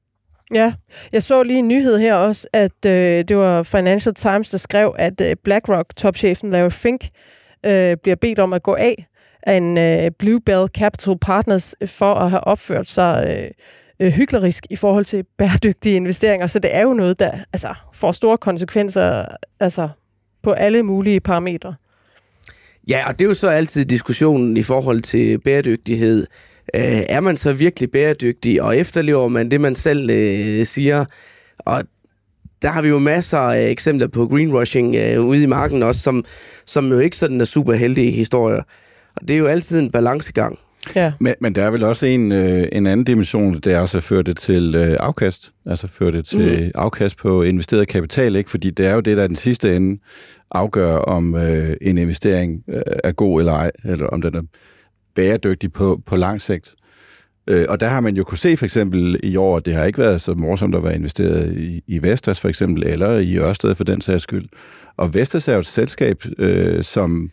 Ja, 0.54 0.74
jeg 1.12 1.24
så 1.24 1.44
lige 1.44 1.60
en 1.60 1.68
nyhed 1.68 1.98
her 1.98 2.16
også, 2.16 2.48
at 2.54 2.86
øh, 2.86 3.24
det 3.28 3.38
var 3.38 3.64
Financial 3.64 4.16
Times, 4.16 4.50
der 4.50 4.58
skrev, 4.58 4.96
at 4.98 5.22
øh, 5.22 5.36
BlackRock-topchefen 5.44 6.50
Larry 6.50 6.72
Fink 6.72 7.10
øh, 7.66 7.98
bliver 8.04 8.16
bedt 8.16 8.40
om 8.40 8.54
at 8.54 8.64
gå 8.64 8.74
af 8.74 9.08
af 9.48 9.58
en 9.58 9.78
øh, 9.78 10.12
Bluebell 10.20 10.68
Capital 10.68 11.18
Partners 11.22 11.76
for 11.86 12.14
at 12.14 12.30
have 12.30 12.44
opført 12.44 12.88
sig 12.88 13.38
øh, 13.38 13.52
øh, 14.00 14.12
hyklerisk 14.12 14.66
i 14.70 14.76
forhold 14.76 15.06
til 15.06 15.26
bæredygtige 15.38 15.96
investeringer. 15.96 16.48
Så 16.48 16.60
det 16.60 16.76
er 16.76 16.82
jo 16.82 16.94
noget, 16.94 17.20
der 17.20 17.32
altså, 17.54 17.74
får 17.94 18.12
store 18.12 18.38
konsekvenser 18.38 19.26
altså, 19.60 19.90
på 20.44 20.52
alle 20.52 20.84
mulige 20.84 21.20
parametre. 21.20 21.76
Ja, 22.90 23.08
og 23.08 23.20
det 23.20 23.26
er 23.26 23.30
jo 23.30 23.34
så 23.34 23.48
altid 23.48 23.86
diskussionen 23.86 24.58
i 24.58 24.64
forhold 24.64 25.02
til 25.02 25.40
bæredygtighed. 25.40 26.28
Øh, 26.76 27.04
er 27.10 27.20
man 27.20 27.38
så 27.38 27.54
virkelig 27.54 27.92
bæredygtig, 27.92 28.62
og 28.62 28.78
efterlever 28.78 29.28
man 29.28 29.52
det, 29.52 29.62
man 29.62 29.76
selv 29.76 30.10
øh, 30.10 30.66
siger? 30.66 31.06
Og 31.60 31.84
der 32.62 32.70
har 32.70 32.82
vi 32.82 32.88
jo 32.88 33.00
masser 33.00 33.38
af 33.38 33.70
eksempler 33.70 34.08
på 34.08 34.28
greenwashing 34.28 34.96
øh, 34.96 35.26
ude 35.26 35.44
i 35.44 35.46
marken 35.46 35.84
også, 35.84 36.02
som, 36.02 36.26
som 36.66 36.90
jo 36.92 37.00
ikke 37.00 37.18
sådan 37.18 37.42
er 37.42 37.46
super 37.46 37.74
heldige 37.74 38.12
historier. 38.12 38.62
Og 39.16 39.28
det 39.28 39.34
er 39.34 39.38
jo 39.38 39.46
altid 39.46 39.80
en 39.80 39.92
balancegang. 39.92 40.60
Ja. 40.96 41.14
Men, 41.20 41.34
men 41.40 41.56
der 41.56 41.64
er 41.64 41.70
vel 41.70 41.84
også 41.84 42.06
en, 42.06 42.32
øh, 42.32 42.68
en 42.72 42.88
anden 42.88 43.04
dimension, 43.04 43.54
det 43.54 43.74
er 43.74 43.80
også 43.80 43.98
at 43.98 44.04
føre 44.04 44.24
det 44.24 44.38
til 44.38 44.76
øh, 44.76 44.98
afkast. 45.00 45.54
Altså 45.66 45.88
føre 45.88 46.12
det 46.12 46.26
til 46.26 46.64
mm. 46.64 46.72
afkast 46.76 47.18
på 47.18 47.44
investeret 47.44 47.88
kapital, 47.88 48.36
ikke? 48.36 48.50
Fordi 48.50 48.70
det 48.70 48.86
er 48.86 48.94
jo 48.94 49.00
det, 49.00 49.18
der 49.18 49.28
den 49.28 49.36
sidste 49.36 49.76
ende 49.76 50.02
afgør, 50.52 50.96
om 50.96 51.36
øh, 51.36 51.78
en 51.82 51.98
investering 51.98 52.64
øh, 52.70 52.82
er 53.04 53.12
god 53.12 53.40
eller 53.40 53.54
ej, 53.54 53.72
eller 53.86 54.08
om 54.08 54.22
den 54.22 54.36
er 54.36 54.42
bæredygtig 55.16 55.74
på, 55.74 56.02
på 56.06 56.16
lang 56.16 56.42
sigt. 56.42 56.76
Øh, 57.48 57.66
og 57.70 57.80
der 57.80 57.88
har 57.88 58.00
man 58.00 58.16
jo 58.16 58.24
kunne 58.24 58.38
se 58.38 58.58
for 58.58 58.66
eksempel 58.66 59.20
i 59.24 59.36
år, 59.36 59.58
at 59.58 59.66
det 59.66 59.76
har 59.76 59.84
ikke 59.84 60.00
været 60.00 60.22
så 60.22 60.34
morsomt 60.34 60.76
at 60.76 60.84
være 60.84 60.96
investeret 60.96 61.58
i, 61.58 61.84
i 61.88 62.04
Vestas 62.04 62.40
for 62.40 62.50
eksempel, 62.50 62.84
eller 62.84 63.18
i 63.18 63.38
Ørsted 63.38 63.76
for 63.76 63.84
den 63.84 64.02
sags 64.02 64.24
skyld. 64.24 64.46
Og 64.98 65.14
Vestas 65.14 65.48
er 65.48 65.54
jo 65.54 65.60
et 65.60 65.66
selskab, 65.66 66.24
øh, 66.40 66.84
som 66.84 67.30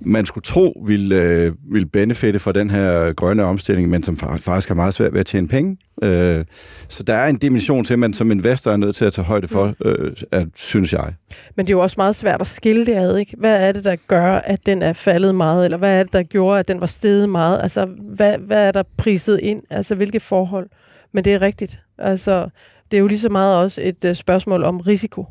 man 0.00 0.26
skulle 0.26 0.42
tro 0.42 0.82
ville, 0.86 1.16
øh, 1.16 1.52
ville 1.72 1.86
benefitte 1.86 2.38
fra 2.38 2.52
den 2.52 2.70
her 2.70 3.12
grønne 3.12 3.44
omstilling, 3.44 3.88
men 3.90 4.02
som 4.02 4.16
faktisk 4.16 4.68
har 4.68 4.74
meget 4.74 4.94
svært 4.94 5.12
ved 5.12 5.20
at 5.20 5.26
tjene 5.26 5.48
penge. 5.48 5.76
Øh, 6.02 6.44
så 6.88 7.02
der 7.02 7.14
er 7.14 7.26
en 7.26 7.36
dimension 7.36 7.84
til, 7.84 7.92
at 7.92 7.98
man 7.98 8.14
som 8.14 8.30
investor 8.30 8.72
er 8.72 8.76
nødt 8.76 8.96
til 8.96 9.04
at 9.04 9.12
tage 9.12 9.24
højde 9.24 9.48
for, 9.48 9.74
øh, 9.84 10.12
at, 10.32 10.46
synes 10.54 10.92
jeg. 10.92 11.14
Men 11.56 11.66
det 11.66 11.72
er 11.72 11.76
jo 11.76 11.82
også 11.82 11.94
meget 11.98 12.16
svært 12.16 12.40
at 12.40 12.46
skille 12.46 12.86
det 12.86 12.94
ad, 12.94 13.16
ikke? 13.16 13.36
Hvad 13.38 13.68
er 13.68 13.72
det, 13.72 13.84
der 13.84 13.96
gør, 14.08 14.32
at 14.34 14.66
den 14.66 14.82
er 14.82 14.92
faldet 14.92 15.34
meget, 15.34 15.64
eller 15.64 15.78
hvad 15.78 15.98
er 15.98 16.02
det, 16.02 16.12
der 16.12 16.22
gjorde, 16.22 16.58
at 16.58 16.68
den 16.68 16.80
var 16.80 16.86
steget 16.86 17.28
meget? 17.28 17.62
Altså, 17.62 17.86
hvad, 18.14 18.38
hvad 18.38 18.68
er 18.68 18.72
der 18.72 18.82
priset 18.96 19.40
ind? 19.42 19.62
Altså, 19.70 19.94
hvilke 19.94 20.20
forhold? 20.20 20.68
Men 21.12 21.24
det 21.24 21.34
er 21.34 21.42
rigtigt. 21.42 21.80
Altså, 21.98 22.48
det 22.90 22.96
er 22.96 23.00
jo 23.00 23.06
lige 23.06 23.18
så 23.18 23.28
meget 23.28 23.56
også 23.56 23.80
et 23.84 24.04
uh, 24.04 24.12
spørgsmål 24.14 24.64
om 24.64 24.80
risiko 24.80 25.26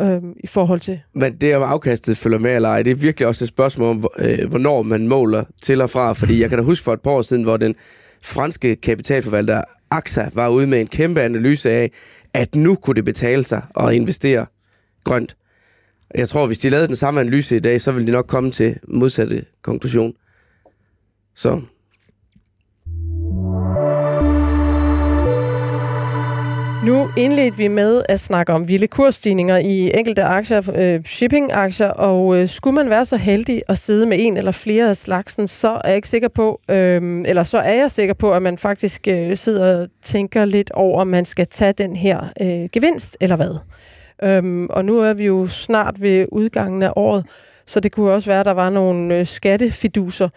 øh, 0.00 0.22
i 0.36 0.46
forhold 0.46 0.80
til. 0.80 1.00
Men 1.14 1.36
det 1.36 1.56
om 1.56 1.62
afkastet 1.62 2.16
følger 2.16 2.38
med 2.38 2.54
eller 2.54 2.68
ej, 2.68 2.82
det 2.82 2.90
er 2.90 2.94
virkelig 2.94 3.28
også 3.28 3.44
et 3.44 3.48
spørgsmål 3.48 3.88
om, 3.88 4.06
øh, 4.18 4.48
hvornår 4.48 4.82
man 4.82 5.08
måler 5.08 5.44
til 5.62 5.80
og 5.80 5.90
fra. 5.90 6.12
Fordi 6.12 6.40
jeg 6.40 6.48
kan 6.48 6.58
da 6.58 6.64
huske 6.64 6.84
for 6.84 6.92
et 6.92 7.00
par 7.00 7.10
år 7.10 7.22
siden, 7.22 7.42
hvor 7.42 7.56
den 7.56 7.74
franske 8.22 8.76
kapitalforvalter 8.76 9.62
AXA 9.90 10.28
var 10.34 10.48
ude 10.48 10.66
med 10.66 10.80
en 10.80 10.86
kæmpe 10.86 11.22
analyse 11.22 11.70
af, 11.70 11.90
at 12.34 12.54
nu 12.54 12.74
kunne 12.74 12.94
det 12.94 13.04
betale 13.04 13.44
sig 13.44 13.62
at 13.80 13.92
investere 13.92 14.46
grønt. 15.04 15.36
Jeg 16.14 16.28
tror, 16.28 16.46
hvis 16.46 16.58
de 16.58 16.70
lavede 16.70 16.86
den 16.86 16.96
samme 16.96 17.20
analyse 17.20 17.56
i 17.56 17.60
dag, 17.60 17.80
så 17.80 17.92
ville 17.92 18.06
de 18.06 18.12
nok 18.12 18.26
komme 18.26 18.50
til 18.50 18.76
modsatte 18.88 19.44
konklusion. 19.62 20.12
Så 21.34 21.60
Nu 26.84 27.10
indledte 27.16 27.56
vi 27.56 27.68
med 27.68 28.02
at 28.08 28.20
snakke 28.20 28.52
om 28.52 28.68
vilde 28.68 28.86
kursstigninger 28.86 29.58
i 29.58 29.98
enkelte 29.98 30.22
aktier, 30.22 30.70
øh, 30.76 31.04
shipping-aktier, 31.04 31.88
og 31.88 32.36
øh, 32.36 32.48
skulle 32.48 32.74
man 32.74 32.90
være 32.90 33.06
så 33.06 33.16
heldig 33.16 33.62
at 33.68 33.78
sidde 33.78 34.06
med 34.06 34.16
en 34.20 34.36
eller 34.36 34.52
flere 34.52 34.88
af 34.88 34.96
slagsen, 34.96 35.46
så 35.46 35.68
er 35.68 35.88
jeg 35.88 35.96
ikke 35.96 36.08
sikker 36.08 36.28
på, 36.28 36.60
øh, 36.70 37.22
eller 37.26 37.42
så 37.42 37.58
er 37.58 37.72
jeg 37.72 37.90
sikker 37.90 38.14
på, 38.14 38.32
at 38.32 38.42
man 38.42 38.58
faktisk 38.58 39.08
øh, 39.08 39.36
sidder 39.36 39.80
og 39.80 39.88
tænker 40.02 40.44
lidt 40.44 40.70
over, 40.70 41.00
om 41.00 41.06
man 41.06 41.24
skal 41.24 41.46
tage 41.46 41.72
den 41.72 41.96
her 41.96 42.32
øh, 42.40 42.68
gevinst, 42.72 43.16
eller 43.20 43.36
hvad. 43.36 43.56
Øh, 44.22 44.66
og 44.70 44.84
nu 44.84 44.98
er 44.98 45.12
vi 45.12 45.26
jo 45.26 45.46
snart 45.46 46.00
ved 46.00 46.26
udgangen 46.32 46.82
af 46.82 46.92
året, 46.96 47.26
så 47.66 47.80
det 47.80 47.92
kunne 47.92 48.12
også 48.12 48.30
være, 48.30 48.40
at 48.40 48.46
der 48.46 48.52
var 48.52 48.70
nogle 48.70 49.18
øh, 49.18 49.26
skattefiduser. 49.26 50.28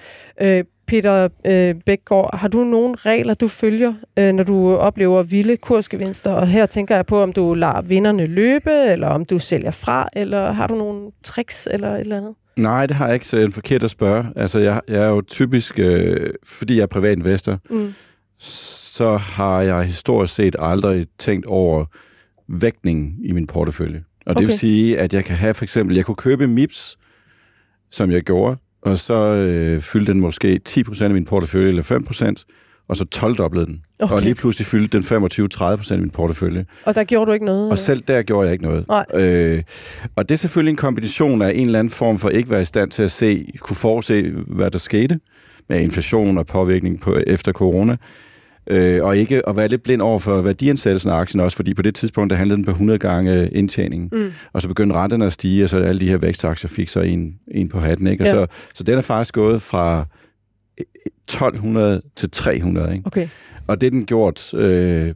Øh, 0.41 0.63
Peter 0.91 1.29
øh, 1.45 1.75
Bækgaard, 1.85 2.37
har 2.37 2.47
du 2.47 2.63
nogle 2.63 2.95
regler, 2.95 3.33
du 3.33 3.47
følger, 3.47 3.93
øh, 4.19 4.33
når 4.33 4.43
du 4.43 4.75
oplever 4.75 5.23
vilde 5.23 5.57
kursgevinster? 5.57 6.31
Og 6.31 6.47
her 6.47 6.65
tænker 6.65 6.95
jeg 6.95 7.05
på, 7.05 7.21
om 7.21 7.33
du 7.33 7.53
lader 7.53 7.81
vinderne 7.81 8.27
løbe, 8.27 8.71
eller 8.71 9.07
om 9.07 9.25
du 9.25 9.39
sælger 9.39 9.71
fra, 9.71 10.09
eller 10.15 10.51
har 10.51 10.67
du 10.67 10.75
nogle 10.75 11.11
tricks 11.23 11.67
eller 11.71 11.95
et 11.95 11.99
eller 11.99 12.17
andet? 12.17 12.33
Nej, 12.57 12.85
det 12.85 12.95
har 12.95 13.05
jeg 13.05 13.13
ikke, 13.13 13.27
så 13.27 13.37
det 13.37 13.45
er 13.45 13.49
forkert 13.49 13.83
at 13.83 13.91
spørge. 13.91 14.25
Altså, 14.35 14.59
jeg, 14.59 14.81
jeg 14.87 15.03
er 15.03 15.07
jo 15.07 15.21
typisk, 15.21 15.79
øh, 15.79 16.33
fordi 16.45 16.75
jeg 16.75 16.81
er 16.81 16.87
privat 16.87 17.17
investor, 17.17 17.59
mm. 17.69 17.93
så 18.39 19.17
har 19.17 19.61
jeg 19.61 19.83
historisk 19.83 20.35
set 20.35 20.55
aldrig 20.59 21.05
tænkt 21.19 21.45
over 21.45 21.85
vægtningen 22.47 23.15
i 23.23 23.31
min 23.31 23.47
portefølje. 23.47 24.03
Og 24.25 24.31
okay. 24.31 24.39
det 24.39 24.47
vil 24.47 24.59
sige, 24.59 24.99
at 24.99 25.13
jeg 25.13 25.25
kan 25.25 25.35
have 25.35 25.53
for 25.53 25.63
eksempel, 25.63 25.95
jeg 25.95 26.05
kunne 26.05 26.15
købe 26.15 26.47
MIPS, 26.47 26.97
som 27.91 28.11
jeg 28.11 28.21
gjorde, 28.21 28.57
og 28.81 28.97
så 28.97 29.13
øh, 29.13 29.79
fyldte 29.79 30.13
den 30.13 30.21
måske 30.21 30.59
10% 30.69 31.03
af 31.03 31.09
min 31.09 31.25
portefølje, 31.25 31.67
eller 31.67 31.83
5%, 31.83 32.85
og 32.87 32.95
så 32.95 33.05
12-doblede 33.15 33.65
den. 33.65 33.81
Okay. 33.99 34.15
Og 34.15 34.21
lige 34.21 34.35
pludselig 34.35 34.65
fyldte 34.67 34.97
den 34.97 35.25
25-30% 35.53 35.93
af 35.93 35.99
min 35.99 36.09
portefølje. 36.09 36.65
Og 36.85 36.95
der 36.95 37.03
gjorde 37.03 37.29
du 37.29 37.33
ikke 37.33 37.45
noget? 37.45 37.71
Og 37.71 37.77
selv 37.77 38.03
der 38.07 38.21
gjorde 38.21 38.45
jeg 38.45 38.53
ikke 38.53 38.65
noget. 38.65 38.87
Nej. 38.87 39.05
Øh, 39.13 39.63
og 40.15 40.29
det 40.29 40.35
er 40.35 40.39
selvfølgelig 40.39 40.71
en 40.71 40.77
kombination 40.77 41.41
af 41.41 41.51
en 41.55 41.65
eller 41.65 41.79
anden 41.79 41.91
form 41.91 42.17
for 42.17 42.29
ikke 42.29 42.49
være 42.49 42.61
i 42.61 42.65
stand 42.65 42.91
til 42.91 43.03
at 43.03 43.11
se, 43.11 43.47
kunne 43.59 43.77
forudse, 43.77 44.31
hvad 44.47 44.71
der 44.71 44.79
skete 44.79 45.19
med 45.69 45.79
inflation 45.79 46.37
og 46.37 46.45
påvirkning 46.45 47.01
på, 47.01 47.17
efter 47.27 47.51
corona 47.51 47.97
øh, 48.67 49.03
og 49.03 49.17
ikke 49.17 49.49
at 49.49 49.57
være 49.57 49.67
lidt 49.67 49.83
blind 49.83 50.01
over 50.01 50.19
for 50.19 50.41
værdiansættelsen 50.41 51.09
af 51.09 51.15
aktien 51.15 51.39
også, 51.39 51.55
fordi 51.55 51.73
på 51.73 51.81
det 51.81 51.95
tidspunkt, 51.95 52.29
der 52.31 52.35
handlede 52.35 52.57
den 52.57 52.65
på 52.65 52.71
100 52.71 52.99
gange 52.99 53.49
indtjeningen, 53.49 54.09
mm. 54.11 54.31
og 54.53 54.61
så 54.61 54.67
begyndte 54.67 54.95
renterne 54.95 55.25
at 55.25 55.33
stige, 55.33 55.63
og 55.63 55.69
så 55.69 55.77
alle 55.77 55.99
de 55.99 56.09
her 56.09 56.17
vækstaktier 56.17 56.69
fik 56.69 56.89
så 56.89 56.99
en, 56.99 57.35
en 57.51 57.69
på 57.69 57.79
hatten, 57.79 58.07
ikke? 58.07 58.23
Og 58.23 58.27
ja. 58.27 58.33
så, 58.33 58.47
så 58.73 58.83
den 58.83 58.97
er 58.97 59.01
faktisk 59.01 59.33
gået 59.33 59.61
fra 59.61 60.05
1200 61.27 62.01
til 62.15 62.31
300, 62.31 62.93
ikke? 62.93 63.07
Okay. 63.07 63.27
Og 63.67 63.81
det 63.81 63.87
er 63.87 63.91
den 63.91 64.05
gjort 64.05 64.53
øh, 64.53 65.13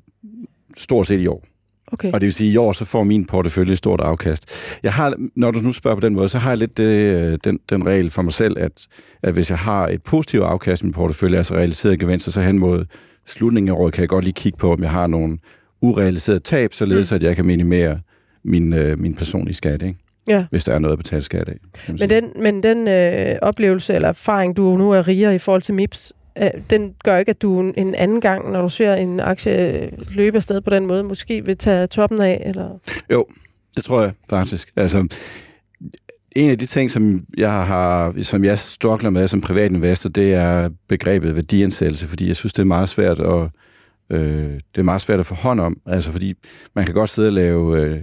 stort 0.77 1.07
set 1.07 1.19
i 1.19 1.27
år. 1.27 1.45
Okay. 1.87 2.11
Og 2.11 2.21
det 2.21 2.25
vil 2.25 2.33
sige, 2.33 2.49
at 2.49 2.53
i 2.53 2.57
år 2.57 2.71
så 2.71 2.85
får 2.85 3.03
min 3.03 3.25
portefølje 3.25 3.71
et 3.71 3.77
stort 3.77 3.99
afkast. 3.99 4.49
Jeg 4.83 4.93
har, 4.93 5.15
når 5.35 5.51
du 5.51 5.59
nu 5.59 5.71
spørger 5.71 5.95
på 5.95 6.01
den 6.01 6.13
måde, 6.13 6.29
så 6.29 6.37
har 6.37 6.49
jeg 6.49 6.57
lidt 6.57 6.79
øh, 6.79 7.37
den, 7.43 7.59
den 7.69 7.85
regel 7.85 8.09
for 8.09 8.21
mig 8.21 8.33
selv, 8.33 8.57
at, 8.59 8.87
at 9.23 9.33
hvis 9.33 9.49
jeg 9.49 9.59
har 9.59 9.87
et 9.87 10.01
positivt 10.05 10.43
afkast 10.43 10.81
i 10.81 10.85
min 10.85 10.93
portefølje, 10.93 11.37
altså 11.37 11.55
realiseret 11.55 11.99
gevinster, 11.99 12.31
så 12.31 12.41
hen 12.41 12.59
mod 12.59 12.85
slutningen 13.27 13.75
af 13.75 13.79
året 13.79 13.93
kan 13.93 14.01
jeg 14.01 14.09
godt 14.09 14.23
lige 14.23 14.33
kigge 14.33 14.57
på, 14.57 14.73
om 14.73 14.83
jeg 14.83 14.91
har 14.91 15.07
nogle 15.07 15.37
urealiserede 15.81 16.39
tab, 16.39 16.73
således 16.73 17.11
mm. 17.11 17.15
at 17.15 17.23
jeg 17.23 17.35
kan 17.35 17.45
minimere 17.45 17.99
min, 18.43 18.73
øh, 18.73 18.99
min 18.99 19.15
personlige 19.15 19.55
skat, 19.55 19.81
ikke? 19.81 19.99
Ja. 20.27 20.45
hvis 20.49 20.63
der 20.63 20.73
er 20.73 20.79
noget 20.79 20.93
at 20.93 20.99
betale 20.99 21.21
skat 21.21 21.49
af. 21.49 21.57
Men 21.99 22.09
den, 22.09 22.31
men 22.39 22.63
den 22.63 22.87
øh, 22.87 23.35
oplevelse 23.41 23.93
eller 23.93 24.09
erfaring, 24.09 24.57
du 24.57 24.77
nu 24.77 24.91
er 24.91 25.07
rigere 25.07 25.35
i 25.35 25.37
forhold 25.37 25.61
til 25.61 25.75
MIPS, 25.75 26.13
øh, 26.41 26.49
den 26.69 26.93
gør 27.03 27.17
ikke, 27.17 27.29
at 27.29 27.41
du 27.41 27.59
en 27.59 27.95
anden 27.95 28.21
gang, 28.21 28.51
når 28.51 28.61
du 28.61 28.69
ser 28.69 28.95
en 28.95 29.19
aktie 29.19 29.89
løbe 30.15 30.37
afsted 30.37 30.61
på 30.61 30.69
den 30.69 30.85
måde, 30.85 31.03
måske 31.03 31.45
vil 31.45 31.57
tage 31.57 31.87
toppen 31.87 32.21
af? 32.21 32.43
Eller? 32.45 32.69
Jo, 33.11 33.25
det 33.75 33.83
tror 33.83 34.01
jeg 34.01 34.11
faktisk. 34.29 34.71
Altså, 34.75 35.07
en 36.35 36.49
af 36.51 36.57
de 36.57 36.65
ting, 36.65 36.91
som 36.91 37.21
jeg 37.37 37.51
har, 37.51 38.13
som 38.21 38.43
jeg 38.43 38.59
struggler 38.59 39.09
med 39.09 39.27
som 39.27 39.41
privat 39.41 39.71
investor, 39.71 40.09
det 40.09 40.33
er 40.33 40.69
begrebet 40.87 41.35
værdiansættelse, 41.35 42.07
fordi 42.07 42.27
jeg 42.27 42.35
synes, 42.35 42.53
det 42.53 42.61
er 42.61 42.67
meget 42.67 42.89
svært 42.89 43.19
at, 43.19 43.49
øh, 44.09 44.53
det 44.53 44.77
er 44.77 44.83
meget 44.83 45.01
svært 45.01 45.19
at 45.19 45.25
få 45.25 45.35
hånd 45.35 45.59
om. 45.59 45.77
Altså, 45.85 46.11
fordi 46.11 46.33
man 46.75 46.85
kan 46.85 46.93
godt 46.93 47.09
sidde 47.09 47.27
og 47.27 47.33
lave 47.33 47.81
øh, 47.81 47.99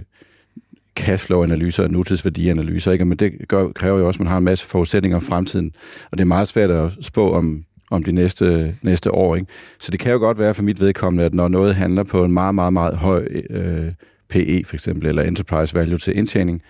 cashflow-analyser 0.99 1.83
og 1.83 1.91
nutidsværdianalyser, 1.91 2.91
ikke? 2.91 3.05
men 3.05 3.17
det 3.17 3.47
gør, 3.47 3.69
kræver 3.69 3.99
jo 3.99 4.07
også, 4.07 4.17
at 4.17 4.19
man 4.19 4.27
har 4.27 4.37
en 4.37 4.43
masse 4.43 4.65
forudsætninger 4.65 5.15
om 5.15 5.21
fremtiden, 5.21 5.71
og 6.11 6.17
det 6.17 6.21
er 6.21 6.27
meget 6.27 6.47
svært 6.47 6.71
at 6.71 6.91
spå 7.01 7.33
om, 7.33 7.63
om 7.91 8.03
de 8.03 8.11
næste, 8.11 8.75
næste 8.83 9.11
år. 9.11 9.35
Ikke? 9.35 9.47
Så 9.79 9.91
det 9.91 9.99
kan 9.99 10.11
jo 10.11 10.17
godt 10.17 10.39
være 10.39 10.53
for 10.53 10.63
mit 10.63 10.81
vedkommende, 10.81 11.25
at 11.25 11.33
når 11.33 11.47
noget 11.47 11.75
handler 11.75 12.03
på 12.03 12.23
en 12.23 12.31
meget, 12.31 12.55
meget, 12.55 12.73
meget 12.73 12.97
høj 12.97 13.27
øh, 13.49 13.91
PE 14.29 14.63
for 14.65 14.75
eksempel, 14.75 15.07
eller 15.07 15.23
enterprise 15.23 15.75
value 15.75 15.97
til 15.97 16.17
indtjening, 16.17 16.61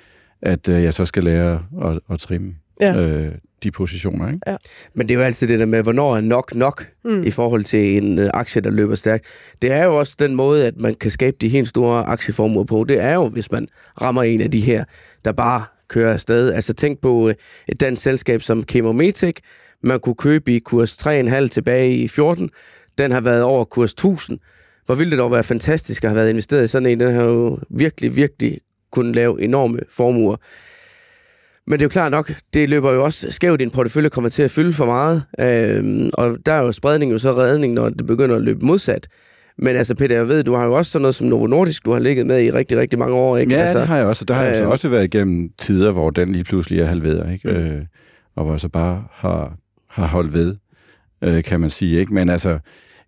at 0.44 0.70
øh, 0.70 0.84
jeg 0.84 0.94
så 0.94 1.06
skal 1.06 1.24
lære 1.24 1.66
at, 1.84 2.00
at 2.10 2.20
trimme 2.20 2.56
ja. 2.82 3.02
øh, 3.02 3.32
de 3.64 3.72
positioner. 3.72 4.28
Ikke? 4.28 4.40
Ja. 4.48 4.56
Men 4.94 5.08
det 5.08 5.14
er 5.14 5.18
jo 5.18 5.26
altid 5.26 5.48
det 5.48 5.60
der 5.60 5.66
med, 5.66 5.84
hvornår 5.84 6.16
er 6.18 6.22
nok 6.22 6.56
nok 6.56 6.86
mm. 7.06 7.24
i 7.24 7.32
forhold 7.32 7.64
til 7.64 7.98
en 7.98 8.20
øh, 8.20 8.28
aktie, 8.34 8.62
der 8.62 8.70
løber 8.70 8.96
stærkt. 8.96 9.26
Det 9.62 9.72
er 9.72 9.84
jo 9.84 10.00
også 10.00 10.16
den 10.20 10.36
måde, 10.36 10.68
at 10.68 10.82
man 10.82 10.96
kan 10.96 11.12
skabe 11.12 11.38
de 11.42 11.50
helt 11.50 11.68
store 11.68 12.04
aktieformuer 12.04 12.64
på. 12.64 12.86
Det 12.90 13.00
er 13.00 13.14
jo, 13.14 13.28
hvis 13.28 13.52
man 13.52 13.68
rammer 14.02 14.24
en 14.24 14.42
af 14.42 14.52
de 14.52 14.60
her, 14.60 14.84
der 15.26 15.32
bare 15.32 15.64
kører 15.88 16.14
afsted. 16.14 16.54
Altså 16.54 16.74
tænk 16.74 17.02
på 17.02 17.30
øh, 17.30 17.36
et 17.68 17.82
dansk 17.82 18.02
selskab 18.02 18.42
som 18.42 18.64
Chemometec. 18.70 19.36
Man 19.84 20.00
kunne 20.00 20.16
købe 20.16 20.56
i 20.56 20.60
kurs 20.60 21.08
3,5 21.08 21.48
tilbage 21.48 21.96
i 21.96 22.08
14. 22.08 22.50
Den 22.98 23.12
har 23.12 23.22
været 23.22 23.44
over 23.44 23.66
kurs 23.66 23.92
1000. 23.92 24.40
Hvor 24.86 24.96
ville 24.96 25.12
det 25.12 25.20
dog 25.20 25.32
være 25.32 25.44
fantastisk 25.44 26.04
at 26.04 26.10
have 26.10 26.16
været 26.16 26.30
investeret 26.30 26.64
i 26.64 26.68
sådan 26.68 26.86
en. 26.86 27.00
Den 27.00 27.14
har 27.14 27.24
jo 27.24 27.60
virkelig, 27.70 28.16
virkelig 28.16 28.60
kunne 28.94 29.14
lave 29.14 29.42
enorme 29.42 29.80
formuer. 29.90 30.36
Men 31.68 31.74
det 31.74 31.82
er 31.82 31.86
jo 31.86 31.90
klart 31.90 32.12
nok, 32.12 32.34
det 32.54 32.70
løber 32.70 32.92
jo 32.92 33.04
også 33.04 33.32
skævt, 33.32 33.60
din 33.60 33.72
portefølje 33.72 34.10
kommer 34.10 34.30
til 34.30 34.44
at 34.44 34.52
fylde 34.52 34.74
for 34.74 34.86
meget. 34.86 35.24
Øh, 35.40 36.10
og 36.14 36.38
der 36.46 36.54
er 36.54 36.62
jo 36.62 36.72
spredning 36.72 37.12
jo 37.12 37.18
så 37.18 37.32
redning, 37.32 37.74
når 37.74 37.90
det 37.90 38.08
begynder 38.08 38.36
at 38.36 38.42
løbe 38.42 38.66
modsat. 38.66 39.08
Men 39.58 39.76
altså, 39.76 39.96
Peter, 39.96 40.16
jeg 40.16 40.28
ved, 40.28 40.44
du 40.44 40.54
har 40.54 40.66
jo 40.66 40.74
også 40.74 40.92
sådan 40.92 41.02
noget 41.02 41.16
som 41.16 41.28
Novo 41.28 41.48
Nordisk, 41.48 41.86
du 41.86 41.92
har 41.92 42.00
ligget 42.00 42.26
med 42.26 42.44
i 42.44 42.52
rigtig, 42.52 42.78
rigtig 42.78 43.00
mange 43.00 43.16
år, 43.16 43.38
ikke? 43.38 43.54
Ja, 43.54 43.62
altså, 43.62 43.80
det 43.80 43.88
har 43.88 43.98
jeg 43.98 44.06
også. 44.06 44.26
Der 44.26 44.34
har 44.34 44.42
jeg 44.42 44.50
altså 44.50 44.64
øh, 44.64 44.70
også 44.70 44.90
været 44.90 45.04
igennem 45.04 45.50
tider, 45.58 45.92
hvor 45.92 46.10
den 46.10 46.32
lige 46.32 46.44
pludselig 46.44 46.80
er 46.80 46.86
halveret, 46.86 47.34
ikke? 47.34 47.50
Mm. 47.50 47.56
Øh, 47.56 47.82
og 48.36 48.44
hvor 48.44 48.54
jeg 48.54 48.60
så 48.60 48.70
bare 48.70 49.04
har, 49.12 49.54
har 49.90 50.08
holdt 50.08 50.34
ved, 50.34 50.56
øh, 51.24 51.44
kan 51.44 51.60
man 51.60 51.70
sige, 51.70 52.00
ikke? 52.00 52.14
Men 52.14 52.30
altså, 52.30 52.60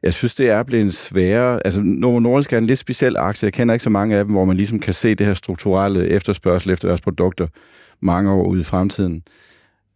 jeg 0.05 0.13
synes, 0.13 0.35
det 0.35 0.49
er 0.49 0.63
blevet 0.63 0.93
sværere. 0.93 1.59
Altså, 1.65 1.81
Novo 1.83 2.19
Nordisk 2.19 2.53
er 2.53 2.57
en 2.57 2.65
lidt 2.65 2.79
speciel 2.79 3.17
aktie. 3.17 3.45
Jeg 3.45 3.53
kender 3.53 3.73
ikke 3.73 3.83
så 3.83 3.89
mange 3.89 4.15
af 4.17 4.23
dem, 4.25 4.33
hvor 4.33 4.45
man 4.45 4.57
ligesom 4.57 4.79
kan 4.79 4.93
se 4.93 5.15
det 5.15 5.25
her 5.25 5.33
strukturelle 5.33 6.07
efterspørgsel 6.09 6.71
efter 6.71 6.87
deres 6.87 7.01
produkter 7.01 7.47
mange 8.01 8.31
år 8.31 8.47
ude 8.47 8.59
i 8.59 8.63
fremtiden. 8.63 9.23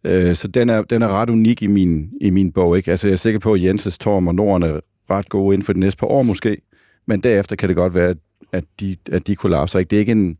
Øh, 0.04 0.34
så 0.34 0.48
den 0.48 0.68
er, 0.70 0.82
den 0.82 1.02
er 1.02 1.08
ret 1.08 1.30
unik 1.30 1.62
i 1.62 1.66
min, 1.66 2.10
i 2.20 2.30
min 2.30 2.52
bog, 2.52 2.76
ikke? 2.76 2.90
Altså, 2.90 3.06
jeg 3.08 3.12
er 3.12 3.16
sikker 3.16 3.40
på, 3.40 3.52
at 3.54 3.62
Jenses, 3.62 3.98
Torm 3.98 4.28
og 4.28 4.34
Norden 4.34 4.62
er 4.62 4.80
ret 5.10 5.28
gode 5.28 5.54
inden 5.54 5.64
for 5.64 5.72
de 5.72 5.80
næste 5.80 5.98
par 5.98 6.06
år 6.06 6.22
måske, 6.22 6.60
men 7.06 7.20
derefter 7.20 7.56
kan 7.56 7.68
det 7.68 7.76
godt 7.76 7.94
være, 7.94 8.14
at 8.52 8.64
de, 8.80 8.96
at 9.12 9.26
de 9.26 9.36
kollapser. 9.36 9.78
Ikke? 9.78 9.90
Det 9.90 9.96
er 9.96 10.00
ikke 10.00 10.12
en, 10.12 10.38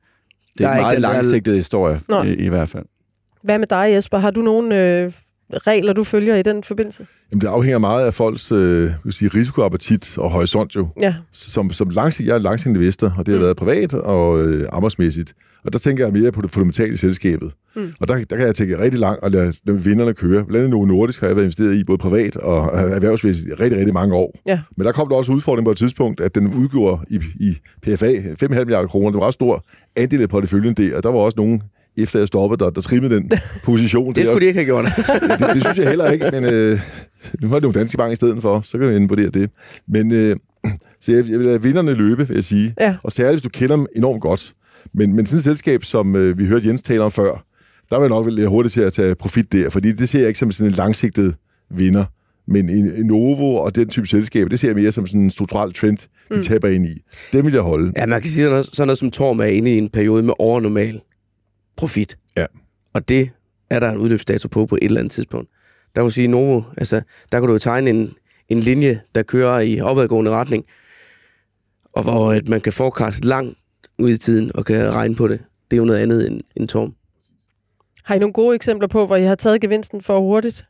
det 0.59 0.67
er 0.67 0.69
er 0.69 0.73
en 0.75 0.81
meget 0.83 0.97
den 0.97 1.03
der- 1.03 1.13
langsigtet 1.13 1.55
historie, 1.55 2.01
i, 2.27 2.33
i 2.35 2.49
hvert 2.49 2.69
fald. 2.69 2.85
Hvad 3.43 3.59
med 3.59 3.67
dig, 3.67 3.91
Jesper? 3.95 4.19
Har 4.19 4.31
du 4.31 4.41
nogle 4.43 5.01
øh, 5.05 5.13
regler, 5.53 5.93
du 5.93 6.05
følger 6.05 6.37
i 6.37 6.43
den 6.43 6.65
forbindelse? 6.65 7.07
Jamen, 7.33 7.41
det 7.41 7.47
afhænger 7.47 7.79
meget 7.79 8.07
af 8.07 8.15
folks 8.15 8.53
øh, 8.53 8.91
vil 9.05 9.13
sige, 9.13 9.31
risikoappetit 9.35 10.19
og 10.19 10.31
horisont 10.31 10.77
jo. 10.77 10.89
Ja. 11.01 11.15
Som, 11.33 11.73
som 11.73 11.91
langsigtet, 11.91 12.29
jeg 12.31 12.35
er 12.39 12.43
langsigtet 12.43 12.81
investor, 12.81 13.15
og 13.19 13.27
det 13.27 13.33
har 13.33 13.39
Mm. 13.39 13.45
været 13.45 13.57
privat 13.57 13.95
og 13.95 14.47
øh, 14.47 14.63
arbejdsmæssigt. 14.73 15.33
Og 15.65 15.73
der 15.73 15.79
tænker 15.79 16.05
jeg 16.05 16.13
mere 16.13 16.33
på 16.33 16.41
det 16.43 16.51
fundamentale 16.51 16.93
i 16.93 16.97
selskabet. 16.97 17.53
Mm. 17.77 17.93
Og 18.01 18.09
der, 18.09 18.15
der 18.31 18.37
kan 18.37 18.47
jeg 18.47 18.55
tænke 18.55 18.79
rigtig 18.79 19.01
langt 19.01 19.23
og 19.23 19.31
lade, 19.31 19.53
vinderne 19.67 20.13
køre. 20.15 20.45
Blandt 20.45 20.57
andet 20.57 20.71
Novo 20.71 20.85
Nordisk 20.85 21.21
har 21.21 21.27
jeg 21.27 21.37
været 21.37 21.45
investeret 21.45 21.75
i, 21.75 21.85
både 21.85 21.99
privat 21.99 22.37
og 22.37 22.79
erhvervsmæssigt, 22.79 23.49
i 23.49 23.53
rigtig, 23.55 23.79
rigtig 23.79 23.95
mange 23.95 24.15
år. 24.15 24.39
Ja. 24.47 24.61
Men 24.77 24.87
der 24.87 24.93
kom 24.93 25.09
der 25.09 25.17
også 25.17 25.33
udfordring 25.33 25.65
på 25.65 25.71
et 25.71 25.77
tidspunkt, 25.77 26.21
at 26.21 26.35
den 26.35 26.55
udgjorde 26.55 27.03
i, 27.09 27.21
i 27.41 27.55
PFA 27.83 28.13
5,5 28.13 28.49
milliarder 28.49 28.89
kroner. 28.89 29.07
Det 29.11 29.15
var 29.15 29.21
en 29.21 29.27
ret 29.27 29.35
stor 29.35 29.65
andel 29.97 30.23
af 30.23 30.29
porteføljen 30.29 30.75
der, 30.75 30.97
og 30.97 31.03
der 31.03 31.09
var 31.09 31.19
også 31.19 31.37
nogen, 31.37 31.63
efter 31.99 32.19
jeg 32.19 32.29
stoppede, 32.29 32.65
der, 32.65 32.71
der 32.71 32.81
trimmede 32.81 33.15
den 33.15 33.31
position. 33.65 34.15
det 34.15 34.27
skulle 34.27 34.41
de 34.41 34.47
ikke 34.47 34.59
have 34.59 34.65
gjort. 34.65 34.85
det, 34.85 35.55
det 35.55 35.63
synes 35.63 35.79
jeg 35.79 35.89
heller 35.89 36.11
ikke, 36.11 36.25
men 36.33 36.45
øh, 36.45 36.81
nu 37.41 37.49
har 37.49 37.59
det 37.59 37.67
jo 37.67 37.73
Danske 37.73 37.97
Bank 37.97 38.13
i 38.13 38.17
stedet 38.17 38.43
for, 38.43 38.61
så 38.65 38.79
kan 38.79 38.89
vi 38.89 39.07
vurdere 39.09 39.31
det. 39.31 39.51
Men 39.89 40.13
øh, 40.13 40.37
så 41.01 41.13
jeg, 41.13 41.29
jeg 41.29 41.39
vil 41.39 41.47
lade 41.47 41.63
vinderne 41.63 41.95
løbe, 41.95 42.29
vil 42.29 42.35
jeg 42.35 42.45
sige. 42.45 42.75
Ja. 42.81 42.97
Og 43.03 43.13
særligt, 43.13 43.35
hvis 43.35 43.43
du 43.43 43.59
kender 43.59 43.77
dem 43.77 43.87
enormt 43.97 44.21
godt. 44.21 44.53
Men, 44.95 45.13
men 45.17 45.27
sådan 45.27 45.37
et 45.37 45.45
selskab, 45.45 45.85
som 45.85 46.17
øh, 46.17 46.39
vi 46.39 46.47
hørte 46.47 46.67
Jens 46.67 46.83
tale 46.83 47.03
om 47.03 47.13
før, 47.13 47.45
der 47.91 47.99
vil 47.99 48.03
jeg 48.03 48.09
nok 48.09 48.27
være 48.37 48.49
hurtigt 48.49 48.73
til 48.73 48.81
at 48.81 48.93
tage 48.93 49.15
profit 49.15 49.53
der, 49.53 49.71
fordi 49.71 49.93
det 49.93 50.09
ser 50.09 50.19
jeg 50.19 50.29
ikke 50.29 50.39
som 50.39 50.53
sådan 50.53 50.71
en 50.71 50.77
langsigtet 50.77 51.35
vinder. 51.71 52.05
Men 52.49 52.69
en, 52.69 52.93
en 52.97 53.07
Novo 53.07 53.55
og 53.55 53.77
den 53.77 53.89
type 53.89 54.07
selskab, 54.07 54.51
det 54.51 54.61
ser 54.61 54.69
jeg 54.69 54.77
mere 54.77 54.93
som 54.93 55.07
sådan 55.07 55.21
en 55.21 55.31
strukturel 55.31 55.73
trend, 55.73 55.99
de 55.99 56.37
mm. 56.37 56.43
taber 56.43 56.69
ind 56.69 56.87
i. 56.87 57.03
Det 57.33 57.45
vil 57.45 57.53
jeg 57.53 57.63
holde. 57.63 57.93
Ja, 57.97 58.07
man 58.07 58.23
kan 58.23 58.31
sige, 58.31 58.49
at 58.49 58.65
sådan 58.65 58.87
noget 58.87 58.99
som 58.99 59.11
Torm 59.11 59.41
er 59.41 59.45
inde 59.45 59.75
i 59.75 59.79
en 59.79 59.89
periode 59.89 60.23
med 60.23 60.35
overnormal 60.39 61.01
profit. 61.81 62.19
Ja. 62.37 62.47
Og 62.93 63.09
det 63.09 63.31
er 63.71 63.81
der 63.81 63.91
en 63.91 63.99
udløbsdato 63.99 64.49
på 64.49 64.67
på 64.67 64.75
et 64.75 64.85
eller 64.85 65.01
andet 65.01 65.13
tidspunkt. 65.13 65.51
Der 65.95 66.03
vil 66.03 66.13
sige, 66.13 66.29
Novo, 66.29 66.63
altså, 66.77 67.03
der 67.33 67.41
kan 67.41 67.47
du 67.47 67.53
jo 67.53 67.59
tegne 67.59 67.91
en, 67.91 68.15
en 68.49 68.61
linje, 68.61 69.01
der 69.15 69.23
kører 69.23 69.61
i 69.61 69.81
opadgående 69.81 70.31
retning, 70.31 70.65
og 71.93 72.03
hvor 72.03 72.33
at 72.33 72.49
man 72.49 72.61
kan 72.61 72.73
forecast 72.73 73.25
langt 73.25 73.59
ud 73.99 74.11
i 74.11 74.19
tiden 74.19 74.57
og 74.57 74.65
kan 74.65 74.93
regne 74.93 75.15
på 75.15 75.29
det. 75.29 75.41
Det 75.71 75.77
er 75.77 75.79
jo 75.79 75.85
noget 75.85 75.99
andet 75.99 76.27
end, 76.27 76.41
end 76.57 76.69
Torm. 76.69 76.95
Har 78.05 78.15
I 78.15 78.19
nogle 78.19 78.33
gode 78.33 78.55
eksempler 78.55 78.89
på, 78.89 79.07
hvor 79.07 79.17
I 79.17 79.25
har 79.25 79.35
taget 79.35 79.61
gevinsten 79.61 80.03
for 80.03 80.21
hurtigt? 80.21 80.65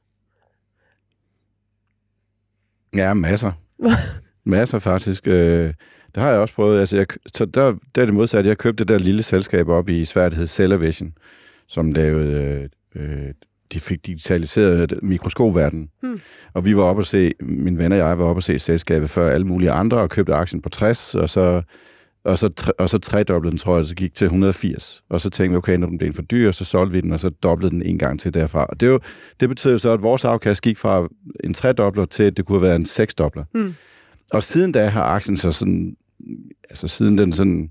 Ja, 2.95 3.15
masser. 3.15 3.53
masser 4.45 4.79
faktisk. 4.79 5.27
Øh, 5.27 5.75
det 6.15 6.23
har 6.23 6.31
jeg 6.31 6.41
også 6.41 6.55
prøvet. 6.55 6.81
Altså, 6.81 6.97
jeg, 6.97 7.07
så 7.35 7.45
der, 7.45 7.77
der 7.95 8.03
er 8.03 8.07
det 8.07 8.15
modsatte. 8.15 8.49
Jeg 8.49 8.59
købte 8.59 8.85
det 8.85 8.89
der 8.89 9.05
lille 9.05 9.23
selskab 9.23 9.69
op 9.69 9.89
i 9.89 10.05
Sverige, 10.05 10.31
der 10.31 10.37
hed 10.37 10.47
Cellavision, 10.47 11.13
som 11.69 11.93
lavede... 11.93 12.69
Øh, 12.97 13.03
øh, 13.03 13.35
de 13.73 13.81
fik 13.81 14.07
digitaliseret 14.07 14.99
mikroskopverdenen. 15.03 15.89
Hmm. 16.03 16.21
Og 16.55 16.65
vi 16.65 16.77
var 16.77 16.83
oppe 16.83 17.01
at 17.01 17.07
se, 17.07 17.33
min 17.41 17.79
venner 17.79 18.03
og 18.03 18.09
jeg 18.09 18.19
var 18.19 18.25
oppe 18.25 18.39
at 18.39 18.45
se 18.45 18.59
selskabet 18.59 19.11
før 19.11 19.31
alle 19.31 19.47
mulige 19.47 19.71
andre, 19.71 19.99
og 19.99 20.11
købte 20.11 20.35
aktien 20.35 20.63
på 20.63 20.69
60, 20.69 21.15
og 21.15 21.29
så, 21.29 21.63
og 22.25 22.39
så, 22.39 22.73
og 22.79 22.89
så 22.89 22.99
tredoblede 22.99 23.51
den, 23.51 23.59
tror 23.59 23.77
jeg, 23.77 23.85
så 23.85 23.95
gik 23.95 24.15
til 24.15 24.25
180. 24.25 25.03
Og 25.11 25.21
så 25.21 25.31
tænkte 25.31 25.53
vi, 25.53 25.57
okay, 25.57 25.77
når 25.77 25.87
den 25.87 25.99
blev 25.99 26.13
for 26.13 26.23
dyr, 26.23 26.51
så 26.51 26.65
solgte 26.65 26.93
vi 26.93 27.01
den, 27.01 27.13
og 27.13 27.21
så 27.21 27.29
doblede 27.29 27.71
den 27.71 27.83
en 27.83 27.99
gang 27.99 28.21
til 28.21 28.35
derfra. 28.35 28.65
Og 28.65 28.81
det, 28.81 28.87
jo, 28.87 29.01
det 29.41 29.49
betyder 29.49 29.73
jo 29.73 29.79
så, 29.79 29.91
at 29.91 30.03
vores 30.03 30.25
afkast 30.25 30.63
gik 30.63 30.79
fra 30.79 31.09
en 31.45 31.55
tredobler 31.55 32.05
til, 32.05 32.23
at 32.23 32.37
det 32.37 32.45
kunne 32.45 32.59
have 32.59 32.69
været 32.69 32.77
en 32.77 32.87
seksdobler. 32.87 33.45
Hmm. 33.55 33.75
Og 34.33 34.43
siden 34.43 34.73
da 34.73 34.87
har 34.87 35.03
aktien 35.03 35.37
så 35.37 35.53
sådan, 35.53 35.97
altså 36.71 36.89
siden 36.89 37.19
den 37.19 37.33
sådan 37.33 37.71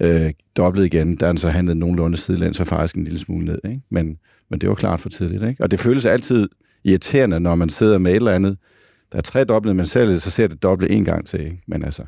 øh, 0.00 0.32
dobblet 0.56 0.84
igen, 0.84 1.16
der 1.16 1.26
er 1.26 1.30
den 1.30 1.38
så 1.38 1.48
handlet 1.48 1.76
nogenlunde 1.76 2.16
sidelæns, 2.16 2.56
så 2.56 2.64
faktisk 2.64 2.94
en 2.94 3.04
lille 3.04 3.18
smule 3.20 3.44
ned. 3.46 3.58
Ikke? 3.64 3.80
Men, 3.90 4.16
men 4.50 4.60
det 4.60 4.68
var 4.68 4.74
klart 4.74 5.00
for 5.00 5.08
tidligt. 5.08 5.42
Ikke? 5.42 5.62
Og 5.62 5.70
det 5.70 5.80
føles 5.80 6.04
altid 6.04 6.48
irriterende, 6.84 7.40
når 7.40 7.54
man 7.54 7.68
sidder 7.70 7.98
med 7.98 8.12
et 8.12 8.16
eller 8.16 8.32
andet, 8.32 8.56
der 9.12 9.18
er 9.18 9.22
tre 9.22 9.44
doblet, 9.44 9.76
men 9.76 9.86
selv 9.86 10.20
så 10.20 10.30
ser 10.30 10.46
det 10.46 10.62
doble 10.62 10.90
en 10.90 11.04
gang 11.04 11.26
til. 11.26 11.40
Ikke? 11.40 11.62
Men 11.66 11.84
altså, 11.84 12.02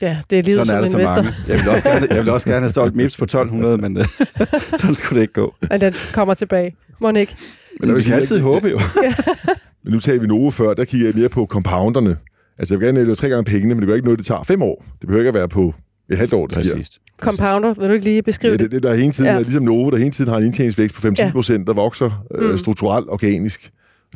Ja, 0.00 0.18
det 0.30 0.38
er 0.38 0.42
livet 0.42 0.66
sådan 0.66 0.82
er 0.82 0.86
som 0.86 1.00
investor. 1.00 1.22
mange. 1.22 1.36
Jeg 1.48 1.58
vil, 1.58 1.68
også 1.68 1.88
gerne, 1.88 2.06
jeg 2.10 2.24
vil 2.24 2.32
også 2.32 2.48
gerne 2.48 2.60
have 2.60 2.70
solgt 2.70 2.96
MIPS 2.96 3.16
på 3.16 3.24
1200, 3.24 3.78
men 3.78 3.96
øh, 3.96 4.04
sådan 4.80 4.94
skulle 4.94 5.16
det 5.16 5.22
ikke 5.22 5.32
gå. 5.34 5.54
At 5.70 5.80
den 5.80 5.94
kommer 6.12 6.34
tilbage. 6.34 6.74
Ikke? 7.16 7.36
Men 7.80 7.96
vi 7.96 8.02
kan 8.02 8.14
altid 8.14 8.40
håbe 8.40 8.68
jo. 8.68 8.80
Men 9.84 9.92
nu 9.92 10.00
tager 10.00 10.20
vi 10.20 10.26
Novo 10.26 10.50
før, 10.50 10.74
der 10.74 10.84
kigger 10.84 11.06
jeg 11.06 11.14
mere 11.16 11.28
på 11.28 11.46
compounderne. 11.46 12.16
Altså, 12.58 12.74
jeg 12.74 12.80
vil 12.80 12.86
gerne 12.86 13.04
have 13.04 13.14
tre 13.14 13.28
gange 13.28 13.44
pengene, 13.44 13.74
men 13.74 13.80
det 13.80 13.88
gør 13.88 13.94
ikke 13.94 14.06
noget, 14.06 14.18
det 14.18 14.26
tager 14.26 14.42
fem 14.42 14.62
år. 14.62 14.84
Det 15.00 15.06
behøver 15.08 15.20
ikke 15.20 15.28
at 15.28 15.34
være 15.34 15.48
på 15.48 15.74
et 16.10 16.18
halvt 16.18 16.32
år, 16.32 16.46
det 16.46 16.64
sker. 16.64 16.76
Præcis. 16.76 16.98
Compounder, 17.20 17.74
vil 17.74 17.88
du 17.88 17.92
ikke 17.92 18.04
lige 18.04 18.22
beskrive 18.22 18.50
Ja, 18.52 18.56
det? 18.56 18.64
det, 18.64 18.72
det 18.72 18.82
der 18.82 18.94
hele 18.94 19.12
tiden 19.12 19.26
Ja. 19.28 19.32
ja. 19.32 19.38
er 19.38 19.42
ligesom 19.44 19.62
Novo, 19.62 19.90
der 19.90 19.96
hele 19.96 20.10
tiden 20.10 20.30
har 20.30 20.38
en 20.38 20.44
indtjeningsvækst 20.44 20.94
på 20.96 21.00
5-10 21.08 21.14
Ja. 21.18 21.30
procent, 21.32 21.66
der 21.66 21.72
vokser 21.72 22.24
øh, 22.38 22.50
Mm. 22.50 22.58
strukturelt 22.58 23.06
organisk. 23.08 23.70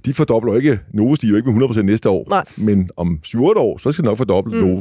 De 0.06 0.14
fordobler 0.14 0.54
ikke, 0.56 0.78
Novo 0.94 1.14
stiger 1.14 1.30
jo 1.30 1.36
ikke 1.36 1.46
med 1.46 1.52
100 1.52 1.68
procent 1.68 1.86
næste 1.86 2.08
år, 2.10 2.26
Nej. 2.30 2.44
men 2.58 2.88
om 2.96 3.18
7-8 3.26 3.38
år, 3.38 3.78
så 3.78 3.92
skal 3.92 4.02
det 4.02 4.08
nok 4.10 4.18
fordoble 4.18 4.60
Mm. 4.60 4.66
Novo. 4.68 4.80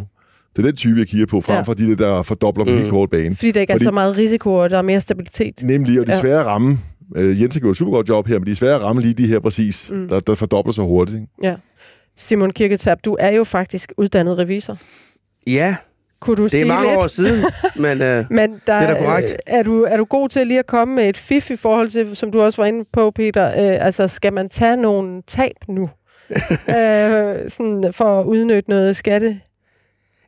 Det 0.55 0.57
er 0.65 0.67
den 0.67 0.75
type, 0.75 0.99
jeg 0.99 1.07
kigger 1.07 1.25
på, 1.27 1.41
frem 1.41 1.55
Ja. 1.55 1.61
for 1.61 1.73
de 1.73 1.89
der, 1.89 1.95
der 1.95 2.21
fordobler 2.21 2.65
på 2.65 2.71
Mm. 2.71 2.77
helt 2.77 2.89
kort 2.89 3.09
bane. 3.09 3.35
Fordi 3.35 3.51
der 3.51 3.61
ikke 3.61 3.73
Fordi- 3.73 3.83
er 3.85 3.87
så 3.87 3.91
meget 3.91 4.17
risiko, 4.17 4.53
og 4.53 4.69
der 4.69 4.77
er 4.77 4.81
mere 4.81 5.01
stabilitet. 5.01 5.53
Nemlig, 5.63 5.99
og 5.99 6.05
det 6.07 6.11
er 6.13 6.15
Ja. 6.17 6.21
svære 6.21 6.39
at 6.39 6.45
ramme. 6.45 6.77
Øh, 7.15 7.41
Jens 7.41 7.53
har 7.53 7.59
gjort 7.61 7.71
et 7.71 7.77
super 7.77 7.91
godt 7.91 8.09
job 8.09 8.27
her, 8.27 8.39
men 8.39 8.45
de 8.45 8.51
er 8.51 8.55
svære 8.55 8.75
at 8.75 8.81
ramme 8.83 9.01
lige 9.01 9.13
de 9.13 9.27
her 9.27 9.39
præcis, 9.39 9.91
mm. 9.93 10.07
der, 10.07 10.19
der 10.19 10.35
fordobler 10.35 10.73
sig 10.73 10.83
hurtigt. 10.83 11.15
Ikke? 11.15 11.27
Ja. 11.43 11.55
Simon 12.17 12.51
Kirketab, 12.51 12.97
du 13.05 13.17
er 13.19 13.29
jo 13.31 13.43
faktisk 13.43 13.91
uddannet 13.97 14.37
revisor. 14.37 14.77
Ja, 15.47 15.75
Kunne 16.19 16.35
du 16.35 16.43
det 16.43 16.47
er 16.53 16.57
sige 16.57 16.65
mange 16.65 16.89
lidt? 16.89 16.97
år 16.97 17.07
siden, 17.07 17.45
men 17.83 18.01
øh, 18.01 18.25
Men 18.29 18.61
der, 18.67 18.79
Det 18.79 18.89
er 18.89 18.93
da 18.93 18.99
korrekt. 19.05 19.31
øh, 19.31 19.37
Er 19.45 19.63
du, 19.63 19.83
er 19.83 19.97
du 19.97 20.03
god 20.03 20.29
til 20.29 20.47
lige 20.47 20.59
at 20.59 20.67
komme 20.67 20.95
med 20.95 21.09
et 21.09 21.17
fif 21.17 21.51
i 21.51 21.55
forhold 21.55 21.89
til, 21.89 22.15
som 22.15 22.31
du 22.31 22.41
også 22.41 22.61
var 22.61 22.65
inde 22.67 22.85
på, 22.93 23.11
Peter, 23.11 23.47
øh, 23.47 23.85
altså 23.85 24.07
skal 24.07 24.33
man 24.33 24.49
tage 24.49 24.77
nogle 24.77 25.21
tab 25.27 25.55
nu? 25.67 25.89
øh, 26.77 27.49
sådan 27.49 27.89
for 27.91 28.19
at 28.19 28.25
udnytte 28.25 28.69
noget 28.69 28.95
skatte? 28.95 29.39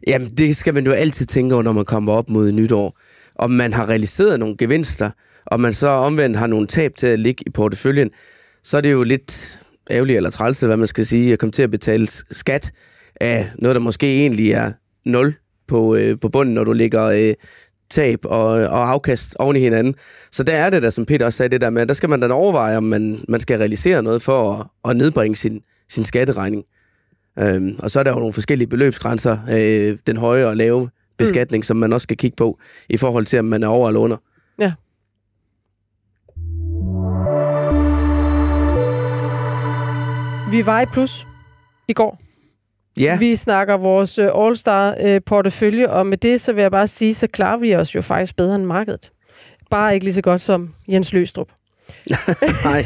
Jamen, 0.08 0.30
det 0.38 0.58
skal 0.58 0.74
man 0.74 0.86
jo 0.86 0.92
altid 0.92 1.26
tænke 1.26 1.56
over, 1.56 1.64
når 1.64 1.72
man 1.72 1.86
kommer 1.86 2.14
op 2.14 2.30
mod 2.30 2.52
nytår. 2.52 2.98
Om 3.36 3.52
man 3.52 3.74
har 3.74 3.90
realiseret 3.90 4.40
nogle 4.40 4.58
gevinster, 4.58 5.12
og 5.46 5.60
man 5.60 5.74
så 5.74 5.88
omvendt 5.88 6.38
har 6.38 6.48
nogle 6.48 6.68
tab 6.68 6.96
til 6.98 7.08
at 7.08 7.20
ligge 7.20 7.44
i 7.48 7.50
porteføljen, 7.50 8.10
så 8.64 8.78
er 8.78 8.82
det 8.82 8.92
jo 8.92 9.04
lidt 9.04 9.60
ærgerligt 9.92 10.18
eller 10.18 10.30
træls, 10.30 10.64
eller 10.64 10.70
hvad 10.70 10.78
man 10.78 10.88
skal 10.88 11.06
sige, 11.06 11.34
at 11.34 11.40
komme 11.40 11.52
til 11.52 11.64
at 11.64 11.72
betale 11.72 12.08
skat 12.32 12.72
af 13.22 13.52
noget, 13.56 13.76
der 13.76 13.82
måske 13.82 14.20
egentlig 14.20 14.52
er 14.52 14.72
0 15.06 15.34
på, 15.68 15.96
øh, 15.96 16.20
på 16.20 16.30
bunden, 16.30 16.56
når 16.56 16.64
du 16.64 16.74
ligger 16.74 17.04
øh, 17.04 17.34
tab 17.90 18.20
og, 18.26 18.48
og 18.48 18.92
afkast 18.92 19.36
oven 19.40 19.56
i 19.56 19.60
hinanden. 19.60 19.96
Så 20.32 20.44
der 20.44 20.54
er 20.54 20.70
det 20.70 20.84
der, 20.84 20.90
som 20.90 21.06
Peter 21.06 21.26
også 21.26 21.38
sagde, 21.38 21.50
det 21.50 21.62
der 21.62 21.70
med, 21.70 21.82
at 21.82 21.88
der 21.88 21.94
skal 21.94 22.10
man 22.10 22.20
da 22.20 22.28
overveje, 22.28 22.78
om 22.78 22.84
man, 22.84 23.24
man 23.28 23.40
skal 23.40 23.58
realisere 23.58 24.04
noget 24.04 24.22
for 24.22 24.52
at, 24.52 24.90
at 24.90 24.98
nedbringe 24.98 25.36
sin, 25.36 25.62
sin 25.90 26.06
skatteregning. 26.06 26.64
Øhm, 27.40 27.76
og 27.80 27.92
så 27.92 28.00
er 28.00 28.04
der 28.04 28.12
jo 28.12 28.20
nogle 28.20 28.34
forskellige 28.34 28.68
beløbsgrænser, 28.68 29.38
øh, 29.52 29.98
den 30.08 30.18
høje 30.18 30.46
og 30.46 30.58
lave 30.58 30.90
beskatning, 31.18 31.60
mm. 31.60 31.64
som 31.64 31.78
man 31.78 31.94
også 31.94 32.06
skal 32.06 32.18
kigge 32.18 32.36
på, 32.36 32.60
i 32.90 32.98
forhold 32.98 33.26
til, 33.26 33.40
om 33.40 33.46
man 33.46 33.64
er 33.64 33.68
over 33.68 33.88
eller 33.88 34.00
under. 34.00 34.18
Vi 40.54 40.66
var 40.66 40.82
i 40.82 40.86
plus 40.86 41.28
i 41.88 41.93
går. 41.93 42.20
Ja, 42.99 43.18
Vi 43.18 43.36
snakker 43.36 43.78
vores 43.78 44.20
øh, 44.20 44.30
All-Star-portefølje, 44.36 45.89
og 45.89 46.08
med 46.08 46.18
det, 46.18 46.41
så 46.41 46.54
vil 46.54 46.62
jeg 46.62 46.72
bare 46.72 46.88
sige, 46.88 47.14
så 47.14 47.28
klarer 47.28 47.58
vi 47.58 47.76
os 47.76 47.95
jo 47.95 48.01
faktisk 48.01 48.36
bedre 48.36 48.56
end 48.56 48.66
markedet. 48.66 49.12
Bare 49.70 49.93
ikke 49.93 50.04
lige 50.04 50.14
så 50.14 50.22
godt 50.22 50.41
som 50.41 50.74
Jens 50.88 51.14
Løstrup. 51.14 51.47
nej, 52.66 52.84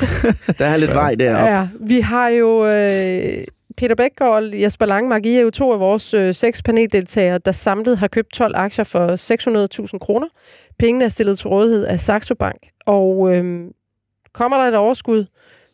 der 0.57 0.65
er 0.65 0.77
lidt 0.77 0.93
vej 0.93 1.15
deroppe. 1.15 1.45
Ja, 1.45 1.67
vi 1.79 1.99
har 1.99 2.27
jo 2.27 2.65
øh, 2.65 3.43
Peter 3.77 3.95
Bæk 3.95 4.21
og 4.21 4.61
Jesper 4.61 4.85
Langmark, 4.85 5.25
I 5.25 5.35
er 5.35 5.41
jo 5.41 5.49
to 5.49 5.73
af 5.73 5.79
vores 5.79 6.13
øh, 6.13 6.33
seks 6.33 6.61
paneldeltagere, 6.61 7.37
der 7.37 7.51
samlet 7.51 7.97
har 7.97 8.07
købt 8.07 8.33
12 8.33 8.55
aktier 8.55 8.85
for 8.85 9.85
600.000 9.93 9.97
kroner. 9.97 10.27
Pengene 10.79 11.05
er 11.05 11.09
stillet 11.09 11.37
til 11.39 11.47
rådighed 11.47 11.85
af 11.85 11.99
Saxo 11.99 12.35
Bank, 12.35 12.67
og 12.85 13.35
øh, 13.35 13.65
kommer 14.33 14.57
der 14.57 14.67
et 14.67 14.75
overskud, 14.75 15.25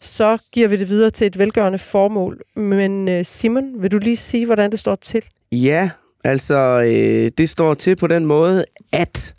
så 0.04 0.38
giver 0.52 0.68
vi 0.68 0.78
det 0.78 0.90
videre 0.90 1.10
til 1.10 1.28
et 1.28 1.40
velgørende 1.40 1.80
formål. 1.80 2.42
Men 2.56 3.08
øh, 3.08 3.26
Simon, 3.26 3.82
vil 3.82 3.92
du 3.92 3.98
lige 3.98 4.18
sige, 4.18 4.46
hvordan 4.46 4.72
det 4.72 4.80
står 4.80 4.96
til? 4.96 5.24
Ja, 5.52 5.90
Altså, 6.24 6.84
øh, 6.86 7.32
det 7.38 7.50
står 7.50 7.74
til 7.74 7.96
på 7.96 8.08
den 8.08 8.26
måde, 8.26 8.66
at 8.92 9.36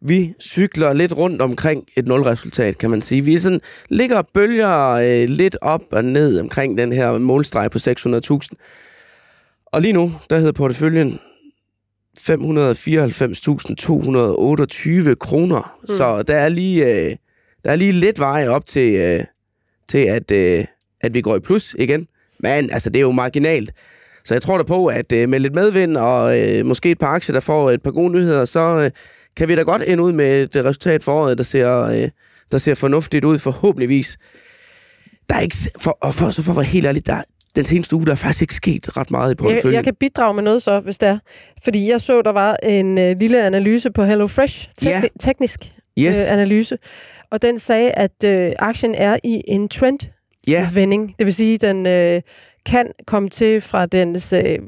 vi 0.00 0.34
cykler 0.40 0.92
lidt 0.92 1.16
rundt 1.16 1.42
omkring 1.42 1.86
et 1.96 2.08
nulresultat, 2.08 2.78
kan 2.78 2.90
man 2.90 3.00
sige. 3.00 3.22
Vi 3.22 3.38
sådan, 3.38 3.60
ligger 3.88 4.22
bølger 4.34 4.90
øh, 4.90 5.28
lidt 5.28 5.56
op 5.60 5.82
og 5.92 6.04
ned 6.04 6.40
omkring 6.40 6.78
den 6.78 6.92
her 6.92 7.18
målstreg 7.18 7.70
på 7.70 7.78
600.000. 7.78 8.48
Og 9.66 9.82
lige 9.82 9.92
nu, 9.92 10.12
der 10.30 10.38
hedder 10.38 10.52
porteføljen 10.52 11.20
594.228 12.18 15.14
kroner. 15.14 15.76
Mm. 15.80 15.86
Så 15.86 16.22
der 16.22 16.36
er 16.36 16.48
lige, 16.48 16.86
øh, 16.86 17.16
der 17.64 17.70
er 17.70 17.76
lige 17.76 17.92
lidt 17.92 18.18
vej 18.18 18.48
op 18.48 18.66
til, 18.66 18.94
øh, 18.94 19.24
til 19.92 19.98
at, 19.98 20.30
øh, 20.30 20.64
at 21.00 21.14
vi 21.14 21.20
går 21.20 21.36
i 21.36 21.40
plus 21.40 21.76
igen. 21.78 22.06
Men 22.38 22.70
altså, 22.72 22.90
det 22.90 22.96
er 22.96 23.00
jo 23.00 23.10
marginalt. 23.12 23.72
Så 24.24 24.34
jeg 24.34 24.42
tror 24.42 24.56
da 24.58 24.62
på, 24.64 24.86
at 24.86 25.12
øh, 25.12 25.28
med 25.28 25.40
lidt 25.40 25.54
medvind 25.54 25.96
og 25.96 26.40
øh, 26.40 26.66
måske 26.66 26.90
et 26.90 26.98
par 26.98 27.06
aktier, 27.06 27.32
der 27.32 27.40
får 27.40 27.70
et 27.70 27.82
par 27.82 27.90
gode 27.90 28.12
nyheder, 28.12 28.44
så 28.44 28.60
øh, 28.84 28.90
kan 29.36 29.48
vi 29.48 29.54
da 29.56 29.62
godt 29.62 29.82
ende 29.86 30.02
ud 30.02 30.12
med 30.12 30.42
et 30.56 30.64
resultat 30.64 31.02
for 31.04 31.12
året, 31.12 31.38
der 31.38 31.44
ser, 31.44 31.78
øh, 31.82 32.08
der 32.52 32.58
ser 32.58 32.74
fornuftigt 32.74 33.24
ud 33.24 33.38
forhåbentligvis. 33.38 34.18
Der 35.28 35.34
er 35.34 35.40
ikke, 35.40 35.56
for, 35.80 35.98
og 36.00 36.14
for, 36.14 36.30
så 36.30 36.42
for 36.42 36.52
at 36.52 36.56
være 36.56 36.64
helt 36.64 36.86
ærlig, 36.86 37.06
der, 37.06 37.22
den 37.56 37.64
seneste 37.64 37.96
uge, 37.96 38.06
der 38.06 38.12
er 38.12 38.16
faktisk 38.16 38.42
ikke 38.42 38.54
sket 38.54 38.96
ret 38.96 39.10
meget 39.10 39.32
i 39.32 39.34
porteføljen. 39.34 39.66
Jeg, 39.72 39.74
jeg 39.76 39.84
kan 39.84 39.94
bidrage 40.00 40.34
med 40.34 40.42
noget 40.42 40.62
så, 40.62 40.80
hvis 40.80 40.98
det 40.98 41.08
er. 41.08 41.18
Fordi 41.64 41.90
jeg 41.90 42.00
så, 42.00 42.22
der 42.22 42.32
var 42.32 42.56
en 42.62 42.98
øh, 42.98 43.16
lille 43.20 43.42
analyse 43.44 43.90
på 43.90 44.04
HelloFresh, 44.04 44.68
tek- 44.80 44.88
Ja. 44.88 45.02
teknisk 45.20 45.60
Yes. 45.98 46.16
øh, 46.26 46.32
analyse, 46.32 46.78
og 47.32 47.42
den 47.42 47.58
sagde, 47.58 47.90
at 47.90 48.24
øh, 48.24 48.52
aktien 48.58 48.94
er 48.94 49.16
i 49.24 49.42
en 49.48 49.68
trend 49.68 49.98
Ja, 50.48 50.66
vending. 50.74 51.14
Det 51.18 51.26
vil 51.26 51.34
sige, 51.34 51.54
at 51.54 51.60
den 51.60 51.86
øh, 51.86 52.22
kan 52.66 52.90
komme 53.06 53.28
til 53.28 53.60
fra 53.60 53.86
dens 53.86 54.32
øh, 54.32 54.58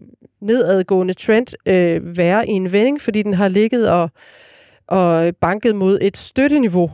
nedadgående 0.43 1.15
trend 1.15 1.47
øh, 1.69 2.17
være 2.17 2.49
i 2.49 2.51
en 2.51 2.73
vending, 2.73 3.01
fordi 3.01 3.23
den 3.23 3.35
har 3.35 3.49
ligget 3.49 3.91
og, 3.91 4.11
og 4.89 5.33
banket 5.41 5.75
mod 5.77 5.99
et 6.03 6.17
støtteniveau 6.17 6.91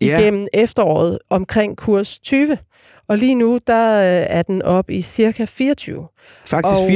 Ja. 0.00 0.18
igennem 0.18 0.46
efteråret 0.52 1.18
omkring 1.30 1.76
kurs 1.76 2.18
20. 2.18 2.58
Og 3.08 3.18
lige 3.18 3.34
nu, 3.34 3.58
der 3.66 3.92
øh, 3.96 4.26
er 4.38 4.42
den 4.42 4.62
op 4.62 4.90
i 4.90 5.00
cirka 5.00 5.44
24. 5.44 6.06
faktisk 6.46 6.74
og- 6.74 6.88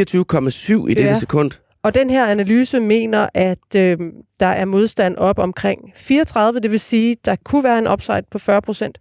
24,7 0.49 0.87
i 0.89 0.95
dette 0.95 1.03
Ja. 1.03 1.15
sekund. 1.19 1.51
Og 1.87 1.95
den 1.95 2.11
her 2.11 2.27
analyse 2.27 2.81
mener, 2.81 3.29
at 3.35 3.75
øh, 3.77 3.99
der 4.41 4.47
er 4.47 4.65
modstand 4.65 5.17
op 5.17 5.39
omkring 5.39 5.81
34, 5.97 6.61
det 6.61 6.71
vil 6.71 6.81
sige, 6.81 7.17
der 7.25 7.37
kunne 7.45 7.65
være 7.65 7.79
en 7.79 7.89
upside 7.89 8.23
på 8.33 8.39
40 8.39 8.63
procent. 8.63 8.99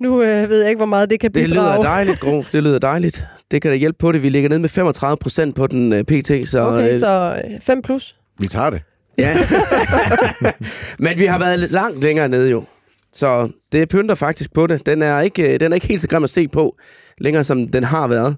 Nu 0.00 0.22
øh, 0.22 0.50
ved 0.50 0.60
jeg 0.60 0.68
ikke, 0.68 0.78
hvor 0.78 0.86
meget 0.86 1.10
det 1.10 1.20
kan 1.20 1.30
Det 1.32 1.48
bidrage. 1.48 1.76
lyder 1.76 1.82
dejligt, 1.92 2.20
Gro. 2.20 2.44
Det 2.52 2.62
lyder 2.62 2.78
dejligt. 2.78 3.26
Det 3.50 3.62
kan 3.62 3.70
da 3.70 3.76
hjælpe 3.76 3.98
på 3.98 4.12
det. 4.12 4.22
Vi 4.22 4.28
ligger 4.28 4.48
nede 4.48 4.60
med 4.60 4.68
35 4.68 5.16
procent 5.16 5.56
på 5.56 5.66
den 5.66 5.92
uh, 5.92 5.98
PT, 6.00 6.48
så... 6.48 6.60
Okay, 6.60 6.94
øh, 6.94 6.98
så 7.00 7.42
5 7.62 7.82
plus. 7.82 8.16
Vi 8.40 8.46
tager 8.46 8.70
det. 8.70 8.82
Ja. 9.18 9.36
Men 11.04 11.18
vi 11.18 11.26
har 11.26 11.38
været 11.38 11.70
langt 11.70 12.02
længere 12.02 12.28
nede 12.28 12.50
jo. 12.50 12.64
Så 13.12 13.50
det 13.72 13.88
pynter 13.88 14.14
faktisk 14.14 14.54
på 14.54 14.66
det. 14.66 14.86
Den 14.86 15.02
er 15.02 15.20
ikke, 15.20 15.54
øh, 15.54 15.60
den 15.60 15.72
er 15.72 15.74
ikke 15.74 15.86
helt 15.88 16.00
så 16.00 16.08
grim 16.08 16.24
at 16.24 16.30
se 16.30 16.48
på, 16.48 16.76
længere 17.18 17.44
som 17.44 17.68
den 17.68 17.84
har 17.84 18.08
været. 18.08 18.36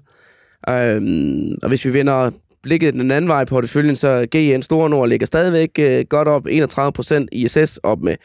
Øhm, 0.69 1.57
og 1.63 1.69
hvis 1.69 1.85
vi 1.85 1.93
vender 1.93 2.31
blikket 2.63 2.93
den 2.93 3.11
anden 3.11 3.27
vej 3.27 3.45
på 3.45 3.49
porteføljen, 3.55 3.95
så 3.95 4.27
GN 4.35 4.61
Store 4.61 4.89
Nord 4.89 5.09
ligger 5.09 5.25
stadigvæk 5.25 5.69
øh, 5.79 6.05
godt 6.09 6.27
op 6.27 6.47
31 6.49 6.91
procent, 6.91 7.29
ISS 7.31 7.77
op 7.83 8.01
med 8.01 8.15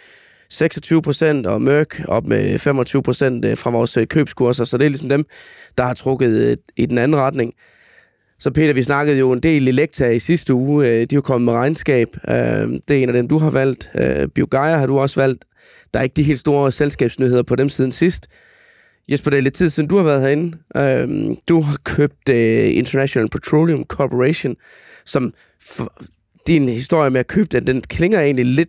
26 0.51 1.03
procent, 1.03 1.47
og 1.47 1.63
Mørk 1.63 2.01
op 2.09 2.27
med 2.27 2.59
25 2.59 3.03
procent 3.03 3.45
øh, 3.45 3.57
fra 3.57 3.71
vores 3.71 3.97
øh, 3.97 4.07
købskurser. 4.07 4.65
Så 4.65 4.79
det 4.79 4.85
er 4.85 4.89
ligesom 4.89 5.09
dem, 5.09 5.25
der 5.79 5.85
har 5.85 5.95
trukket 5.95 6.51
øh, 6.51 6.57
i 6.77 6.87
den 6.87 6.99
anden 6.99 7.19
retning. 7.19 7.53
Så 8.39 8.51
Peter, 8.51 8.73
vi 8.75 8.83
snakkede 8.83 9.19
jo 9.19 9.33
en 9.33 9.41
del 9.41 9.69
Elekta 9.69 10.09
i 10.09 10.19
sidste 10.19 10.55
uge. 10.55 10.87
Øh, 10.89 10.93
De 10.95 11.01
er 11.03 11.07
jo 11.15 11.21
kommet 11.21 11.45
med 11.45 11.53
regnskab. 11.53 12.09
Øh, 12.29 12.35
Det 12.35 12.91
er 12.91 12.95
en 12.95 13.09
af 13.09 13.13
dem, 13.13 13.29
du 13.29 13.39
har 13.39 13.51
valgt. 13.51 13.91
Øh, 13.95 14.29
Biogaia 14.29 14.77
har 14.77 14.87
du 14.87 14.99
også 14.99 15.21
valgt. 15.21 15.45
Der 15.95 16.01
er 16.01 16.05
ikke 16.05 16.15
de 16.17 16.23
helt 16.23 16.39
store 16.39 16.73
selskabsnyheder 16.73 17.43
på 17.43 17.57
dem 17.57 17.69
siden 17.69 17.93
sidst. 17.93 18.27
Jesper, 19.09 19.31
det 19.31 19.39
er 19.39 19.43
lidt 19.43 19.55
tid 19.55 19.71
siden, 19.71 19.89
du 19.89 19.97
har 19.97 20.03
været 20.05 20.23
herinde. 20.23 20.59
Øh, 20.77 21.37
Du 21.49 21.61
har 21.61 21.79
købt 21.85 22.29
øh, 22.29 22.77
International 22.77 23.31
Petroleum 23.31 23.85
Corporation, 23.85 24.57
som 25.05 25.35
for, 25.63 25.93
din 26.47 26.69
historie 26.69 27.11
med 27.11 27.21
at 27.21 27.27
købe 27.27 27.49
den, 27.53 27.67
den 27.67 27.81
klinger 27.81 28.21
egentlig 28.21 28.47
lidt 28.47 28.69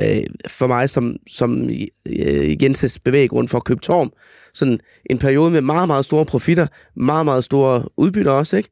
øh, 0.00 0.22
for 0.48 0.66
mig 0.66 0.90
som, 0.90 1.16
som 1.30 1.70
øh, 2.06 2.62
Jenses 2.62 2.98
bevæggrund 2.98 3.48
for 3.48 3.58
at 3.58 3.64
købe 3.64 3.80
Torm. 3.80 4.12
Sådan 4.54 4.80
en 5.10 5.18
periode 5.18 5.50
med 5.50 5.60
meget, 5.60 5.86
meget 5.86 6.04
store 6.04 6.24
profitter, 6.26 6.66
meget, 6.96 7.24
meget 7.24 7.44
store 7.44 7.84
udbytter 7.96 8.32
også, 8.32 8.56
ikke? 8.56 8.70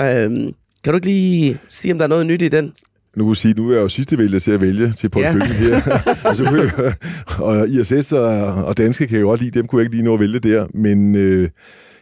Øhm, 0.00 0.54
kan 0.84 0.92
du 0.92 0.94
ikke 0.94 1.06
lige 1.06 1.58
sige, 1.68 1.92
om 1.92 1.98
der 1.98 2.04
er 2.04 2.08
noget 2.08 2.26
nyt 2.26 2.42
i 2.42 2.48
den? 2.48 2.72
Nu 3.20 3.24
kan 3.24 3.28
jeg 3.28 3.36
sige, 3.36 3.54
nu 3.54 3.68
er 3.70 3.74
jeg 3.74 3.82
jo 3.82 3.88
sidste 3.88 4.18
vælger 4.18 4.38
til 4.38 4.50
at 4.50 4.60
vælge 4.60 4.92
til 4.92 5.08
porteføljen 5.08 5.50
ja. 5.68 5.82
her. 5.84 6.14
og, 6.28 6.36
så 6.36 6.44
kunne 6.44 6.60
jeg, 6.60 6.94
og 7.38 7.68
ISS 7.68 8.12
og, 8.12 8.24
og 8.64 8.76
Danske 8.78 9.06
kan 9.06 9.14
jeg 9.16 9.22
jo 9.22 9.28
godt 9.28 9.40
lide, 9.40 9.58
dem 9.58 9.66
kunne 9.66 9.80
jeg 9.80 9.84
ikke 9.84 9.96
lige 9.96 10.04
nå 10.04 10.14
at 10.14 10.20
vælge 10.20 10.38
der. 10.38 10.66
Men 10.74 11.14
øh, 11.14 11.48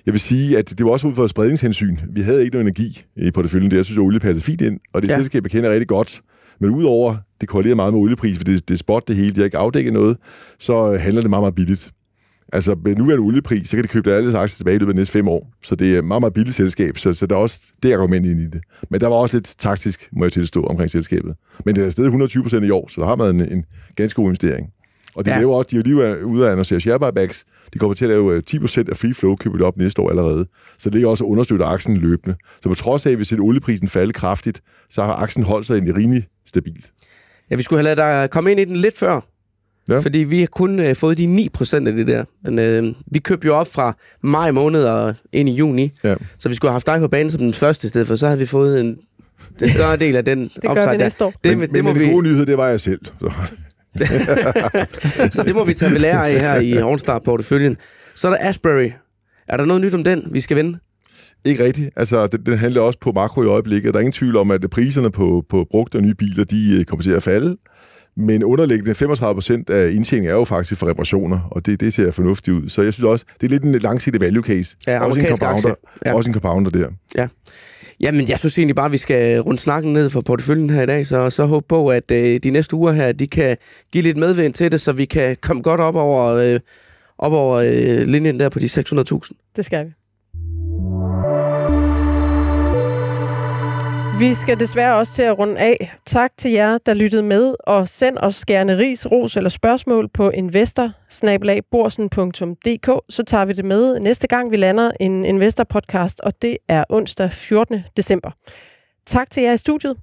jeg 0.06 0.14
vil 0.14 0.20
sige, 0.20 0.58
at 0.58 0.70
det 0.78 0.84
var 0.86 0.90
også 0.92 1.06
ud 1.06 1.14
fra 1.14 1.24
et 1.24 1.30
spredningshensyn. 1.30 1.96
Vi 2.12 2.20
havde 2.20 2.40
ikke 2.44 2.54
noget 2.54 2.64
energi 2.64 3.04
i 3.16 3.30
porteføljen 3.30 3.70
der. 3.70 3.76
Jeg 3.76 3.84
synes, 3.84 3.98
at 3.98 4.02
olie 4.02 4.20
passede 4.20 4.44
fint 4.44 4.60
ind, 4.60 4.80
og 4.94 5.02
det 5.02 5.08
Ja. 5.08 5.14
selskab, 5.16 5.42
jeg 5.44 5.50
kender 5.50 5.70
rigtig 5.70 5.88
godt. 5.88 6.20
Men 6.60 6.70
udover, 6.70 7.16
det 7.40 7.48
korrelerer 7.48 7.74
meget 7.74 7.92
med 7.94 8.00
oliepris, 8.00 8.36
for 8.36 8.44
det, 8.44 8.68
det 8.68 8.74
er 8.74 8.78
spot 8.78 9.08
det 9.08 9.16
hele, 9.16 9.30
de 9.30 9.36
har 9.36 9.44
ikke 9.44 9.58
afdækket 9.58 9.92
noget, 9.92 10.16
så 10.60 10.92
øh, 10.92 11.00
handler 11.00 11.20
det 11.20 11.30
meget, 11.30 11.42
meget 11.42 11.54
billigt. 11.54 11.90
Altså, 12.52 12.76
med 12.84 12.96
nuværende 12.96 13.24
oliepris, 13.24 13.68
så 13.68 13.76
kan 13.76 13.82
de 13.84 13.88
købe 13.88 14.12
alle 14.12 14.38
aktier 14.38 14.56
tilbage 14.56 14.76
i 14.76 14.78
løbet 14.78 14.90
af 14.90 14.94
de 14.94 15.00
næste 15.00 15.12
fem 15.12 15.28
år. 15.28 15.52
Så 15.62 15.74
det 15.74 15.94
er 15.94 15.98
et 15.98 16.04
meget, 16.04 16.22
meget 16.22 16.34
billigt 16.34 16.56
selskab, 16.56 16.98
så, 16.98 17.12
så 17.12 17.26
der 17.26 17.36
er 17.36 17.40
også 17.40 17.62
det 17.82 17.92
argument 17.92 18.26
ind 18.26 18.40
i 18.40 18.44
det. 18.44 18.60
Men 18.90 19.00
der 19.00 19.08
var 19.08 19.16
også 19.16 19.36
lidt 19.36 19.54
taktisk, 19.58 20.08
må 20.12 20.24
jeg 20.24 20.32
tilstå, 20.32 20.62
omkring 20.64 20.90
selskabet. 20.90 21.34
Men 21.64 21.74
det 21.76 21.86
er 21.86 21.90
stadig 21.90 22.06
120 22.06 22.42
procent 22.42 22.64
i 22.64 22.70
år, 22.70 22.88
så 22.88 23.00
der 23.00 23.06
har 23.06 23.16
været 23.16 23.34
en, 23.34 23.40
en 23.52 23.64
ganske 23.96 24.16
god 24.16 24.24
investering. 24.26 24.68
Og 25.14 25.24
de, 25.24 25.30
Ja. 25.30 25.38
laver 25.38 25.56
også, 25.56 25.68
de 25.70 25.76
er 25.76 25.82
lige 25.82 26.26
ude 26.26 26.44
at 26.46 26.50
annoncere 26.52 26.80
share 26.80 26.98
buybacks. 26.98 27.44
De 27.74 27.78
kommer 27.78 27.94
til 27.94 28.04
at 28.04 28.08
lave 28.08 28.34
øh, 28.34 28.42
10 28.42 28.58
procent 28.58 28.88
af 28.88 28.96
free 28.96 29.14
flow, 29.14 29.36
køber 29.36 29.56
det 29.56 29.66
op 29.66 29.76
næste 29.76 30.02
år 30.02 30.10
allerede. 30.10 30.46
Så 30.78 30.84
det 30.90 30.94
ligger 30.94 31.08
også 31.08 31.24
at 31.24 31.28
understøtte 31.28 31.64
aktien 31.64 31.96
løbende. 31.96 32.36
Så 32.62 32.68
på 32.68 32.74
trods 32.74 33.06
af, 33.06 33.10
at 33.10 33.18
vi 33.18 33.24
ser 33.24 33.36
olieprisen 33.40 33.88
falde 33.88 34.12
kraftigt, 34.12 34.60
så 34.90 35.02
har 35.04 35.14
aktien 35.14 35.44
holdt 35.46 35.66
sig 35.66 35.74
egentlig 35.74 35.96
rimelig 35.96 36.26
stabilt. 36.46 36.92
Ja, 37.50 37.56
vi 37.56 37.62
skulle 37.62 37.78
have 37.78 37.84
ladet 37.96 37.96
dig 37.98 38.30
komme 38.30 38.50
ind 38.50 38.60
i 38.60 38.64
den 38.64 38.76
lidt 38.76 38.98
før. 38.98 39.20
Ja. 39.88 39.98
Fordi 39.98 40.18
vi 40.18 40.40
har 40.40 40.46
kun 40.46 40.80
øh, 40.80 40.96
fået 40.96 41.18
de 41.18 41.48
9% 41.60 41.74
af 41.74 41.92
det 41.92 42.06
der. 42.06 42.24
Men 42.44 42.58
øh, 42.58 42.94
vi 43.12 43.18
købte 43.18 43.46
jo 43.46 43.54
op 43.54 43.66
fra 43.66 43.96
maj 44.22 44.50
måned 44.50 44.84
og 44.84 45.14
ind 45.32 45.48
i 45.48 45.52
juni. 45.52 45.92
Ja. 46.04 46.14
Så 46.38 46.48
vi 46.48 46.54
skulle 46.54 46.68
have 46.70 46.74
haft 46.74 46.86
dig 46.86 47.00
på 47.00 47.08
banen 47.08 47.30
som 47.30 47.40
den 47.40 47.54
første 47.54 47.86
i 47.86 47.88
stedet 47.88 48.06
for, 48.06 48.16
så 48.16 48.26
havde 48.26 48.38
vi 48.38 48.46
fået 48.46 48.80
en, 48.80 48.98
den 49.60 49.72
større 49.72 49.96
del 49.96 50.16
af 50.16 50.24
den 50.24 50.42
Det 50.62 50.62
gør 50.62 50.90
vi 50.90 50.96
næste 50.96 51.24
år. 51.24 51.34
Det, 51.44 51.58
men, 51.58 51.68
det, 51.68 51.72
men, 51.72 51.84
må 51.84 51.92
men 51.92 52.00
vi, 52.00 52.04
den 52.04 52.12
gode 52.12 52.26
nyhed, 52.26 52.46
det 52.46 52.58
var 52.58 52.68
jeg 52.68 52.80
selv. 52.80 53.00
Så. 53.20 53.32
så 55.36 55.42
det 55.46 55.54
må 55.54 55.64
vi 55.64 55.74
tage 55.74 55.92
ved 55.92 56.00
lære 56.00 56.28
af 56.30 56.40
her 56.40 56.60
i 56.60 56.82
OnStar-porteføljen. 56.82 57.76
Så 58.14 58.28
er 58.28 58.32
der 58.32 58.48
Ashbury. 58.48 58.90
Er 59.48 59.56
der 59.56 59.64
noget 59.64 59.82
nyt 59.82 59.94
om 59.94 60.04
den, 60.04 60.22
vi 60.30 60.40
skal 60.40 60.56
vende? 60.56 60.78
Ikke 61.44 61.64
rigtigt. 61.64 61.90
Altså, 61.96 62.26
den, 62.26 62.46
den 62.46 62.58
handler 62.58 62.80
også 62.80 62.98
på 62.98 63.12
makro 63.12 63.42
i 63.42 63.46
øjeblikket. 63.46 63.94
Der 63.94 63.98
er 63.98 64.00
ingen 64.00 64.12
tvivl 64.12 64.36
om, 64.36 64.50
at 64.50 64.70
priserne 64.70 65.10
på, 65.10 65.44
på 65.48 65.66
brugte 65.70 65.96
og 65.96 66.02
nye 66.02 66.14
biler, 66.14 66.44
de 66.44 66.76
øh, 66.78 66.84
kommer 66.84 67.02
til 67.02 67.10
at 67.10 67.22
falde. 67.22 67.56
Men 68.18 68.44
underliggende 68.44 68.94
35 68.94 69.34
procent 69.34 69.70
af 69.70 69.90
indtjeningen 69.90 70.30
er 70.30 70.34
jo 70.34 70.44
faktisk 70.44 70.80
for 70.80 70.86
reparationer, 70.86 71.48
og 71.50 71.66
det, 71.66 71.80
det 71.80 71.94
ser 71.94 72.10
fornuftigt 72.10 72.56
ud. 72.56 72.68
Så 72.68 72.82
jeg 72.82 72.92
synes 72.92 73.04
også, 73.04 73.24
det 73.40 73.46
er 73.46 73.50
lidt 73.50 73.62
en 73.62 73.78
langsigtet 73.78 74.22
value 74.22 74.42
case. 74.42 74.76
Ja, 74.86 75.00
også 75.00 75.20
en 75.20 75.26
compounder, 75.26 75.74
ja. 76.06 76.14
også 76.14 76.30
en 76.30 76.34
compounder 76.34 76.70
der. 76.70 76.88
Ja. 77.16 77.28
Jamen, 78.00 78.28
jeg 78.28 78.38
synes 78.38 78.58
egentlig 78.58 78.76
bare, 78.76 78.86
at 78.86 78.92
vi 78.92 78.98
skal 78.98 79.40
runde 79.40 79.58
snakken 79.58 79.92
ned 79.92 80.10
for 80.10 80.20
porteføljen 80.20 80.70
her 80.70 80.82
i 80.82 80.86
dag, 80.86 81.06
så, 81.06 81.30
så 81.30 81.44
håb 81.44 81.64
på, 81.68 81.88
at 81.88 82.10
øh, 82.10 82.40
de 82.42 82.50
næste 82.50 82.76
uger 82.76 82.92
her, 82.92 83.12
de 83.12 83.26
kan 83.26 83.56
give 83.92 84.02
lidt 84.02 84.16
medvind 84.16 84.54
til 84.54 84.72
det, 84.72 84.80
så 84.80 84.92
vi 84.92 85.04
kan 85.04 85.36
komme 85.40 85.62
godt 85.62 85.80
op 85.80 85.94
over, 85.94 86.24
øh, 86.34 86.60
op 87.18 87.32
over 87.32 87.56
øh, 87.56 88.08
linjen 88.08 88.40
der 88.40 88.48
på 88.48 88.58
de 88.58 88.66
600.000. 88.66 89.52
Det 89.56 89.64
skal 89.64 89.86
vi. 89.86 89.90
Vi 94.18 94.34
skal 94.34 94.60
desværre 94.60 94.96
også 94.96 95.12
til 95.12 95.22
at 95.22 95.38
runde 95.38 95.58
af. 95.58 95.94
Tak 96.06 96.32
til 96.36 96.52
jer, 96.52 96.78
der 96.78 96.94
lyttede 96.94 97.22
med, 97.22 97.54
og 97.66 97.88
send 97.88 98.18
os 98.18 98.44
gerne 98.44 98.78
ris, 98.78 99.06
ros 99.06 99.36
eller 99.36 99.50
spørgsmål 99.50 100.08
på 100.08 100.30
investor 100.30 100.92
så 103.08 103.22
tager 103.26 103.44
vi 103.44 103.52
det 103.52 103.64
med 103.64 104.00
næste 104.00 104.28
gang, 104.28 104.50
vi 104.50 104.56
lander 104.56 104.90
en 105.00 105.24
Investor-podcast, 105.24 106.14
og 106.22 106.42
det 106.42 106.58
er 106.68 106.84
onsdag 106.88 107.32
14. 107.32 107.84
december. 107.96 108.30
Tak 109.06 109.30
til 109.30 109.42
jer 109.42 109.52
i 109.52 109.56
studiet. 109.56 109.96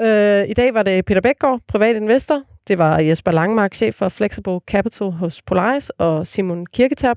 Øh, 0.00 0.48
I 0.48 0.52
dag 0.52 0.74
var 0.74 0.82
det 0.82 1.04
Peter 1.04 1.20
Bækgaard, 1.20 1.60
privat 1.68 1.96
investor. 1.96 2.42
Det 2.68 2.78
var 2.78 2.98
Jesper 2.98 3.32
Langmark, 3.32 3.74
chef 3.74 3.94
for 3.94 4.08
Flexible 4.08 4.60
Capital 4.66 5.10
hos 5.10 5.42
Polaris, 5.42 5.90
og 5.90 6.26
Simon 6.26 6.66
Kirketab, 6.66 7.16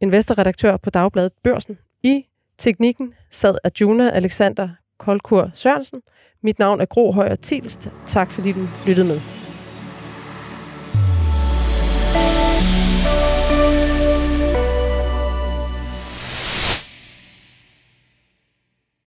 investorredaktør 0.00 0.76
på 0.76 0.90
Dagbladet 0.90 1.32
Børsen. 1.44 1.78
I 2.02 2.24
teknikken 2.58 3.12
sad 3.30 3.58
Arjuna 3.64 4.10
Alexander 4.10 4.68
Koldkur 4.98 5.50
Sørensen. 5.54 6.02
Mit 6.42 6.58
navn 6.58 6.80
er 6.80 6.86
Gro 6.86 7.12
Højer 7.12 7.36
Tilst. 7.36 7.90
Tak 8.06 8.30
fordi 8.30 8.52
du 8.52 8.60
lyttede 8.86 9.06
med. 9.06 9.20